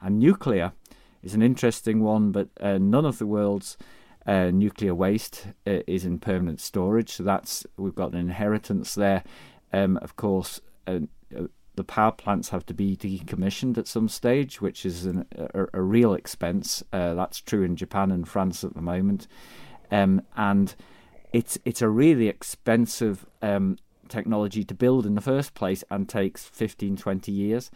And 0.00 0.18
nuclear 0.18 0.72
is 1.22 1.34
an 1.34 1.42
interesting 1.42 2.00
one, 2.02 2.32
but 2.32 2.48
uh, 2.60 2.78
none 2.78 3.04
of 3.04 3.18
the 3.18 3.26
world's 3.26 3.76
uh, 4.26 4.50
nuclear 4.50 4.94
waste 4.94 5.46
uh, 5.66 5.80
is 5.86 6.04
in 6.04 6.18
permanent 6.18 6.60
storage. 6.60 7.12
So 7.12 7.22
that's 7.22 7.66
we've 7.76 7.94
got 7.94 8.12
an 8.12 8.18
inheritance 8.18 8.94
there. 8.94 9.22
Um, 9.72 9.96
of 9.98 10.16
course, 10.16 10.60
uh, 10.86 11.00
uh, 11.36 11.44
the 11.76 11.84
power 11.84 12.12
plants 12.12 12.48
have 12.48 12.66
to 12.66 12.74
be 12.74 12.96
decommissioned 12.96 13.78
at 13.78 13.86
some 13.86 14.08
stage, 14.08 14.60
which 14.60 14.84
is 14.84 15.06
an, 15.06 15.26
a, 15.36 15.66
a, 15.74 15.82
real 15.82 16.12
expense. 16.12 16.82
Uh, 16.92 17.14
that's 17.14 17.40
true 17.40 17.62
in 17.62 17.76
Japan 17.76 18.10
and 18.10 18.26
France 18.26 18.64
at 18.64 18.74
the 18.74 18.82
moment, 18.82 19.28
um, 19.90 20.22
and 20.36 20.74
it's 21.32 21.58
it's 21.64 21.82
a 21.82 21.88
really 21.88 22.28
expensive 22.28 23.26
um, 23.42 23.76
technology 24.08 24.64
to 24.64 24.74
build 24.74 25.06
in 25.06 25.14
the 25.14 25.20
first 25.20 25.54
place 25.54 25.84
and 25.90 26.08
takes 26.08 26.44
15, 26.46 26.96
20 26.96 27.32
years. 27.32 27.70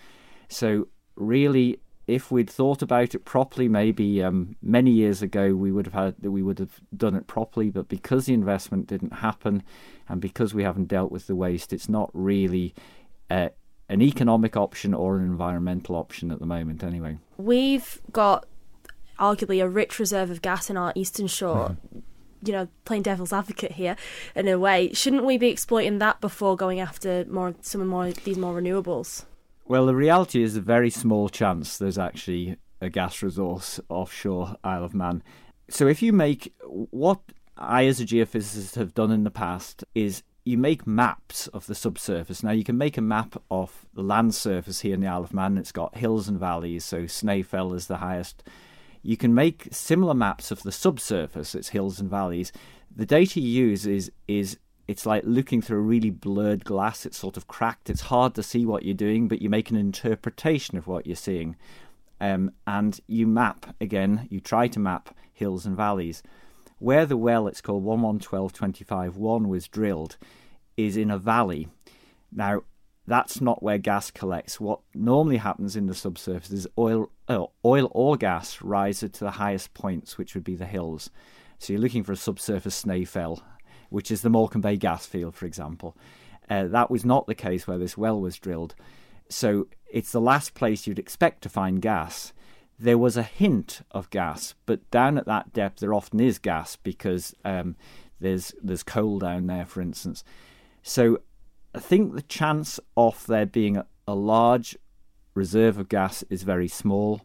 So, 0.48 0.88
really, 1.16 1.78
if 2.06 2.30
we'd 2.30 2.50
thought 2.50 2.82
about 2.82 3.14
it 3.14 3.24
properly, 3.24 3.68
maybe 3.68 4.22
um, 4.22 4.56
many 4.60 4.90
years 4.90 5.22
ago, 5.22 5.54
we 5.54 5.70
would 5.70 5.86
have 5.86 5.94
had 5.94 6.14
we 6.22 6.42
would 6.42 6.58
have 6.58 6.80
done 6.96 7.14
it 7.14 7.26
properly. 7.26 7.70
But 7.70 7.88
because 7.88 8.26
the 8.26 8.34
investment 8.34 8.86
didn't 8.86 9.14
happen, 9.14 9.62
and 10.08 10.20
because 10.20 10.52
we 10.52 10.64
haven't 10.64 10.88
dealt 10.88 11.12
with 11.12 11.26
the 11.26 11.36
waste, 11.36 11.72
it's 11.72 11.88
not 11.88 12.10
really 12.12 12.74
uh, 13.30 13.50
an 13.88 14.02
economic 14.02 14.56
option 14.56 14.94
or 14.94 15.16
an 15.16 15.24
environmental 15.24 15.96
option 15.96 16.30
at 16.30 16.40
the 16.40 16.46
moment. 16.46 16.82
Anyway, 16.82 17.18
we've 17.36 18.00
got 18.10 18.46
arguably 19.18 19.62
a 19.62 19.68
rich 19.68 19.98
reserve 19.98 20.30
of 20.30 20.42
gas 20.42 20.68
in 20.68 20.76
our 20.76 20.92
eastern 20.96 21.28
shore. 21.28 21.76
Mm-hmm 21.76 21.98
you 22.44 22.52
know, 22.52 22.68
playing 22.84 23.02
devil's 23.02 23.32
advocate 23.32 23.72
here 23.72 23.96
in 24.34 24.48
a 24.48 24.58
way, 24.58 24.92
shouldn't 24.92 25.24
we 25.24 25.38
be 25.38 25.48
exploiting 25.48 25.98
that 25.98 26.20
before 26.20 26.56
going 26.56 26.80
after 26.80 27.24
more 27.26 27.54
some 27.60 27.80
of 27.80 27.86
more 27.86 28.10
these 28.10 28.38
more 28.38 28.60
renewables? 28.60 29.24
Well, 29.66 29.86
the 29.86 29.94
reality 29.94 30.42
is 30.42 30.56
a 30.56 30.60
very 30.60 30.90
small 30.90 31.28
chance 31.28 31.78
there's 31.78 31.98
actually 31.98 32.56
a 32.80 32.90
gas 32.90 33.22
resource 33.22 33.80
offshore 33.88 34.56
Isle 34.64 34.84
of 34.84 34.94
Man. 34.94 35.22
So 35.68 35.86
if 35.86 36.02
you 36.02 36.12
make 36.12 36.52
what 36.66 37.20
I 37.56 37.86
as 37.86 38.00
a 38.00 38.04
geophysicist 38.04 38.74
have 38.74 38.94
done 38.94 39.12
in 39.12 39.24
the 39.24 39.30
past 39.30 39.84
is 39.94 40.22
you 40.44 40.58
make 40.58 40.86
maps 40.86 41.46
of 41.48 41.66
the 41.66 41.74
subsurface. 41.74 42.42
Now 42.42 42.50
you 42.50 42.64
can 42.64 42.76
make 42.76 42.98
a 42.98 43.02
map 43.02 43.40
of 43.50 43.86
the 43.94 44.02
land 44.02 44.34
surface 44.34 44.80
here 44.80 44.94
in 44.94 45.00
the 45.00 45.06
Isle 45.06 45.22
of 45.22 45.32
Man. 45.32 45.56
It's 45.56 45.70
got 45.70 45.96
hills 45.96 46.28
and 46.28 46.38
valleys. 46.38 46.84
So 46.84 47.04
Snaefell 47.04 47.74
is 47.76 47.86
the 47.86 47.98
highest 47.98 48.42
you 49.02 49.16
can 49.16 49.34
make 49.34 49.68
similar 49.72 50.14
maps 50.14 50.50
of 50.50 50.62
the 50.62 50.72
subsurface, 50.72 51.54
its 51.54 51.70
hills 51.70 52.00
and 52.00 52.08
valleys. 52.08 52.52
The 52.94 53.06
data 53.06 53.40
you 53.40 53.66
use 53.66 53.86
is 53.86 54.12
is 54.28 54.58
it's 54.88 55.06
like 55.06 55.22
looking 55.24 55.62
through 55.62 55.78
a 55.78 55.82
really 55.82 56.10
blurred 56.10 56.64
glass. 56.64 57.06
It's 57.06 57.16
sort 57.16 57.36
of 57.36 57.46
cracked. 57.46 57.88
It's 57.88 58.02
hard 58.02 58.34
to 58.34 58.42
see 58.42 58.66
what 58.66 58.84
you're 58.84 58.94
doing, 58.94 59.28
but 59.28 59.40
you 59.40 59.48
make 59.48 59.70
an 59.70 59.76
interpretation 59.76 60.76
of 60.76 60.86
what 60.86 61.06
you're 61.06 61.16
seeing. 61.16 61.56
Um, 62.20 62.52
and 62.66 63.00
you 63.06 63.26
map 63.26 63.74
again. 63.80 64.28
You 64.30 64.40
try 64.40 64.68
to 64.68 64.78
map 64.78 65.16
hills 65.32 65.66
and 65.66 65.76
valleys. 65.76 66.22
Where 66.78 67.06
the 67.06 67.16
well, 67.16 67.46
it's 67.46 67.60
called 67.60 67.84
one 67.84 68.02
one 68.02 68.18
twelve 68.18 68.52
twenty 68.52 68.84
five 68.84 69.16
one, 69.16 69.48
was 69.48 69.68
drilled, 69.68 70.16
is 70.76 70.96
in 70.96 71.10
a 71.10 71.18
valley. 71.18 71.68
Now 72.30 72.62
that's 73.06 73.40
not 73.40 73.62
where 73.62 73.78
gas 73.78 74.10
collects. 74.10 74.60
What 74.60 74.80
normally 74.94 75.38
happens 75.38 75.74
in 75.76 75.86
the 75.86 75.94
subsurface 75.94 76.50
is 76.50 76.68
oil, 76.78 77.10
uh, 77.28 77.46
oil 77.64 77.88
or 77.92 78.16
gas 78.16 78.62
rises 78.62 79.10
to 79.12 79.24
the 79.24 79.32
highest 79.32 79.74
points, 79.74 80.16
which 80.16 80.34
would 80.34 80.44
be 80.44 80.54
the 80.54 80.66
hills. 80.66 81.10
So 81.58 81.72
you're 81.72 81.82
looking 81.82 82.04
for 82.04 82.12
a 82.12 82.16
subsurface 82.16 82.84
Snaefell, 82.84 83.40
which 83.90 84.10
is 84.10 84.22
the 84.22 84.30
Morecambe 84.30 84.62
Bay 84.62 84.76
gas 84.76 85.04
field, 85.06 85.34
for 85.34 85.46
example. 85.46 85.96
Uh, 86.48 86.66
that 86.68 86.90
was 86.90 87.04
not 87.04 87.26
the 87.26 87.34
case 87.34 87.66
where 87.66 87.78
this 87.78 87.96
well 87.96 88.20
was 88.20 88.38
drilled. 88.38 88.74
So 89.28 89.68
it's 89.90 90.12
the 90.12 90.20
last 90.20 90.54
place 90.54 90.86
you'd 90.86 90.98
expect 90.98 91.42
to 91.42 91.48
find 91.48 91.80
gas. 91.80 92.32
there 92.78 92.98
was 92.98 93.16
a 93.16 93.22
hint 93.22 93.82
of 93.92 94.10
gas, 94.10 94.54
but 94.66 94.90
down 94.90 95.16
at 95.16 95.26
that 95.26 95.52
depth 95.52 95.78
there 95.78 95.94
often 95.94 96.18
is 96.20 96.38
gas 96.38 96.76
because 96.76 97.34
um, 97.44 97.76
there's 98.20 98.54
there's 98.62 98.82
coal 98.82 99.18
down 99.20 99.46
there, 99.46 99.64
for 99.64 99.80
instance. 99.80 100.24
So 100.82 101.20
I 101.74 101.80
think 101.80 102.14
the 102.14 102.22
chance 102.22 102.78
of 102.96 103.26
there 103.26 103.46
being 103.46 103.76
a, 104.06 104.14
large 104.14 104.76
reserve 105.34 105.78
of 105.78 105.88
gas 105.88 106.22
is 106.28 106.42
very 106.42 106.68
small. 106.68 107.22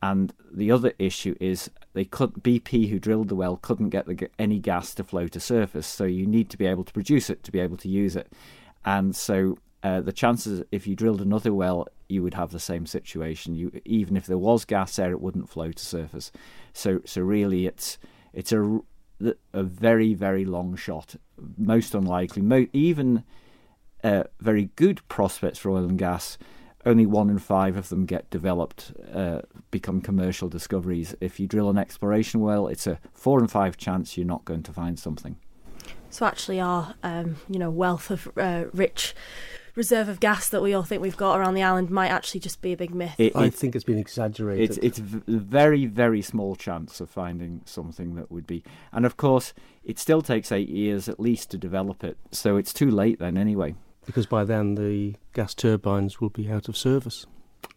And 0.00 0.32
the 0.52 0.70
other 0.70 0.92
issue 0.98 1.34
is 1.40 1.70
they 1.92 2.04
could 2.04 2.34
BP 2.34 2.88
who 2.88 2.98
drilled 2.98 3.28
the 3.28 3.34
well 3.34 3.56
couldn't 3.56 3.90
get 3.90 4.06
the, 4.06 4.30
any 4.38 4.58
gas 4.58 4.94
to 4.94 5.04
flow 5.04 5.26
to 5.28 5.40
surface, 5.40 5.86
so 5.86 6.04
you 6.04 6.26
need 6.26 6.48
to 6.50 6.56
be 6.56 6.66
able 6.66 6.84
to 6.84 6.92
produce 6.92 7.28
it 7.28 7.42
to 7.44 7.52
be 7.52 7.58
able 7.58 7.76
to 7.78 7.88
use 7.88 8.16
it. 8.16 8.32
And 8.84 9.14
so 9.14 9.58
uh, 9.82 10.00
the 10.00 10.12
chances 10.12 10.62
if 10.70 10.86
you 10.86 10.94
drilled 10.94 11.20
another 11.20 11.52
well, 11.52 11.88
you 12.08 12.22
would 12.22 12.34
have 12.34 12.50
the 12.50 12.60
same 12.60 12.86
situation. 12.86 13.54
You 13.54 13.80
even 13.84 14.16
if 14.16 14.26
there 14.26 14.38
was 14.38 14.64
gas 14.64 14.96
there, 14.96 15.10
it 15.10 15.20
wouldn't 15.20 15.50
flow 15.50 15.72
to 15.72 15.84
surface. 15.84 16.30
So 16.72 17.00
so 17.04 17.22
really, 17.22 17.66
it's 17.66 17.98
it's 18.32 18.52
a 18.52 18.80
a 19.52 19.62
very 19.62 20.14
very 20.14 20.44
long 20.44 20.76
shot, 20.76 21.16
most 21.58 21.94
unlikely. 21.94 22.42
Mo- 22.42 22.68
even 22.72 23.24
uh, 24.04 24.24
very 24.40 24.70
good 24.76 25.06
prospects 25.08 25.58
for 25.58 25.70
oil 25.70 25.84
and 25.84 25.98
gas 25.98 26.38
only 26.86 27.06
one 27.06 27.28
in 27.28 27.38
five 27.38 27.76
of 27.76 27.88
them 27.88 28.06
get 28.06 28.30
developed, 28.30 28.92
uh, 29.12 29.40
become 29.70 30.00
commercial 30.00 30.48
discoveries. 30.48 31.14
If 31.20 31.38
you 31.38 31.46
drill 31.46 31.68
an 31.68 31.78
exploration 31.78 32.40
well, 32.40 32.68
it's 32.68 32.86
a 32.86 32.98
four 33.12 33.40
in 33.40 33.48
five 33.48 33.76
chance 33.76 34.16
you're 34.16 34.26
not 34.26 34.44
going 34.44 34.62
to 34.64 34.72
find 34.72 34.98
something. 34.98 35.36
So 36.10 36.26
actually, 36.26 36.60
our 36.60 36.94
um, 37.02 37.36
you 37.48 37.58
know 37.58 37.70
wealth 37.70 38.10
of 38.10 38.28
uh, 38.36 38.64
rich 38.72 39.14
reserve 39.76 40.08
of 40.08 40.18
gas 40.18 40.48
that 40.48 40.60
we 40.60 40.74
all 40.74 40.82
think 40.82 41.00
we've 41.00 41.16
got 41.16 41.38
around 41.38 41.54
the 41.54 41.62
island 41.62 41.90
might 41.90 42.08
actually 42.08 42.40
just 42.40 42.60
be 42.60 42.72
a 42.72 42.76
big 42.76 42.92
myth. 42.92 43.14
It, 43.18 43.36
I 43.36 43.48
think 43.50 43.76
it's 43.76 43.84
been 43.84 43.98
exaggerated. 43.98 44.70
It's 44.70 44.78
it's 44.78 44.98
a 44.98 45.02
very 45.02 45.86
very 45.86 46.22
small 46.22 46.56
chance 46.56 47.00
of 47.00 47.10
finding 47.10 47.60
something 47.66 48.14
that 48.16 48.30
would 48.32 48.46
be, 48.46 48.64
and 48.90 49.04
of 49.04 49.16
course, 49.16 49.52
it 49.84 49.98
still 49.98 50.22
takes 50.22 50.50
eight 50.50 50.70
years 50.70 51.08
at 51.08 51.20
least 51.20 51.50
to 51.50 51.58
develop 51.58 52.02
it. 52.02 52.16
So 52.32 52.56
it's 52.56 52.72
too 52.72 52.90
late 52.90 53.18
then 53.18 53.36
anyway 53.36 53.74
because 54.06 54.26
by 54.26 54.44
then 54.44 54.74
the 54.74 55.14
gas 55.32 55.54
turbines 55.54 56.20
will 56.20 56.30
be 56.30 56.50
out 56.50 56.68
of 56.68 56.76
service. 56.76 57.26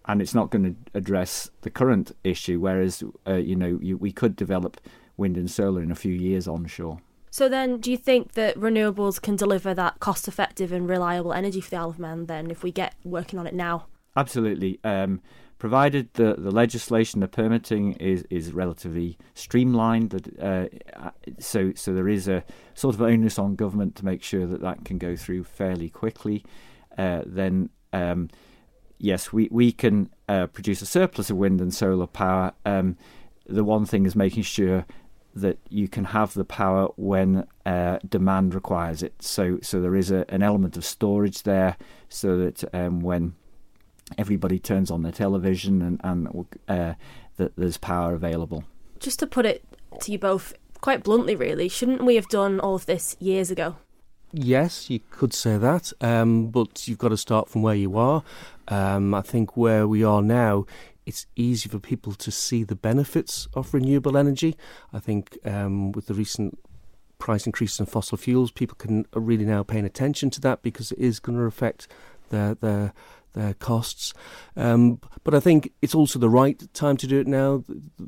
And 0.05 0.21
it's 0.21 0.34
not 0.34 0.49
going 0.49 0.63
to 0.63 0.76
address 0.93 1.49
the 1.61 1.69
current 1.69 2.11
issue, 2.24 2.59
whereas, 2.59 3.03
uh, 3.28 3.36
you 3.36 3.55
know, 3.55 3.80
you, 3.82 3.97
we 3.97 4.11
could 4.11 4.36
develop 4.36 4.80
wind 5.17 5.38
and 5.38 5.49
solar 5.49 5.82
in 5.82 5.91
a 5.91 5.95
few 5.95 6.13
years 6.13 6.47
onshore. 6.47 6.99
So 7.32 7.49
then, 7.49 7.80
do 7.80 7.89
you 7.89 7.97
think 7.97 8.34
that 8.34 8.55
renewables 8.55 9.21
can 9.21 9.36
deliver 9.36 9.74
that 9.74 9.99
cost-effective 9.99 10.71
and 10.71 10.88
reliable 10.88 11.34
energy 11.34 11.61
for 11.61 11.71
the 11.71 11.78
Isle 11.78 11.89
of 11.89 11.99
Man? 11.99 12.26
Then, 12.28 12.51
if 12.51 12.63
we 12.63 12.71
get 12.71 12.95
working 13.03 13.39
on 13.39 13.47
it 13.47 13.53
now, 13.53 13.88
absolutely. 14.15 14.80
Um, 14.84 15.21
provided 15.64 16.14
the, 16.16 16.36
the 16.38 16.51
legislation, 16.51 17.22
the 17.22 17.28
permitting 17.30 17.93
is, 17.93 18.26
is 18.30 18.51
relatively 18.51 19.18
streamlined. 19.34 20.09
That 20.09 20.38
uh, 20.38 20.68
so 21.39 21.72
so 21.74 21.93
there 21.93 22.09
is 22.09 22.28
a 22.28 22.43
sort 22.74 22.95
of 22.95 23.01
onus 23.01 23.39
on 23.39 23.55
government 23.55 23.95
to 23.95 24.03
make 24.03 24.22
sure 24.24 24.45
that 24.45 24.59
that 24.59 24.84
can 24.84 24.97
go 24.97 25.16
through 25.16 25.45
fairly 25.45 25.89
quickly. 25.89 26.43
Uh, 26.97 27.22
then 27.26 27.70
um, 27.93 28.30
yes, 28.97 29.32
we 29.32 29.47
we 29.51 29.72
can 29.72 30.09
uh, 30.28 30.47
produce 30.47 30.82
a 30.82 30.86
surplus 30.86 31.30
of 31.30 31.38
wind 31.38 31.61
and 31.61 31.74
solar 31.74 32.07
power. 32.07 32.51
Um, 32.66 32.97
the 33.45 33.64
one 33.64 33.86
thing 33.86 34.05
is 34.05 34.18
making 34.18 34.43
sure 34.43 34.86
that 35.34 35.59
you 35.70 35.88
can 35.88 36.03
have 36.03 36.34
the 36.34 36.43
power 36.43 36.89
when 36.97 37.47
uh, 37.66 37.99
demand 38.09 38.53
requires 38.53 39.01
it. 39.01 39.14
So 39.22 39.59
so 39.61 39.80
there 39.80 39.95
is 39.95 40.11
a, 40.11 40.26
an 40.28 40.43
element 40.43 40.76
of 40.76 40.84
storage 40.84 41.43
there, 41.43 41.78
so 42.09 42.36
that 42.39 42.66
um, 42.76 42.99
when 42.99 43.36
everybody 44.18 44.60
turns 44.60 44.91
on 44.91 45.04
their 45.04 45.12
television 45.12 45.82
and, 45.82 46.01
and 46.04 46.45
uh, 46.68 46.93
that 47.38 47.56
there's 47.56 47.78
power 47.78 48.14
available. 48.14 48.64
Just 48.99 49.20
to 49.20 49.28
put 49.28 49.45
it 49.45 49.64
to 50.01 50.12
you 50.12 50.20
both 50.20 50.54
quite 50.82 51.04
bluntly, 51.04 51.36
really, 51.36 51.70
shouldn't 51.70 52.04
we 52.04 52.16
have 52.16 52.28
done 52.28 52.60
all 52.60 52.76
of 52.76 52.86
this 52.86 53.16
years 53.20 53.49
ago? 53.51 53.78
Yes, 54.32 54.89
you 54.89 54.99
could 55.12 55.34
say 55.34 55.58
that, 55.58 55.93
um, 56.01 56.47
but 56.47 56.88
you've 56.88 56.97
got 56.97 57.10
to 57.10 57.18
start 57.18 57.49
from 57.49 57.62
where 57.62 57.76
you 57.76 57.97
are. 57.97 58.24
Um, 58.68 59.14
I 59.14 59.22
think 59.22 59.56
where 59.56 59.88
we 59.88 60.04
are 60.04 60.24
now, 60.24 60.66
it's 61.06 61.28
easy 61.36 61.70
for 61.70 61.80
people 61.80 62.14
to 62.14 62.32
see 62.32 62.64
the 62.64 62.76
benefits 62.76 63.47
of 63.54 63.74
renewable 63.74 64.18
energy. 64.18 64.56
I 64.91 64.99
think 64.99 65.38
um, 65.45 65.91
with 65.91 66.08
the 66.08 66.16
recent 66.16 66.58
price 67.20 67.45
increases 67.45 67.80
in 67.80 67.86
fossil 67.86 68.18
fuels, 68.18 68.51
people 68.51 68.76
can 68.76 69.06
are 69.14 69.22
really 69.22 69.45
now 69.45 69.64
paying 69.64 69.86
attention 69.86 70.30
to 70.32 70.41
that 70.41 70.62
because 70.62 70.91
it 70.91 70.99
is 70.99 71.20
going 71.20 71.38
to 71.38 71.45
affect 71.45 71.88
their 72.30 72.56
their 72.56 72.93
their 73.34 73.53
costs. 73.53 74.13
Um, 74.55 74.99
but 75.23 75.34
I 75.34 75.39
think 75.39 75.71
it's 75.81 75.95
also 75.95 76.19
the 76.19 76.29
right 76.29 76.61
time 76.73 76.97
to 76.97 77.07
do 77.07 77.19
it 77.19 77.27
now. 77.27 77.63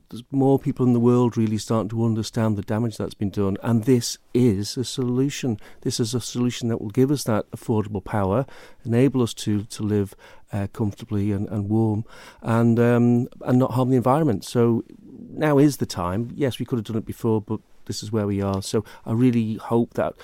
There's 0.09 0.23
more 0.31 0.59
people 0.59 0.85
in 0.85 0.93
the 0.93 0.99
world 0.99 1.37
really 1.37 1.57
starting 1.57 1.89
to 1.89 2.05
understand 2.05 2.57
the 2.57 2.61
damage 2.61 2.97
that's 2.97 3.13
been 3.13 3.29
done, 3.29 3.57
and 3.63 3.83
this 3.83 4.17
is 4.33 4.77
a 4.77 4.83
solution. 4.83 5.59
This 5.81 5.99
is 5.99 6.13
a 6.13 6.21
solution 6.21 6.69
that 6.69 6.81
will 6.81 6.89
give 6.89 7.11
us 7.11 7.23
that 7.23 7.49
affordable 7.51 8.03
power, 8.03 8.45
enable 8.83 9.21
us 9.21 9.33
to 9.35 9.63
to 9.63 9.83
live 9.83 10.15
uh, 10.51 10.67
comfortably 10.73 11.31
and, 11.31 11.47
and 11.49 11.69
warm, 11.69 12.05
and 12.41 12.79
um, 12.79 13.27
and 13.41 13.59
not 13.59 13.71
harm 13.71 13.89
the 13.89 13.97
environment. 13.97 14.45
So 14.45 14.83
now 15.29 15.57
is 15.57 15.77
the 15.77 15.85
time. 15.85 16.31
Yes, 16.35 16.59
we 16.59 16.65
could 16.65 16.77
have 16.77 16.85
done 16.85 16.97
it 16.97 17.05
before, 17.05 17.41
but 17.41 17.59
this 17.85 18.03
is 18.03 18.11
where 18.11 18.27
we 18.27 18.41
are. 18.41 18.61
So 18.61 18.83
I 19.05 19.13
really 19.13 19.55
hope 19.55 19.93
that 19.93 20.15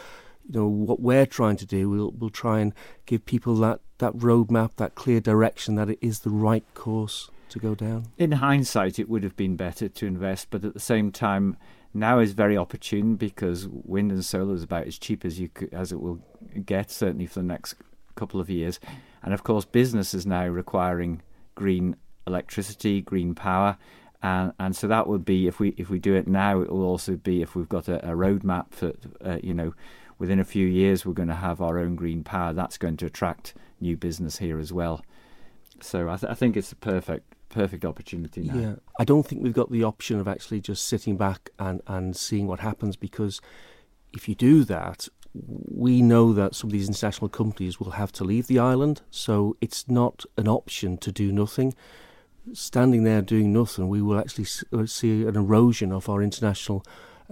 you 0.47 0.59
know 0.59 0.67
what 0.67 0.99
we're 0.99 1.25
trying 1.25 1.57
to 1.57 1.65
do. 1.65 1.89
We'll 1.89 2.11
we'll 2.11 2.29
try 2.29 2.59
and 2.59 2.73
give 3.05 3.25
people 3.25 3.55
that 3.57 3.79
that 4.01 4.13
roadmap, 4.13 4.75
that 4.75 4.95
clear 4.95 5.19
direction 5.19 5.75
that 5.75 5.89
it 5.89 5.99
is 6.01 6.19
the 6.19 6.29
right 6.29 6.65
course 6.73 7.31
to 7.49 7.59
go 7.59 7.73
down? 7.73 8.07
In 8.17 8.33
hindsight, 8.33 8.99
it 8.99 9.09
would 9.09 9.23
have 9.23 9.37
been 9.37 9.55
better 9.55 9.87
to 9.87 10.05
invest, 10.05 10.47
but 10.49 10.65
at 10.65 10.73
the 10.73 10.79
same 10.79 11.11
time, 11.11 11.55
now 11.93 12.19
is 12.19 12.33
very 12.33 12.57
opportune 12.57 13.15
because 13.15 13.67
wind 13.67 14.11
and 14.11 14.23
solar 14.23 14.55
is 14.55 14.63
about 14.63 14.87
as 14.87 14.97
cheap 14.97 15.25
as 15.25 15.39
you 15.39 15.49
could, 15.49 15.73
as 15.73 15.91
it 15.91 16.01
will 16.01 16.19
get, 16.65 16.91
certainly 16.91 17.25
for 17.25 17.39
the 17.39 17.45
next 17.45 17.75
couple 18.15 18.39
of 18.39 18.49
years. 18.49 18.79
And 19.23 19.33
of 19.33 19.43
course, 19.43 19.65
business 19.65 20.13
is 20.13 20.25
now 20.25 20.47
requiring 20.47 21.21
green 21.55 21.95
electricity, 22.25 23.01
green 23.01 23.35
power. 23.35 23.77
And, 24.23 24.53
and 24.59 24.75
so 24.75 24.87
that 24.87 25.07
would 25.07 25.25
be 25.25 25.47
if 25.47 25.59
we 25.59 25.69
if 25.77 25.89
we 25.89 25.99
do 25.99 26.15
it 26.15 26.27
now, 26.27 26.61
it 26.61 26.71
will 26.71 26.83
also 26.83 27.15
be 27.15 27.41
if 27.41 27.55
we've 27.55 27.69
got 27.69 27.87
a, 27.87 27.97
a 28.09 28.15
roadmap 28.15 28.69
that 28.79 28.95
uh, 29.25 29.39
you 29.41 29.53
know 29.53 29.73
within 30.19 30.39
a 30.39 30.45
few 30.45 30.67
years 30.67 31.05
we're 31.05 31.13
going 31.13 31.27
to 31.27 31.35
have 31.35 31.59
our 31.59 31.79
own 31.79 31.95
green 31.95 32.23
power. 32.23 32.53
That's 32.53 32.77
going 32.77 32.97
to 32.97 33.07
attract 33.07 33.55
new 33.82 33.97
business 33.97 34.38
here 34.38 34.59
as 34.59 34.71
well. 34.71 35.03
So 35.82 36.09
I, 36.09 36.17
th- 36.17 36.32
I 36.32 36.36
think 36.36 36.55
it's 36.55 36.71
a 36.71 36.75
perfect 36.75 37.36
perfect 37.49 37.84
opportunity 37.84 38.43
now. 38.43 38.55
Yeah, 38.55 38.75
I 38.97 39.03
don't 39.03 39.23
think 39.23 39.43
we've 39.43 39.53
got 39.53 39.71
the 39.71 39.84
option 39.84 40.19
of 40.19 40.27
actually 40.27 40.61
just 40.61 40.86
sitting 40.86 41.17
back 41.17 41.49
and, 41.59 41.82
and 41.86 42.15
seeing 42.15 42.47
what 42.47 42.61
happens 42.61 42.95
because 42.95 43.41
if 44.13 44.29
you 44.29 44.36
do 44.36 44.63
that, 44.63 45.07
we 45.34 46.01
know 46.01 46.34
that 46.34 46.55
some 46.55 46.69
of 46.69 46.71
these 46.71 46.88
international 46.88 47.29
companies 47.29 47.79
will 47.79 47.91
have 47.91 48.11
to 48.13 48.23
leave 48.23 48.47
the 48.47 48.59
island, 48.59 49.01
so 49.09 49.55
it's 49.61 49.88
not 49.89 50.25
an 50.38 50.47
option 50.47 50.97
to 50.97 51.11
do 51.11 51.32
nothing. 51.32 51.73
Standing 52.53 53.03
there 53.03 53.21
doing 53.21 53.53
nothing, 53.53 53.88
we 53.88 54.01
will 54.01 54.19
actually 54.19 54.47
uh, 54.73 54.86
see 54.86 55.23
an 55.23 55.36
erosion 55.36 55.91
of 55.91 56.09
our 56.09 56.21
international 56.21 56.84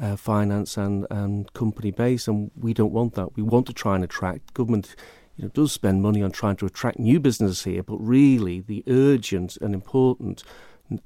uh, 0.02 0.16
finance 0.16 0.78
and, 0.78 1.06
and 1.10 1.52
company 1.54 1.92
base, 1.92 2.28
and 2.28 2.52
we 2.58 2.74
don't 2.74 2.94
want 2.94 3.16
that. 3.16 3.36
We 3.36 3.44
want 3.44 3.68
to 3.68 3.74
try 3.74 3.96
and 3.96 4.04
attract 4.04 4.54
government 4.54 4.96
you 5.40 5.46
know, 5.46 5.52
does 5.54 5.72
spend 5.72 6.02
money 6.02 6.22
on 6.22 6.32
trying 6.32 6.58
to 6.58 6.66
attract 6.66 7.00
new 7.00 7.18
business 7.18 7.64
here, 7.64 7.82
but 7.82 7.96
really 7.96 8.60
the 8.60 8.84
urgent 8.88 9.56
and 9.62 9.74
important 9.74 10.44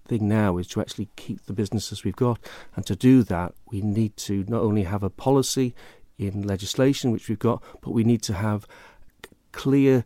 thing 0.08 0.28
now 0.28 0.58
is 0.58 0.66
to 0.66 0.82
actually 0.82 1.08
keep 1.16 1.46
the 1.46 1.54
businesses 1.54 2.04
we've 2.04 2.16
got. 2.16 2.40
And 2.76 2.84
to 2.88 2.96
do 2.96 3.22
that, 3.24 3.54
we 3.72 3.82
need 3.82 4.18
to 4.18 4.44
not 4.48 4.64
only 4.64 4.84
have 4.84 5.04
a 5.04 5.12
policy 5.12 5.76
in 6.18 6.48
legislation, 6.48 7.12
which 7.12 7.30
we've 7.30 7.38
got, 7.38 7.62
but 7.82 7.92
we 7.92 8.04
need 8.04 8.24
to 8.24 8.34
have 8.34 8.66
clear 9.52 10.04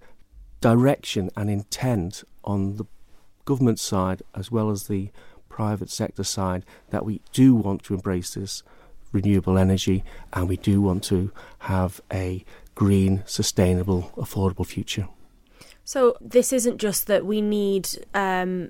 direction 0.59 1.29
and 1.37 1.49
intent 1.49 2.25
on 2.43 2.75
the 2.75 2.85
government 3.45 3.79
side 3.79 4.23
as 4.35 4.51
well 4.51 4.69
as 4.69 4.87
the 4.87 5.09
private 5.47 5.89
sector 5.89 6.25
side 6.25 6.65
that 6.89 7.05
we 7.05 7.21
do 7.31 7.55
want 7.55 7.81
to 7.83 7.93
embrace 7.93 8.33
this 8.33 8.61
renewable 9.13 9.57
energy 9.57 10.03
and 10.33 10.49
we 10.49 10.57
do 10.57 10.81
want 10.81 11.01
to 11.01 11.31
have 11.59 12.01
a 12.11 12.43
green, 12.77 13.23
sustainable, 13.25 14.11
affordable 14.17 14.65
future. 14.65 15.07
So 15.83 16.15
this 16.21 16.53
isn't 16.53 16.77
just 16.77 17.07
that 17.07 17.25
we 17.25 17.41
need 17.41 17.89
um, 18.13 18.69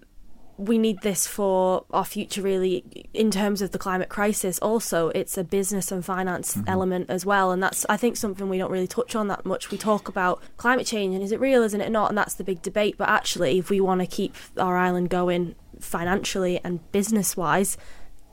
we 0.58 0.78
need 0.78 1.02
this 1.02 1.28
for 1.28 1.84
our 1.92 2.06
future 2.06 2.42
really 2.42 3.10
in 3.14 3.30
terms 3.30 3.62
of 3.62 3.72
the 3.72 3.78
climate 3.78 4.08
crisis. 4.08 4.60
Also 4.60 5.10
it's 5.10 5.38
a 5.38 5.44
business 5.44 5.92
and 5.92 6.06
finance 6.06 6.56
mm-hmm. 6.56 6.70
element 6.70 7.10
as 7.10 7.26
well. 7.26 7.52
And 7.52 7.62
that's 7.62 7.86
i 7.90 7.98
think 7.98 8.16
something 8.16 8.48
we 8.48 8.58
don't 8.58 8.72
really 8.72 8.88
touch 8.88 9.14
on 9.14 9.28
that 9.28 9.46
much. 9.46 9.72
We 9.72 9.78
talk 9.78 10.08
about 10.08 10.42
climate 10.56 10.88
change 10.88 11.14
and 11.14 11.22
is 11.22 11.34
it 11.34 11.42
real 11.42 11.62
isn't 11.64 11.82
it 11.82 11.92
not? 11.92 12.10
And 12.10 12.18
that's 12.18 12.36
the 12.36 12.46
big 12.46 12.62
debate. 12.62 12.96
But 12.98 13.10
actually 13.10 13.60
if 13.60 13.70
we 13.70 13.82
want 13.82 14.00
to 14.00 14.08
keep 14.08 14.34
our 14.58 14.78
island 14.78 15.10
going 15.10 15.56
financially 15.82 16.62
and 16.64 16.90
business 16.94 17.36
wise 17.36 17.78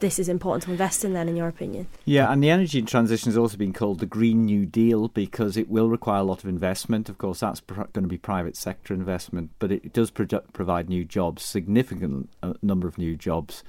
this 0.00 0.18
is 0.18 0.28
important 0.28 0.64
to 0.64 0.70
invest 0.70 1.04
in 1.04 1.12
then 1.12 1.28
in 1.28 1.36
your 1.36 1.48
opinion? 1.48 1.86
Yeah 2.04 2.30
and 2.30 2.42
the 2.42 2.50
energy 2.50 2.82
transition 2.82 3.30
has 3.30 3.38
also 3.38 3.56
been 3.56 3.72
called 3.72 4.00
the 4.00 4.06
green 4.06 4.44
new 4.44 4.66
deal 4.66 5.08
because 5.08 5.56
it 5.56 5.68
will 5.68 5.88
require 5.88 6.20
a 6.20 6.24
lot 6.24 6.42
of 6.42 6.48
investment. 6.48 7.08
Of 7.08 7.18
course 7.18 7.40
that's 7.40 7.60
pr- 7.60 7.82
going 7.92 8.04
to 8.04 8.08
be 8.08 8.18
private 8.18 8.56
sector 8.56 8.94
investment 8.94 9.50
but 9.58 9.72
it 9.72 9.92
does 9.92 10.10
pro- 10.10 10.26
provide 10.52 10.88
new 10.88 11.04
jobs 11.04 11.42
significant 11.42 12.30
uh, 12.42 12.54
number 12.62 12.88
of 12.88 12.98
new 12.98 13.16
jobs. 13.16 13.62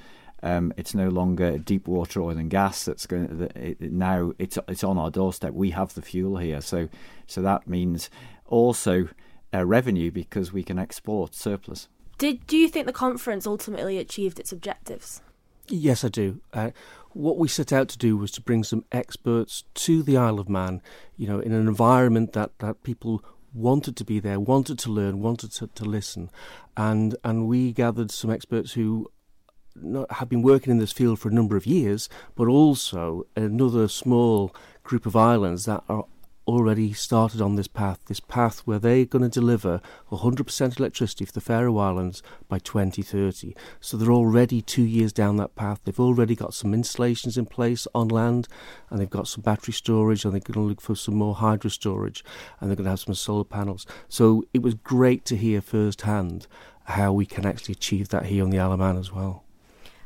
Um, 0.43 0.73
it's 0.77 0.93
no 0.93 1.09
longer 1.09 1.57
deep 1.57 1.87
water 1.87 2.21
oil 2.21 2.37
and 2.37 2.49
gas 2.49 2.85
that's 2.85 3.07
going 3.07 3.27
to, 3.27 3.43
it, 3.59 3.77
it, 3.79 3.91
now 3.91 4.33
it's 4.37 4.59
it's 4.67 4.83
on 4.83 4.97
our 4.97 5.09
doorstep. 5.09 5.53
We 5.53 5.71
have 5.71 5.93
the 5.95 6.01
fuel 6.03 6.37
here. 6.37 6.61
So 6.61 6.89
so 7.25 7.41
that 7.41 7.67
means 7.67 8.09
also 8.45 9.09
uh, 9.53 9.65
revenue 9.65 10.11
because 10.11 10.53
we 10.53 10.61
can 10.61 10.77
export 10.77 11.33
surplus. 11.33 11.87
Did 12.17 12.45
do 12.45 12.57
you 12.57 12.69
think 12.69 12.85
the 12.85 12.93
conference 12.93 13.47
ultimately 13.47 13.97
achieved 13.97 14.39
its 14.39 14.51
objectives 14.51 15.21
Yes, 15.67 16.03
I 16.03 16.09
do. 16.09 16.41
Uh, 16.53 16.71
what 17.13 17.37
we 17.37 17.47
set 17.47 17.71
out 17.71 17.87
to 17.89 17.97
do 17.97 18.17
was 18.17 18.31
to 18.31 18.41
bring 18.41 18.63
some 18.63 18.83
experts 18.91 19.63
to 19.73 20.03
the 20.03 20.17
Isle 20.17 20.39
of 20.39 20.49
Man, 20.49 20.81
you 21.17 21.27
know, 21.27 21.39
in 21.39 21.53
an 21.53 21.67
environment 21.67 22.33
that, 22.33 22.59
that 22.59 22.83
people 22.83 23.23
wanted 23.53 23.95
to 23.95 24.03
be 24.03 24.19
there, 24.19 24.39
wanted 24.39 24.77
to 24.79 24.91
learn, 24.91 25.21
wanted 25.21 25.51
to, 25.53 25.67
to 25.67 25.85
listen. 25.85 26.29
And, 26.75 27.15
and 27.23 27.47
we 27.47 27.71
gathered 27.71 28.11
some 28.11 28.29
experts 28.29 28.73
who 28.73 29.09
not, 29.75 30.11
have 30.11 30.29
been 30.29 30.41
working 30.41 30.71
in 30.71 30.77
this 30.77 30.91
field 30.91 31.19
for 31.19 31.29
a 31.29 31.33
number 31.33 31.55
of 31.55 31.65
years, 31.65 32.09
but 32.35 32.47
also 32.47 33.25
another 33.35 33.87
small 33.87 34.53
group 34.83 35.05
of 35.05 35.15
islands 35.15 35.65
that 35.65 35.83
are 35.87 36.05
already 36.47 36.93
started 36.93 37.41
on 37.41 37.55
this 37.55 37.67
path, 37.67 37.99
this 38.05 38.19
path 38.19 38.59
where 38.65 38.79
they're 38.79 39.05
going 39.05 39.23
to 39.23 39.39
deliver 39.39 39.81
100% 40.11 40.79
electricity 40.79 41.25
for 41.25 41.31
the 41.31 41.41
Faroe 41.41 41.77
Islands 41.77 42.21
by 42.47 42.59
2030. 42.59 43.55
So 43.79 43.97
they're 43.97 44.11
already 44.11 44.61
two 44.61 44.83
years 44.83 45.11
down 45.11 45.37
that 45.37 45.55
path. 45.55 45.81
They've 45.83 45.99
already 45.99 46.35
got 46.35 46.53
some 46.53 46.73
installations 46.73 47.37
in 47.37 47.45
place 47.45 47.87
on 47.95 48.07
land, 48.07 48.47
and 48.89 48.99
they've 48.99 49.09
got 49.09 49.27
some 49.27 49.41
battery 49.41 49.73
storage, 49.73 50.23
and 50.23 50.33
they're 50.33 50.39
going 50.39 50.53
to 50.53 50.69
look 50.69 50.81
for 50.81 50.95
some 50.95 51.15
more 51.15 51.35
hydro 51.35 51.69
storage, 51.69 52.23
and 52.59 52.69
they're 52.69 52.75
going 52.75 52.85
to 52.85 52.91
have 52.91 52.99
some 52.99 53.15
solar 53.15 53.43
panels. 53.43 53.85
So 54.07 54.45
it 54.53 54.61
was 54.61 54.75
great 54.75 55.25
to 55.25 55.37
hear 55.37 55.61
firsthand 55.61 56.47
how 56.85 57.11
we 57.11 57.25
can 57.25 57.45
actually 57.45 57.73
achieve 57.73 58.09
that 58.09 58.27
here 58.27 58.43
on 58.43 58.51
the 58.51 58.59
Isle 58.59 58.73
of 58.73 58.79
Man 58.79 58.97
as 58.97 59.11
well. 59.11 59.43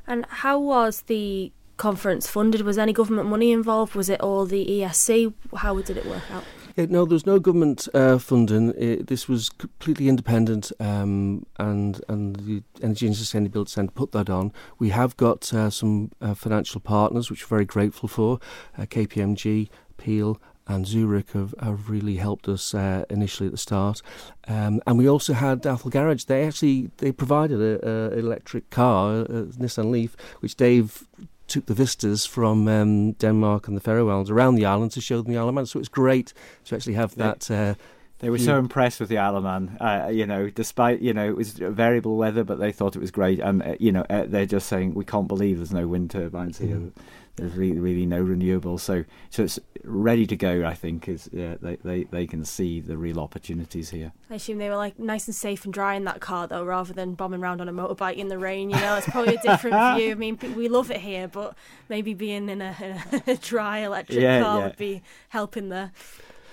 And 0.07 0.25
how 0.27 0.59
was 0.59 1.03
the 1.03 1.51
conference 1.79 2.27
funded? 2.27 2.61
Was 2.61 2.77
any 2.77 2.93
government 2.93 3.27
money 3.27 3.51
involved? 3.51 3.95
Was 3.95 4.09
it 4.09 4.21
all 4.21 4.45
the 4.45 4.63
ESC? 4.65 5.33
How 5.55 5.81
did 5.81 5.97
it 5.97 6.05
work 6.05 6.29
out? 6.31 6.43
Yeah, 6.75 6.85
no, 6.89 7.03
was 7.03 7.25
no 7.25 7.39
government 7.39 7.87
uh, 7.93 8.19
funding. 8.19 8.73
It, 8.77 9.07
this 9.07 9.27
was 9.27 9.49
completely 9.49 10.07
independent, 10.07 10.71
um, 10.79 11.45
and 11.57 11.99
and 12.07 12.35
the 12.35 12.63
Energy 12.81 13.07
and 13.07 13.15
Sustainability 13.15 13.69
Centre 13.69 13.91
put 13.91 14.11
that 14.11 14.29
on. 14.29 14.53
We 14.77 14.89
have 14.89 15.17
got 15.17 15.51
uh, 15.53 15.71
some 15.71 16.11
uh, 16.21 16.35
financial 16.35 16.79
partners, 16.79 17.29
which 17.29 17.43
we're 17.43 17.57
very 17.57 17.65
grateful 17.65 18.07
for. 18.07 18.39
Uh, 18.77 18.83
KPMG, 18.83 19.69
Peel, 19.97 20.39
and 20.67 20.87
Zurich 20.87 21.31
have, 21.31 21.53
have 21.61 21.89
really 21.89 22.17
helped 22.17 22.47
us 22.47 22.73
uh, 22.73 23.03
initially 23.09 23.47
at 23.47 23.51
the 23.51 23.57
start. 23.57 24.01
Um, 24.47 24.79
and 24.85 24.97
we 24.97 25.09
also 25.09 25.33
had 25.33 25.65
Athol 25.65 25.89
Garage. 25.89 26.25
They 26.25 26.45
actually 26.45 26.91
they 26.97 27.11
provided 27.11 27.59
an 27.59 28.17
electric 28.17 28.69
car, 28.69 29.15
a, 29.15 29.21
a 29.21 29.43
Nissan 29.57 29.91
Leaf, 29.91 30.15
which 30.39 30.55
Dave 30.55 31.07
took 31.49 31.65
the 31.65 31.73
visitors 31.73 32.25
from 32.25 32.67
um, 32.67 33.13
Denmark 33.13 33.67
and 33.67 33.75
the 33.75 33.81
Faroe 33.81 34.09
Islands 34.09 34.29
around 34.29 34.55
the 34.55 34.65
island 34.65 34.91
to 34.91 35.01
show 35.01 35.21
them 35.21 35.31
the 35.31 35.37
Isle 35.37 35.49
of 35.49 35.55
Man. 35.55 35.65
So 35.65 35.79
it's 35.79 35.89
great 35.89 36.33
to 36.65 36.75
actually 36.75 36.93
have 36.93 37.15
that. 37.15 37.51
Uh, 37.51 37.75
they 38.19 38.29
were 38.29 38.37
so 38.37 38.57
impressed 38.57 38.99
with 38.99 39.07
the 39.07 39.17
Isle 39.17 39.37
of 39.37 39.43
Man, 39.43 39.77
uh, 39.79 40.09
you 40.11 40.25
know, 40.25 40.49
despite, 40.49 40.99
you 40.99 41.13
know, 41.13 41.27
it 41.27 41.37
was 41.37 41.53
variable 41.53 42.17
weather, 42.17 42.43
but 42.43 42.59
they 42.59 42.73
thought 42.73 42.97
it 42.97 42.99
was 42.99 43.11
great. 43.11 43.39
And, 43.39 43.63
uh, 43.63 43.75
you 43.79 43.93
know, 43.93 44.05
uh, 44.09 44.25
they're 44.27 44.45
just 44.45 44.67
saying, 44.67 44.93
we 44.93 45.05
can't 45.05 45.27
believe 45.27 45.57
there's 45.57 45.71
no 45.71 45.87
wind 45.87 46.11
turbines 46.11 46.57
here. 46.57 46.75
Mm. 46.75 46.91
There's 47.39 47.55
really, 47.55 47.79
really 47.79 48.05
no 48.05 48.23
renewables. 48.23 48.81
So, 48.81 49.05
so 49.29 49.43
it's 49.43 49.59
ready 49.83 50.25
to 50.27 50.35
go, 50.35 50.65
I 50.65 50.73
think, 50.73 51.07
is 51.07 51.29
yeah, 51.31 51.55
they, 51.61 51.77
they, 51.77 52.03
they 52.05 52.27
can 52.27 52.45
see 52.45 52.79
the 52.79 52.97
real 52.97 53.19
opportunities 53.19 53.89
here. 53.89 54.11
I 54.29 54.35
assume 54.35 54.57
they 54.57 54.69
were 54.69 54.75
like 54.75 54.99
nice 54.99 55.27
and 55.27 55.35
safe 55.35 55.65
and 55.65 55.73
dry 55.73 55.95
in 55.95 56.03
that 56.05 56.19
car, 56.19 56.47
though, 56.47 56.63
rather 56.63 56.93
than 56.93 57.15
bombing 57.15 57.41
around 57.41 57.61
on 57.61 57.69
a 57.69 57.73
motorbike 57.73 58.17
in 58.17 58.27
the 58.27 58.37
rain. 58.37 58.69
You 58.69 58.77
know, 58.77 58.95
it's 58.95 59.09
probably 59.09 59.35
a 59.35 59.41
different 59.41 59.75
view. 59.97 60.11
I 60.11 60.15
mean, 60.15 60.37
we 60.55 60.67
love 60.67 60.91
it 60.91 61.01
here, 61.01 61.27
but 61.27 61.55
maybe 61.87 62.13
being 62.13 62.49
in 62.49 62.61
a, 62.61 63.03
a 63.27 63.35
dry 63.35 63.79
electric 63.79 64.19
yeah, 64.19 64.41
car 64.41 64.59
yeah. 64.59 64.65
would 64.65 64.77
be 64.77 65.01
helping 65.29 65.69
there. 65.69 65.91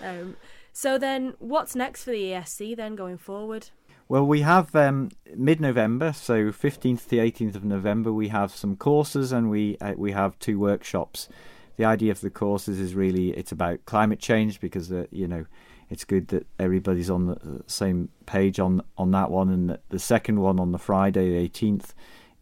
Um, 0.02 0.36
so 0.72 0.98
then, 0.98 1.34
what's 1.38 1.74
next 1.74 2.04
for 2.04 2.10
the 2.10 2.22
ESC 2.22 2.76
then 2.76 2.96
going 2.96 3.18
forward? 3.18 3.70
Well, 4.08 4.24
we 4.24 4.42
have 4.42 4.72
um, 4.76 5.10
mid-November, 5.34 6.12
so 6.12 6.52
15th 6.52 7.08
to 7.08 7.16
18th 7.16 7.56
of 7.56 7.64
November, 7.64 8.12
we 8.12 8.28
have 8.28 8.54
some 8.54 8.76
courses 8.76 9.32
and 9.32 9.50
we 9.50 9.76
uh, 9.80 9.94
we 9.96 10.12
have 10.12 10.38
two 10.38 10.60
workshops. 10.60 11.28
The 11.76 11.86
idea 11.86 12.12
of 12.12 12.20
the 12.20 12.30
courses 12.30 12.78
is 12.78 12.94
really 12.94 13.30
it's 13.30 13.50
about 13.50 13.84
climate 13.84 14.20
change 14.20 14.60
because 14.60 14.92
uh, 14.92 15.06
you 15.10 15.26
know 15.26 15.46
it's 15.90 16.04
good 16.04 16.28
that 16.28 16.46
everybody's 16.56 17.10
on 17.10 17.26
the 17.26 17.64
same 17.66 18.10
page 18.26 18.60
on 18.60 18.80
on 18.96 19.10
that 19.10 19.32
one. 19.32 19.48
And 19.50 19.78
the 19.88 19.98
second 19.98 20.40
one 20.40 20.60
on 20.60 20.70
the 20.70 20.78
Friday, 20.78 21.30
the 21.30 21.48
18th, 21.48 21.92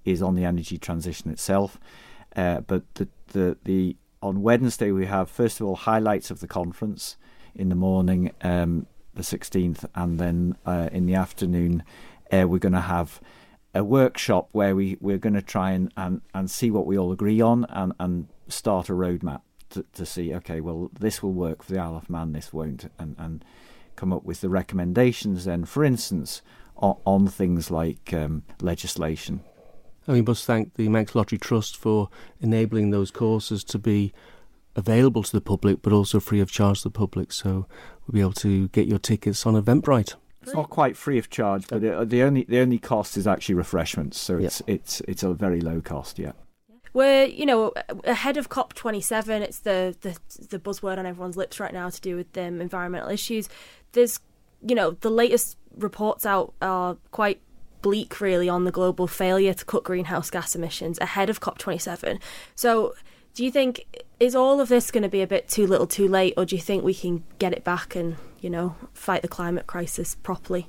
is 0.05 0.21
on 0.21 0.35
the 0.35 0.45
energy 0.45 0.77
transition 0.77 1.31
itself. 1.31 1.81
Uh, 2.37 2.61
but 2.61 2.83
the, 2.97 3.09
the 3.29 3.57
the 3.65 3.97
on 4.23 4.43
Wednesday 4.43 4.91
we 4.93 5.07
have 5.07 5.31
first 5.31 5.61
of 5.61 5.67
all 5.67 5.77
highlights 5.77 6.31
of 6.31 6.41
the 6.41 6.47
conference 6.47 7.17
in 7.55 7.71
the 7.71 7.75
morning, 7.75 8.33
um, 8.43 8.87
the 9.15 9.23
16th, 9.23 9.85
and 9.95 10.19
then 10.19 10.57
uh, 10.67 10.89
in 10.93 11.07
the 11.07 11.15
afternoon, 11.15 11.83
uh, 12.33 12.47
we're 12.49 12.59
going 12.59 12.73
to 12.73 12.81
have 12.81 13.21
a 13.75 13.83
workshop 13.83 14.49
where 14.53 14.77
we, 14.77 14.97
we're 15.01 15.19
going 15.19 15.35
to 15.35 15.43
try 15.43 15.73
and, 15.73 15.93
and, 15.97 16.21
and 16.33 16.51
see 16.51 16.71
what 16.71 16.87
we 16.87 16.97
all 16.97 17.13
agree 17.13 17.41
on 17.41 17.65
and, 17.71 17.93
and 17.99 18.29
start 18.49 18.89
a 18.89 18.93
roadmap 18.93 19.41
to, 19.71 19.85
to 19.95 20.07
see, 20.07 20.33
okay, 20.35 20.61
well, 20.61 20.91
this 20.99 21.23
will 21.23 21.33
work 21.33 21.63
for 21.63 21.73
the 21.73 21.79
Isle 21.79 21.97
of 21.97 22.09
Man, 22.09 22.33
this 22.33 22.53
won't, 22.53 22.91
and, 22.99 23.17
and 23.19 23.45
come 23.97 24.13
up 24.13 24.25
with 24.25 24.41
the 24.41 24.49
recommendations 24.49 25.45
then, 25.45 25.65
for 25.65 25.85
instance, 25.85 26.43
on, 26.77 26.97
on 27.05 27.27
things 27.27 27.71
like 27.71 28.13
um, 28.13 28.45
legislation. 28.61 29.41
And 30.07 30.15
we 30.15 30.23
must 30.23 30.45
thank 30.45 30.75
the 30.75 30.89
Manx 30.89 31.15
Lottery 31.15 31.39
Trust 31.39 31.77
for 31.77 32.09
enabling 32.41 32.91
those 32.91 33.11
courses 33.11 33.65
to 33.65 33.79
be 33.79 34.13
available 34.77 35.23
to 35.23 35.33
the 35.33 35.41
public, 35.41 35.83
but 35.83 35.93
also 35.93 36.21
free 36.21 36.41
of 36.41 36.51
charge 36.51 36.83
to 36.83 36.89
the 36.89 36.93
public. 36.93 37.33
So 37.33 37.67
we'll 38.07 38.13
be 38.13 38.21
able 38.21 38.33
to 38.35 38.69
get 38.69 38.87
your 38.87 38.99
tickets 38.99 39.47
on 39.47 39.61
Eventbrite. 39.61 40.15
It's 40.43 40.55
not 40.55 40.69
quite 40.69 40.97
free 40.97 41.19
of 41.19 41.31
charge, 41.31 41.69
but 41.69 41.83
it, 41.83 42.11
the 42.11 42.23
only 42.23 42.45
the 42.45 42.61
only 42.61 42.79
cost 42.79 43.17
is 43.17 43.27
actually 43.27 43.55
refreshments. 43.55 44.21
So 44.21 44.37
it's 44.37 44.63
yeah. 44.67 44.75
it's 44.75 45.01
it's 45.09 45.23
a 45.23 45.33
very 45.33 45.61
low 45.61 45.81
cost. 45.81 46.19
Yeah. 46.19 46.33
We're 46.93 47.25
you 47.25 47.47
know 47.47 47.73
ahead 48.05 48.37
of 48.37 48.51
COP 48.51 48.75
twenty 48.75 49.01
seven. 49.01 49.43
It's 49.43 49.61
the, 49.61 49.97
the 50.03 50.19
the 50.49 50.59
buzzword 50.59 50.99
on 50.99 51.07
everyone's 51.07 51.37
lips 51.37 51.59
right 51.59 51.73
now 51.73 51.89
to 51.89 52.01
do 52.01 52.17
with 52.17 52.37
um, 52.37 52.61
environmental 52.61 53.09
issues. 53.09 53.49
There's 53.93 54.21
you 54.61 54.75
know 54.75 54.93
the 54.93 55.11
latest 55.11 55.57
reports 55.77 56.27
out 56.27 56.53
are 56.61 56.99
quite 57.11 57.41
bleak 57.81 58.21
really 58.21 58.49
on 58.49 58.65
the 58.65 58.71
global 58.71 59.07
failure 59.07 59.53
to 59.53 59.65
cut 59.65 59.85
greenhouse 59.85 60.31
gas 60.31 60.55
emissions 60.55 60.99
ahead 61.01 61.31
of 61.31 61.41
COP 61.41 61.57
twenty 61.57 61.79
seven. 61.79 62.19
So 62.55 62.95
do 63.35 63.45
you 63.45 63.51
think 63.51 63.87
is 64.25 64.35
all 64.35 64.61
of 64.61 64.69
this 64.69 64.91
going 64.91 65.03
to 65.03 65.09
be 65.09 65.23
a 65.23 65.27
bit 65.27 65.49
too 65.49 65.67
little, 65.67 65.87
too 65.87 66.09
late, 66.09 66.35
or 66.37 66.45
do 66.45 66.57
you 66.57 66.63
think 66.63 66.83
we 66.83 66.95
can 66.95 67.25
get 67.39 67.53
it 67.53 67.63
back 67.63 67.95
and 67.95 68.17
you 68.41 68.51
know 68.51 68.77
fight 68.93 69.23
the 69.23 69.29
climate 69.29 69.67
crisis 69.67 70.15
properly? 70.15 70.67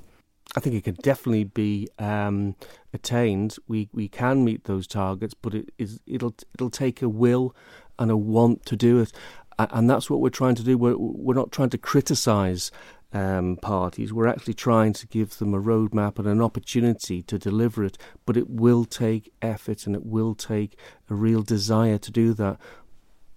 I 0.56 0.60
think 0.60 0.76
it 0.76 0.84
can 0.84 0.96
definitely 0.96 1.46
be 1.46 1.88
um, 1.98 2.56
attained. 2.94 3.58
We 3.68 3.90
we 3.94 4.08
can 4.08 4.44
meet 4.44 4.66
those 4.66 4.88
targets, 4.88 5.34
but 5.34 5.54
it 5.54 5.70
is 5.78 6.02
it'll 6.06 6.36
it'll 6.54 6.70
take 6.70 7.02
a 7.02 7.10
will 7.10 7.56
and 7.98 8.12
a 8.12 8.18
want 8.18 8.66
to 8.66 8.76
do 8.76 9.00
it, 9.00 9.12
and 9.58 9.90
that's 9.90 10.10
what 10.10 10.20
we're 10.20 10.30
trying 10.30 10.56
to 10.56 10.64
do. 10.64 10.78
We're 10.78 10.98
we're 10.98 11.34
not 11.34 11.52
trying 11.52 11.70
to 11.70 11.78
criticise 11.78 12.72
um, 13.16 13.58
parties. 13.62 14.12
We're 14.12 14.28
actually 14.28 14.56
trying 14.56 14.94
to 14.94 15.08
give 15.08 15.38
them 15.38 15.54
a 15.54 15.62
roadmap 15.62 16.20
and 16.20 16.28
an 16.28 16.42
opportunity 16.42 17.22
to 17.24 17.40
deliver 17.40 17.84
it, 17.84 17.98
but 18.26 18.36
it 18.36 18.50
will 18.50 18.84
take 18.84 19.32
effort 19.42 19.88
and 19.88 19.96
it 19.96 20.06
will 20.06 20.36
take 20.36 20.78
a 21.10 21.16
real 21.16 21.42
desire 21.42 21.98
to 21.98 22.12
do 22.12 22.34
that. 22.34 22.60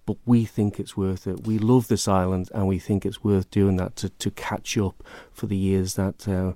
But 0.09 0.17
we 0.25 0.43
think 0.43 0.79
it's 0.79 0.97
worth 0.97 1.27
it. 1.27 1.45
We 1.45 1.59
love 1.59 1.87
this 1.87 2.07
island 2.07 2.49
and 2.55 2.67
we 2.67 2.79
think 2.79 3.05
it's 3.05 3.23
worth 3.23 3.51
doing 3.51 3.75
that 3.75 3.95
to, 3.97 4.09
to 4.09 4.31
catch 4.31 4.75
up 4.75 5.03
for 5.31 5.45
the 5.45 5.55
years 5.55 5.93
that, 5.93 6.27
uh, 6.27 6.53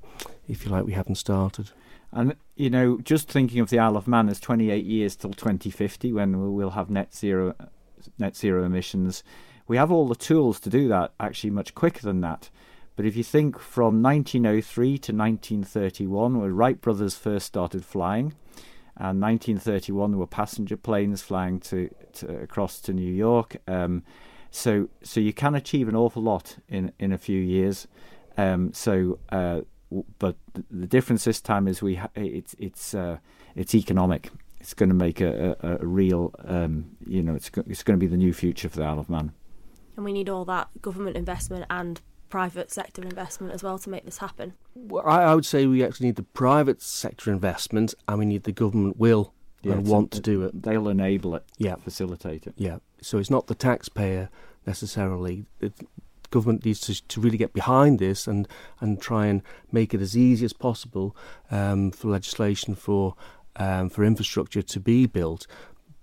if 0.47 0.65
you 0.65 0.71
like, 0.71 0.85
we 0.85 0.93
haven't 0.93 1.17
started. 1.17 1.69
And, 2.11 2.35
you 2.55 2.71
know, 2.71 2.97
just 2.97 3.29
thinking 3.29 3.59
of 3.59 3.69
the 3.69 3.77
Isle 3.77 3.95
of 3.95 4.07
Man 4.07 4.27
as 4.27 4.39
28 4.39 4.83
years 4.83 5.15
till 5.15 5.33
2050 5.33 6.11
when 6.13 6.55
we'll 6.55 6.71
have 6.71 6.89
net 6.89 7.13
zero, 7.13 7.53
net 8.17 8.35
zero 8.35 8.63
emissions. 8.63 9.23
We 9.67 9.77
have 9.77 9.91
all 9.91 10.07
the 10.07 10.15
tools 10.15 10.59
to 10.61 10.71
do 10.71 10.87
that 10.87 11.13
actually 11.19 11.51
much 11.51 11.75
quicker 11.75 12.01
than 12.01 12.21
that. 12.21 12.49
But 12.95 13.05
if 13.05 13.15
you 13.15 13.23
think 13.23 13.59
from 13.59 14.01
1903 14.01 14.87
to 14.87 15.13
1931, 15.13 16.41
when 16.41 16.55
Wright 16.55 16.81
brothers 16.81 17.13
first 17.13 17.45
started 17.45 17.85
flying, 17.85 18.33
and 18.97 19.21
1931 19.21 20.11
there 20.11 20.19
were 20.19 20.27
passenger 20.27 20.77
planes 20.77 21.21
flying 21.21 21.59
to, 21.59 21.89
to 22.13 22.37
across 22.37 22.79
to 22.81 22.93
New 22.93 23.11
York. 23.11 23.57
Um, 23.67 24.03
so 24.51 24.89
so 25.01 25.19
you 25.19 25.33
can 25.33 25.55
achieve 25.55 25.87
an 25.87 25.95
awful 25.95 26.21
lot 26.21 26.57
in 26.69 26.91
in 26.99 27.11
a 27.11 27.17
few 27.17 27.39
years. 27.39 27.87
Um, 28.37 28.73
so 28.73 29.19
uh, 29.29 29.61
but 30.19 30.35
the 30.71 30.87
difference 30.87 31.23
this 31.23 31.41
time 31.41 31.67
is 31.67 31.81
we 31.81 31.95
ha- 31.95 32.09
it's 32.15 32.55
it's 32.59 32.93
uh, 32.93 33.17
it's 33.55 33.75
economic. 33.75 34.29
it's 34.63 34.73
going 34.73 34.87
to 34.87 34.95
make 34.95 35.19
a, 35.19 35.57
a, 35.61 35.77
a 35.81 35.85
real, 35.85 36.33
um, 36.45 36.95
you 37.05 37.21
know, 37.21 37.35
it's 37.35 37.51
it's 37.67 37.83
going 37.83 37.99
to 37.99 38.03
be 38.03 38.07
the 38.07 38.17
new 38.17 38.31
future 38.31 38.69
for 38.69 38.77
the 38.77 38.85
Isle 38.85 38.99
of 38.99 39.09
Man. 39.09 39.33
And 39.97 40.05
we 40.05 40.13
need 40.13 40.29
all 40.29 40.45
that 40.45 40.69
government 40.81 41.17
investment 41.17 41.65
and 41.69 41.99
private 42.33 42.71
sector 42.71 43.03
investment 43.03 43.53
as 43.53 43.61
well 43.61 43.77
to 43.77 43.91
make 43.91 44.05
this 44.05 44.17
happen. 44.17 44.53
Well, 44.73 45.03
I, 45.05 45.21
I 45.21 45.35
would 45.35 45.45
say 45.45 45.67
we 45.67 45.83
actually 45.83 46.07
need 46.07 46.15
the 46.15 46.23
private 46.23 46.81
sector 46.81 47.31
investment, 47.31 47.93
and 48.07 48.17
we 48.17 48.25
need 48.25 48.41
the 48.41 48.51
government 48.51 48.97
will 48.97 49.35
yeah, 49.61 49.73
and 49.73 49.85
want 49.85 50.09
to 50.13 50.19
do 50.19 50.41
it. 50.41 50.63
They'll 50.63 50.89
enable 50.89 51.35
it. 51.35 51.43
Yeah, 51.59 51.75
facilitate 51.75 52.47
it. 52.47 52.55
Yeah. 52.57 52.77
So 53.03 53.19
it's 53.19 53.29
not 53.29 53.45
the 53.45 53.53
taxpayer 53.53 54.29
necessarily. 54.65 55.45
The 55.59 55.73
government 56.31 56.65
needs 56.65 56.79
to, 56.79 57.07
to 57.07 57.21
really 57.21 57.37
get 57.37 57.53
behind 57.53 57.99
this 57.99 58.25
and, 58.25 58.47
and 58.79 58.99
try 58.99 59.27
and 59.27 59.43
make 59.71 59.93
it 59.93 60.01
as 60.01 60.17
easy 60.17 60.43
as 60.43 60.53
possible 60.53 61.15
um, 61.51 61.91
for 61.91 62.07
legislation 62.07 62.73
for 62.73 63.15
um, 63.57 63.89
for 63.89 64.03
infrastructure 64.03 64.63
to 64.63 64.79
be 64.79 65.05
built. 65.05 65.45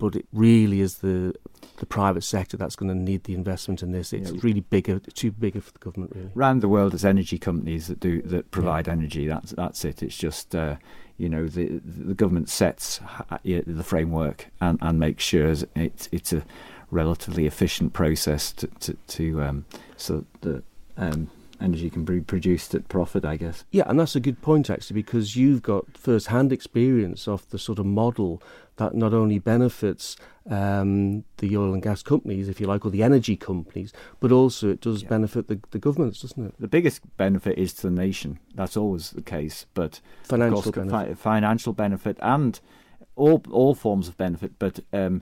But 0.01 0.15
it 0.15 0.25
really 0.33 0.81
is 0.81 0.97
the 0.97 1.35
the 1.77 1.85
private 1.85 2.23
sector 2.23 2.57
that's 2.57 2.75
going 2.75 2.89
to 2.89 2.95
need 2.95 3.23
the 3.25 3.35
investment 3.35 3.83
in 3.83 3.91
this. 3.91 4.13
It's 4.13 4.31
yeah. 4.31 4.39
really 4.41 4.61
bigger, 4.61 4.99
too 4.99 5.31
bigger 5.31 5.61
for 5.61 5.71
the 5.71 5.79
government. 5.79 6.13
Really, 6.15 6.31
around 6.35 6.61
the 6.61 6.67
world, 6.67 6.93
there's 6.93 7.05
energy 7.05 7.37
companies 7.37 7.87
that 7.87 7.99
do 7.99 8.21
that 8.23 8.49
provide 8.49 8.87
yeah. 8.87 8.93
energy. 8.93 9.27
That's 9.27 9.51
that's 9.51 9.85
it. 9.85 10.01
It's 10.01 10.17
just 10.17 10.55
uh, 10.55 10.77
you 11.17 11.29
know 11.29 11.45
the 11.45 11.79
the 11.85 12.15
government 12.15 12.49
sets 12.49 12.99
the 13.43 13.83
framework 13.83 14.47
and 14.59 14.79
and 14.81 14.99
makes 14.99 15.23
sure 15.23 15.53
it's 15.75 16.09
it's 16.11 16.33
a 16.33 16.43
relatively 16.89 17.45
efficient 17.45 17.93
process 17.93 18.51
to 18.53 18.67
to, 18.79 18.93
to 19.07 19.43
um, 19.43 19.65
so 19.97 20.25
that 20.41 20.63
um, 20.97 21.29
energy 21.61 21.89
can 21.91 22.03
be 22.03 22.21
produced 22.21 22.73
at 22.73 22.87
profit, 22.87 23.23
I 23.23 23.37
guess. 23.37 23.65
Yeah, 23.71 23.83
and 23.85 23.99
that's 23.99 24.15
a 24.15 24.19
good 24.19 24.41
point 24.41 24.69
actually, 24.69 24.95
because 25.01 25.35
you've 25.35 25.61
got 25.61 25.85
first-hand 25.95 26.51
experience 26.51 27.27
of 27.27 27.47
the 27.49 27.59
sort 27.59 27.79
of 27.79 27.85
model 27.85 28.41
that 28.81 28.95
not 28.95 29.13
only 29.13 29.37
benefits 29.37 30.15
um, 30.49 31.23
the 31.37 31.55
oil 31.55 31.73
and 31.73 31.83
gas 31.83 32.01
companies, 32.01 32.49
if 32.49 32.59
you 32.59 32.65
like, 32.65 32.83
or 32.83 32.89
the 32.89 33.03
energy 33.03 33.37
companies, 33.37 33.93
but 34.19 34.31
also 34.31 34.69
it 34.69 34.81
does 34.81 35.03
yeah. 35.03 35.09
benefit 35.09 35.47
the, 35.47 35.59
the 35.69 35.77
governments, 35.77 36.21
doesn't 36.21 36.47
it? 36.47 36.55
The 36.59 36.67
biggest 36.67 37.01
benefit 37.17 37.59
is 37.59 37.73
to 37.75 37.83
the 37.83 37.91
nation. 37.91 38.39
That's 38.55 38.75
always 38.75 39.11
the 39.11 39.21
case, 39.21 39.67
but 39.75 40.01
financial 40.23 40.63
course, 40.63 40.75
benefit, 40.75 40.91
fi- 40.91 41.13
financial 41.13 41.73
benefit, 41.73 42.17
and 42.21 42.59
all 43.15 43.43
all 43.51 43.75
forms 43.75 44.07
of 44.07 44.17
benefit. 44.17 44.53
But 44.57 44.79
um, 44.91 45.21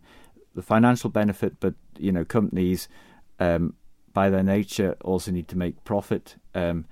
the 0.55 0.61
financial 0.61 1.09
benefit, 1.09 1.59
but 1.59 1.73
you 1.97 2.13
know, 2.13 2.23
companies 2.23 2.87
um, 3.41 3.73
by 4.13 4.29
their 4.29 4.43
nature 4.43 4.95
also 5.01 5.31
need 5.31 5.49
to 5.49 5.57
make 5.57 5.83
profit. 5.83 6.35
Um, 6.55 6.85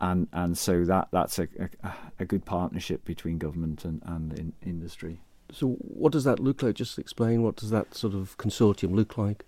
and 0.00 0.26
and 0.32 0.56
so 0.56 0.84
that 0.84 1.08
that's 1.12 1.38
a, 1.38 1.48
a, 1.84 1.92
a 2.20 2.24
good 2.24 2.46
partnership 2.46 3.04
between 3.04 3.36
government 3.36 3.84
and 3.84 4.02
and 4.06 4.32
in 4.32 4.52
industry. 4.64 5.20
So 5.52 5.76
what 5.78 6.12
does 6.12 6.24
that 6.24 6.40
look 6.40 6.62
like? 6.62 6.74
Just 6.74 6.98
explain 6.98 7.42
what 7.42 7.56
does 7.56 7.70
that 7.70 7.94
sort 7.94 8.14
of 8.14 8.36
consortium 8.38 8.94
look 8.94 9.18
like? 9.18 9.44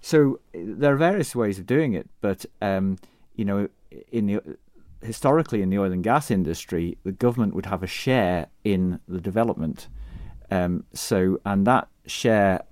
So 0.00 0.40
there 0.52 0.92
are 0.92 0.96
various 0.96 1.34
ways 1.34 1.58
of 1.58 1.66
doing 1.66 1.94
it, 1.94 2.08
but 2.20 2.44
um, 2.60 2.98
you 3.36 3.44
know, 3.44 3.68
in 4.12 4.26
the 4.26 4.40
historically 5.00 5.62
in 5.62 5.70
the 5.70 5.78
oil 5.78 5.92
and 5.92 6.02
gas 6.02 6.30
industry, 6.30 6.98
the 7.04 7.12
government 7.12 7.54
would 7.54 7.66
have 7.66 7.82
a 7.82 7.86
share 7.86 8.48
in 8.64 9.00
the 9.06 9.20
development. 9.20 9.88
Um, 10.50 10.84
so 10.92 11.40
and 11.46 11.66
that 11.66 11.88
share, 12.06 12.64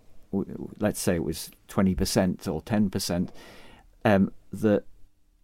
let's 0.78 1.00
say 1.00 1.14
it 1.14 1.24
was 1.24 1.50
twenty 1.68 1.94
percent 1.94 2.46
or 2.46 2.60
ten 2.62 2.90
percent, 2.90 3.32
um, 4.04 4.32
the 4.52 4.82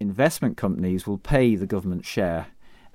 investment 0.00 0.56
companies 0.56 1.06
will 1.06 1.18
pay 1.18 1.56
the 1.56 1.66
government 1.66 2.04
share, 2.04 2.48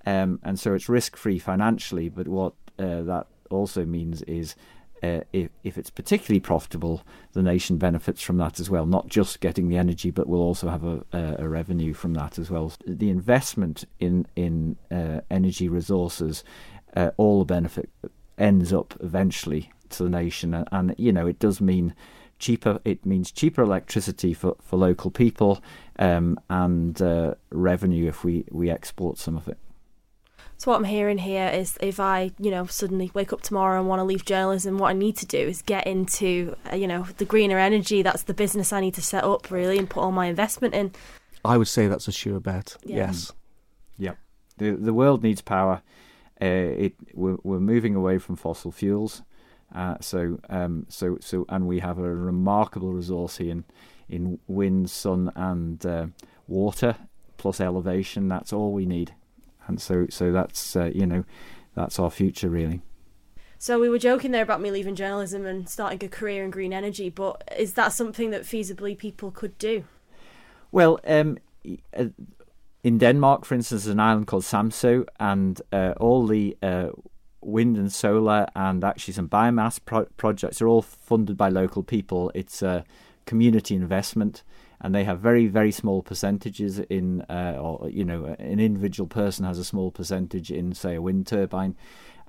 um, 0.06 0.40
and 0.44 0.60
so 0.60 0.74
it's 0.74 0.88
risk 0.88 1.16
free 1.16 1.40
financially. 1.40 2.10
But 2.10 2.28
what 2.28 2.54
uh, 2.78 3.02
that 3.04 3.28
also 3.54 3.86
means 3.86 4.22
is 4.24 4.56
uh, 5.04 5.22
if, 5.34 5.50
if 5.64 5.78
it's 5.78 5.90
particularly 5.90 6.40
profitable, 6.40 7.04
the 7.34 7.44
nation 7.44 7.78
benefits 7.78 8.22
from 8.22 8.38
that 8.38 8.60
as 8.60 8.70
well. 8.70 8.86
Not 8.86 9.08
just 9.08 9.42
getting 9.42 9.68
the 9.68 9.78
energy, 9.78 10.12
but 10.12 10.28
we'll 10.28 10.42
also 10.42 10.70
have 10.70 10.84
a, 10.86 11.04
a, 11.12 11.36
a 11.40 11.50
revenue 11.50 11.94
from 11.94 12.14
that 12.14 12.40
as 12.40 12.50
well. 12.50 12.72
The 12.88 13.10
investment 13.10 13.84
in 14.00 14.26
in 14.36 14.78
uh, 14.90 15.22
energy 15.30 15.68
resources, 15.68 16.44
uh, 16.96 17.12
all 17.18 17.40
the 17.40 17.46
benefit 17.46 17.90
ends 18.38 18.72
up 18.72 18.96
eventually 19.02 19.72
to 19.90 20.04
the 20.04 20.10
nation, 20.10 20.54
and, 20.54 20.68
and, 20.72 20.96
you 20.98 21.12
know 21.12 21.28
it 21.28 21.38
does 21.38 21.60
mean 21.60 21.94
cheaper. 22.40 22.80
It 22.86 23.06
means 23.06 23.32
cheaper 23.32 23.62
electricity 23.62 24.34
for, 24.34 24.56
for 24.62 24.78
local 24.78 25.12
people, 25.12 25.62
um, 26.00 26.40
and 26.50 27.00
uh, 27.02 27.36
revenue 27.52 28.08
if 28.08 28.24
we 28.24 28.46
we 28.52 28.70
export 28.70 29.18
some 29.18 29.36
of 29.36 29.50
it. 29.50 29.58
So 30.58 30.72
what 30.72 30.78
I'm 30.78 30.86
hearing 30.86 31.18
here 31.18 31.50
is 31.50 31.78
if 31.82 32.00
I, 32.00 32.32
you 32.40 32.50
know, 32.50 32.66
suddenly 32.66 33.12
wake 33.14 33.34
up 33.34 33.42
tomorrow 33.42 33.80
and 33.80 33.90
want 33.90 34.00
to 34.00 34.04
leave 34.04 34.24
journalism, 34.24 34.78
what 34.78 34.90
I 34.90 34.94
need 34.94 35.18
to 35.18 35.26
do 35.26 35.38
is 35.38 35.62
get 35.62 35.86
into, 35.86 36.56
uh, 36.72 36.76
you 36.76 36.88
know, 36.88 37.06
the 37.18 37.26
greener 37.26 37.60
energy. 37.60 38.02
That's 38.02 38.24
the 38.24 38.34
business 38.34 38.72
I 38.72 38.80
need 38.80 38.94
to 38.94 39.02
set 39.02 39.24
up 39.24 39.52
really 39.52 39.78
and 39.78 39.90
put 39.90 40.02
all 40.02 40.12
my 40.12 40.28
investment 40.28 40.74
in. 40.74 40.94
I 41.44 41.58
would 41.58 41.68
say 41.68 41.88
that's 41.88 42.08
a 42.08 42.12
sure 42.12 42.40
bet. 42.40 42.78
Yeah. 42.86 42.98
Yes. 42.98 43.34
Yeah. 43.98 44.14
The 44.58 44.72
the 44.72 44.94
world 44.94 45.24
needs 45.24 45.42
power. 45.42 45.82
Uh, 46.42 46.46
it 46.46 46.94
we're, 47.14 47.38
we're 47.44 47.60
moving 47.60 47.96
away 47.96 48.18
from 48.18 48.36
fossil 48.36 48.72
fuels. 48.72 49.22
Uh, 49.76 49.96
so 50.00 50.40
um, 50.50 50.86
so 50.88 51.18
so 51.20 51.46
and 51.50 51.68
we 51.68 51.80
have 51.80 51.98
a 51.98 52.16
remarkable 52.16 52.94
resource 52.94 53.38
here 53.38 53.52
in 53.52 53.66
in 54.08 54.40
wind, 54.48 54.90
sun, 54.90 55.32
and 55.36 55.86
uh, 55.86 56.08
water 56.48 56.96
plus 57.38 57.60
elevation. 57.60 58.28
That's 58.30 58.54
all 58.54 58.72
we 58.72 58.86
need 58.86 59.14
and 59.68 59.82
so 59.82 60.08
so 60.10 60.32
that's 60.32 60.76
uh, 60.76 60.92
you 60.94 61.06
know 61.06 61.24
that's 61.76 62.00
our 62.00 62.12
future 62.12 62.50
really. 62.50 62.82
So 63.58 63.80
we 63.80 63.88
were 63.88 64.00
joking 64.00 64.32
there 64.32 64.44
about 64.44 64.60
me 64.60 64.72
leaving 64.72 64.96
journalism 64.96 65.46
and 65.46 65.70
starting 65.70 66.04
a 66.06 66.10
career 66.10 66.44
in 66.44 66.52
green 66.52 66.74
energy, 66.74 67.10
but 67.10 67.50
is 67.58 67.74
that 67.74 67.94
something 67.94 68.30
that 68.32 68.42
feasibly 68.42 68.98
people 68.98 69.32
could 69.32 69.58
do? 69.58 69.86
Well, 70.70 71.00
um, 71.08 71.38
uh, 71.98 72.08
in 72.84 72.98
Denmark, 72.98 73.46
for 73.46 73.56
instance, 73.56 73.86
there's 73.86 73.94
an 73.94 74.02
island 74.02 74.28
called 74.28 74.44
Samsø, 74.44 75.06
and 75.18 75.62
uh, 75.72 75.94
all 75.98 76.28
the 76.28 76.58
uh, 76.62 76.90
wind 77.42 77.78
and 77.78 77.92
solar 77.92 78.48
and 78.56 78.84
actually 78.84 79.14
some 79.14 79.30
biomass 79.30 79.80
pro- 79.84 80.08
projects 80.18 80.62
are 80.62 80.68
all 80.68 80.82
funded 80.82 81.38
by 81.38 81.50
local 81.50 81.84
people. 81.84 82.32
It's 82.36 82.62
a 82.62 82.84
community 83.26 83.76
investment 83.76 84.44
and 84.84 84.94
they 84.94 85.06
have 85.06 85.20
very 85.20 85.48
very 85.48 85.72
small 85.72 86.04
percentages 86.04 86.78
in 86.80 87.22
uh, 87.24 87.58
or 87.60 87.90
you 87.90 88.06
know 88.06 88.36
an 88.38 88.60
individual 88.60 89.08
person 89.08 89.46
has 89.46 89.58
a 89.58 89.64
small 89.64 89.90
percentage 89.90 90.52
in 90.52 90.74
say 90.74 90.96
a 90.96 91.02
wind 91.02 91.26
turbine 91.26 91.76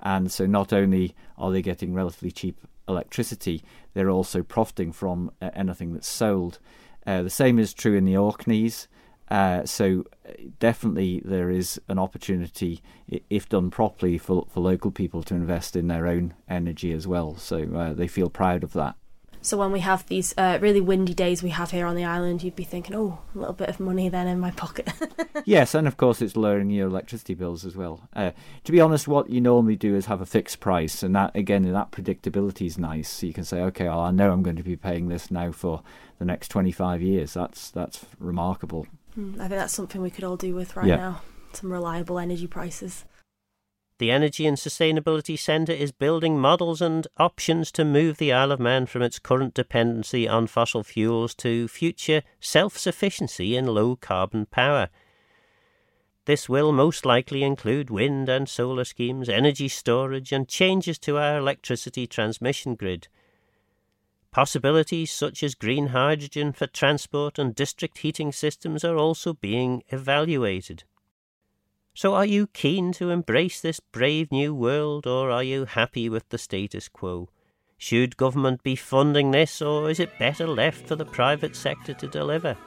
and 0.01 0.31
so 0.31 0.45
not 0.45 0.73
only 0.73 1.13
are 1.37 1.51
they 1.51 1.61
getting 1.61 1.93
relatively 1.93 2.31
cheap 2.31 2.59
electricity 2.87 3.61
they're 3.95 4.09
also 4.11 4.43
profiting 4.43 4.91
from 4.91 5.31
uh, 5.41 5.49
anything 5.55 5.93
that's 5.93 6.07
sold. 6.07 6.59
Uh, 7.07 7.23
the 7.23 7.29
same 7.29 7.57
is 7.57 7.73
true 7.73 7.95
in 7.95 8.05
the 8.05 8.15
Orkneys. 8.15 8.87
Uh, 9.31 9.65
so 9.65 10.03
uh, 10.27 10.33
definitely 10.59 11.21
there 11.25 11.49
is 11.49 11.81
an 11.87 11.97
opportunity 11.97 12.81
if 13.29 13.49
done 13.49 13.71
properly 13.71 14.19
for, 14.19 14.45
for 14.51 14.59
local 14.59 14.91
people 14.91 15.23
to 15.23 15.33
invest 15.33 15.75
in 15.75 15.87
their 15.87 16.05
own 16.05 16.35
energy 16.47 16.91
as 16.91 17.07
well. 17.07 17.35
So 17.37 17.63
uh, 17.73 17.93
they 17.93 18.07
feel 18.07 18.29
proud 18.29 18.63
of 18.63 18.73
that 18.73 18.95
so 19.45 19.57
when 19.57 19.71
we 19.71 19.81
have 19.81 20.05
these 20.07 20.33
uh, 20.37 20.57
really 20.59 20.81
windy 20.81 21.13
days 21.13 21.43
we 21.43 21.51
have 21.51 21.71
here 21.71 21.85
on 21.85 21.95
the 21.95 22.03
island, 22.03 22.41
you'd 22.41 22.55
be 22.55 22.63
thinking, 22.63 22.95
oh, 22.95 23.19
a 23.33 23.37
little 23.37 23.53
bit 23.53 23.69
of 23.69 23.79
money 23.79 24.09
then 24.09 24.27
in 24.27 24.39
my 24.39 24.51
pocket. 24.51 24.89
yes, 25.45 25.75
and 25.75 25.87
of 25.87 25.97
course 25.97 26.21
it's 26.21 26.35
lowering 26.35 26.71
your 26.71 26.87
electricity 26.87 27.35
bills 27.35 27.63
as 27.63 27.75
well. 27.75 28.09
Uh, 28.15 28.31
to 28.63 28.71
be 28.71 28.81
honest, 28.81 29.07
what 29.07 29.29
you 29.29 29.39
normally 29.39 29.75
do 29.75 29.95
is 29.95 30.07
have 30.07 30.21
a 30.21 30.25
fixed 30.25 30.59
price, 30.59 31.03
and 31.03 31.15
that 31.15 31.35
again, 31.35 31.71
that 31.71 31.91
predictability 31.91 32.65
is 32.65 32.77
nice. 32.77 33.09
So 33.09 33.27
you 33.27 33.33
can 33.33 33.43
say, 33.43 33.61
okay, 33.61 33.85
well, 33.85 33.99
I 33.99 34.11
know 34.11 34.31
I'm 34.31 34.43
going 34.43 34.55
to 34.55 34.63
be 34.63 34.75
paying 34.75 35.09
this 35.09 35.29
now 35.29 35.51
for 35.51 35.83
the 36.17 36.25
next 36.25 36.49
25 36.49 37.01
years. 37.01 37.33
That's 37.35 37.69
that's 37.69 38.05
remarkable. 38.19 38.87
Mm, 39.17 39.35
I 39.35 39.47
think 39.47 39.59
that's 39.59 39.73
something 39.73 40.01
we 40.01 40.09
could 40.09 40.23
all 40.23 40.37
do 40.37 40.55
with 40.55 40.75
right 40.75 40.87
yeah. 40.87 40.95
now. 40.95 41.21
Some 41.53 41.71
reliable 41.71 42.19
energy 42.19 42.47
prices. 42.47 43.05
The 43.97 44.11
Energy 44.11 44.45
and 44.45 44.57
Sustainability 44.57 45.39
Centre 45.39 45.71
is 45.71 45.93
building 45.93 46.37
models 46.37 46.81
and 46.81 47.07
options 47.17 47.71
to 47.71 47.85
move 47.85 48.17
the 48.17 48.33
Isle 48.33 48.51
of 48.51 48.59
Man 48.59 48.87
from 48.87 49.01
its 49.01 49.19
current 49.19 49.53
dependency 49.53 50.27
on 50.27 50.47
fossil 50.47 50.83
fuels 50.83 51.33
to 51.35 51.69
future 51.69 52.21
self 52.41 52.77
sufficiency 52.77 53.55
in 53.55 53.67
low 53.67 53.95
carbon 53.95 54.47
power. 54.47 54.89
This 56.25 56.49
will 56.49 56.73
most 56.73 57.05
likely 57.05 57.41
include 57.41 57.89
wind 57.89 58.27
and 58.27 58.49
solar 58.49 58.83
schemes, 58.83 59.29
energy 59.29 59.69
storage, 59.69 60.33
and 60.33 60.49
changes 60.49 60.99
to 60.99 61.17
our 61.17 61.37
electricity 61.37 62.05
transmission 62.05 62.75
grid. 62.75 63.07
Possibilities 64.29 65.09
such 65.11 65.41
as 65.41 65.55
green 65.55 65.87
hydrogen 65.87 66.51
for 66.51 66.67
transport 66.67 67.39
and 67.39 67.55
district 67.55 67.99
heating 67.99 68.33
systems 68.33 68.83
are 68.83 68.97
also 68.97 69.31
being 69.31 69.83
evaluated. 69.87 70.83
So 71.97 72.13
are 72.13 72.25
you 72.25 72.47
keen 72.47 72.91
to 72.93 73.09
embrace 73.09 73.61
this 73.61 73.79
brave 73.79 74.29
new 74.29 74.53
world, 74.53 75.07
or 75.07 75.31
are 75.31 75.41
you 75.41 75.63
happy 75.63 76.09
with 76.09 76.27
the 76.27 76.37
status 76.37 76.89
quo? 76.89 77.29
Should 77.77 78.17
government 78.17 78.63
be 78.63 78.75
funding 78.75 79.31
this, 79.31 79.61
or 79.61 79.89
is 79.89 80.01
it 80.01 80.19
better 80.19 80.45
left 80.45 80.87
for 80.89 80.97
the 80.97 81.05
private 81.05 81.55
sector 81.55 81.93
to 81.93 82.07
deliver? 82.07 82.57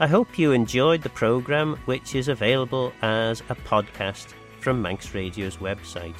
I 0.00 0.08
hope 0.08 0.36
you 0.40 0.50
enjoyed 0.50 1.02
the 1.02 1.08
programme, 1.10 1.76
which 1.84 2.16
is 2.16 2.26
available 2.26 2.92
as 3.00 3.42
a 3.48 3.54
podcast 3.54 4.34
from 4.58 4.82
Manx 4.82 5.14
Radio's 5.14 5.58
website. 5.58 6.16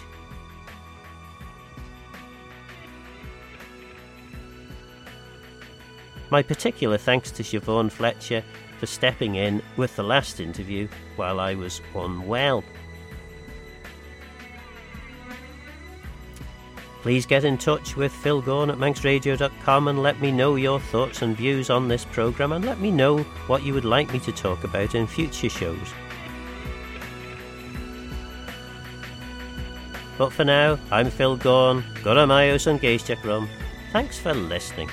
My 6.31 6.43
particular 6.43 6.99
thanks 6.99 7.31
to 7.33 7.43
Siobhan 7.43 7.91
Fletcher 7.91 8.43
for 8.79 8.87
stepping 8.87 9.37
in 9.37 9.63
with 9.77 9.95
the 9.97 10.03
last 10.03 10.41
interview 10.41 10.89
while 11.17 11.41
I 11.41 11.55
was 11.55 11.81
unwell. 11.95 12.65
Please 17.03 17.25
get 17.25 17.45
in 17.45 17.57
touch 17.57 17.97
with 17.97 18.11
Phil 18.11 18.43
Gawne 18.43 18.73
at 18.73 18.79
manxradio.com 18.79 19.87
and 19.87 20.03
let 20.03 20.21
me 20.21 20.33
know 20.33 20.57
your 20.57 20.81
thoughts 20.81 21.23
and 21.23 21.37
views 21.37 21.71
on 21.71 21.87
this 21.87 22.05
programme 22.07 22.51
and 22.51 22.65
let 22.65 22.81
me 22.81 22.91
know 22.91 23.19
what 23.47 23.63
you 23.63 23.73
would 23.75 23.85
like 23.85 24.13
me 24.13 24.19
to 24.19 24.33
talk 24.33 24.65
about 24.65 24.97
in 24.97 25.07
future 25.07 25.49
shows. 25.49 25.95
But 30.19 30.33
for 30.33 30.45
now, 30.45 30.79
I'm 30.91 31.11
Phil 31.11 31.39
Gawne, 31.39 31.83
Goramayos 32.03 32.67
and 32.67 32.81
Geisjakrom. 32.81 33.49
Thanks 33.93 34.19
for 34.19 34.35
listening. 34.35 34.91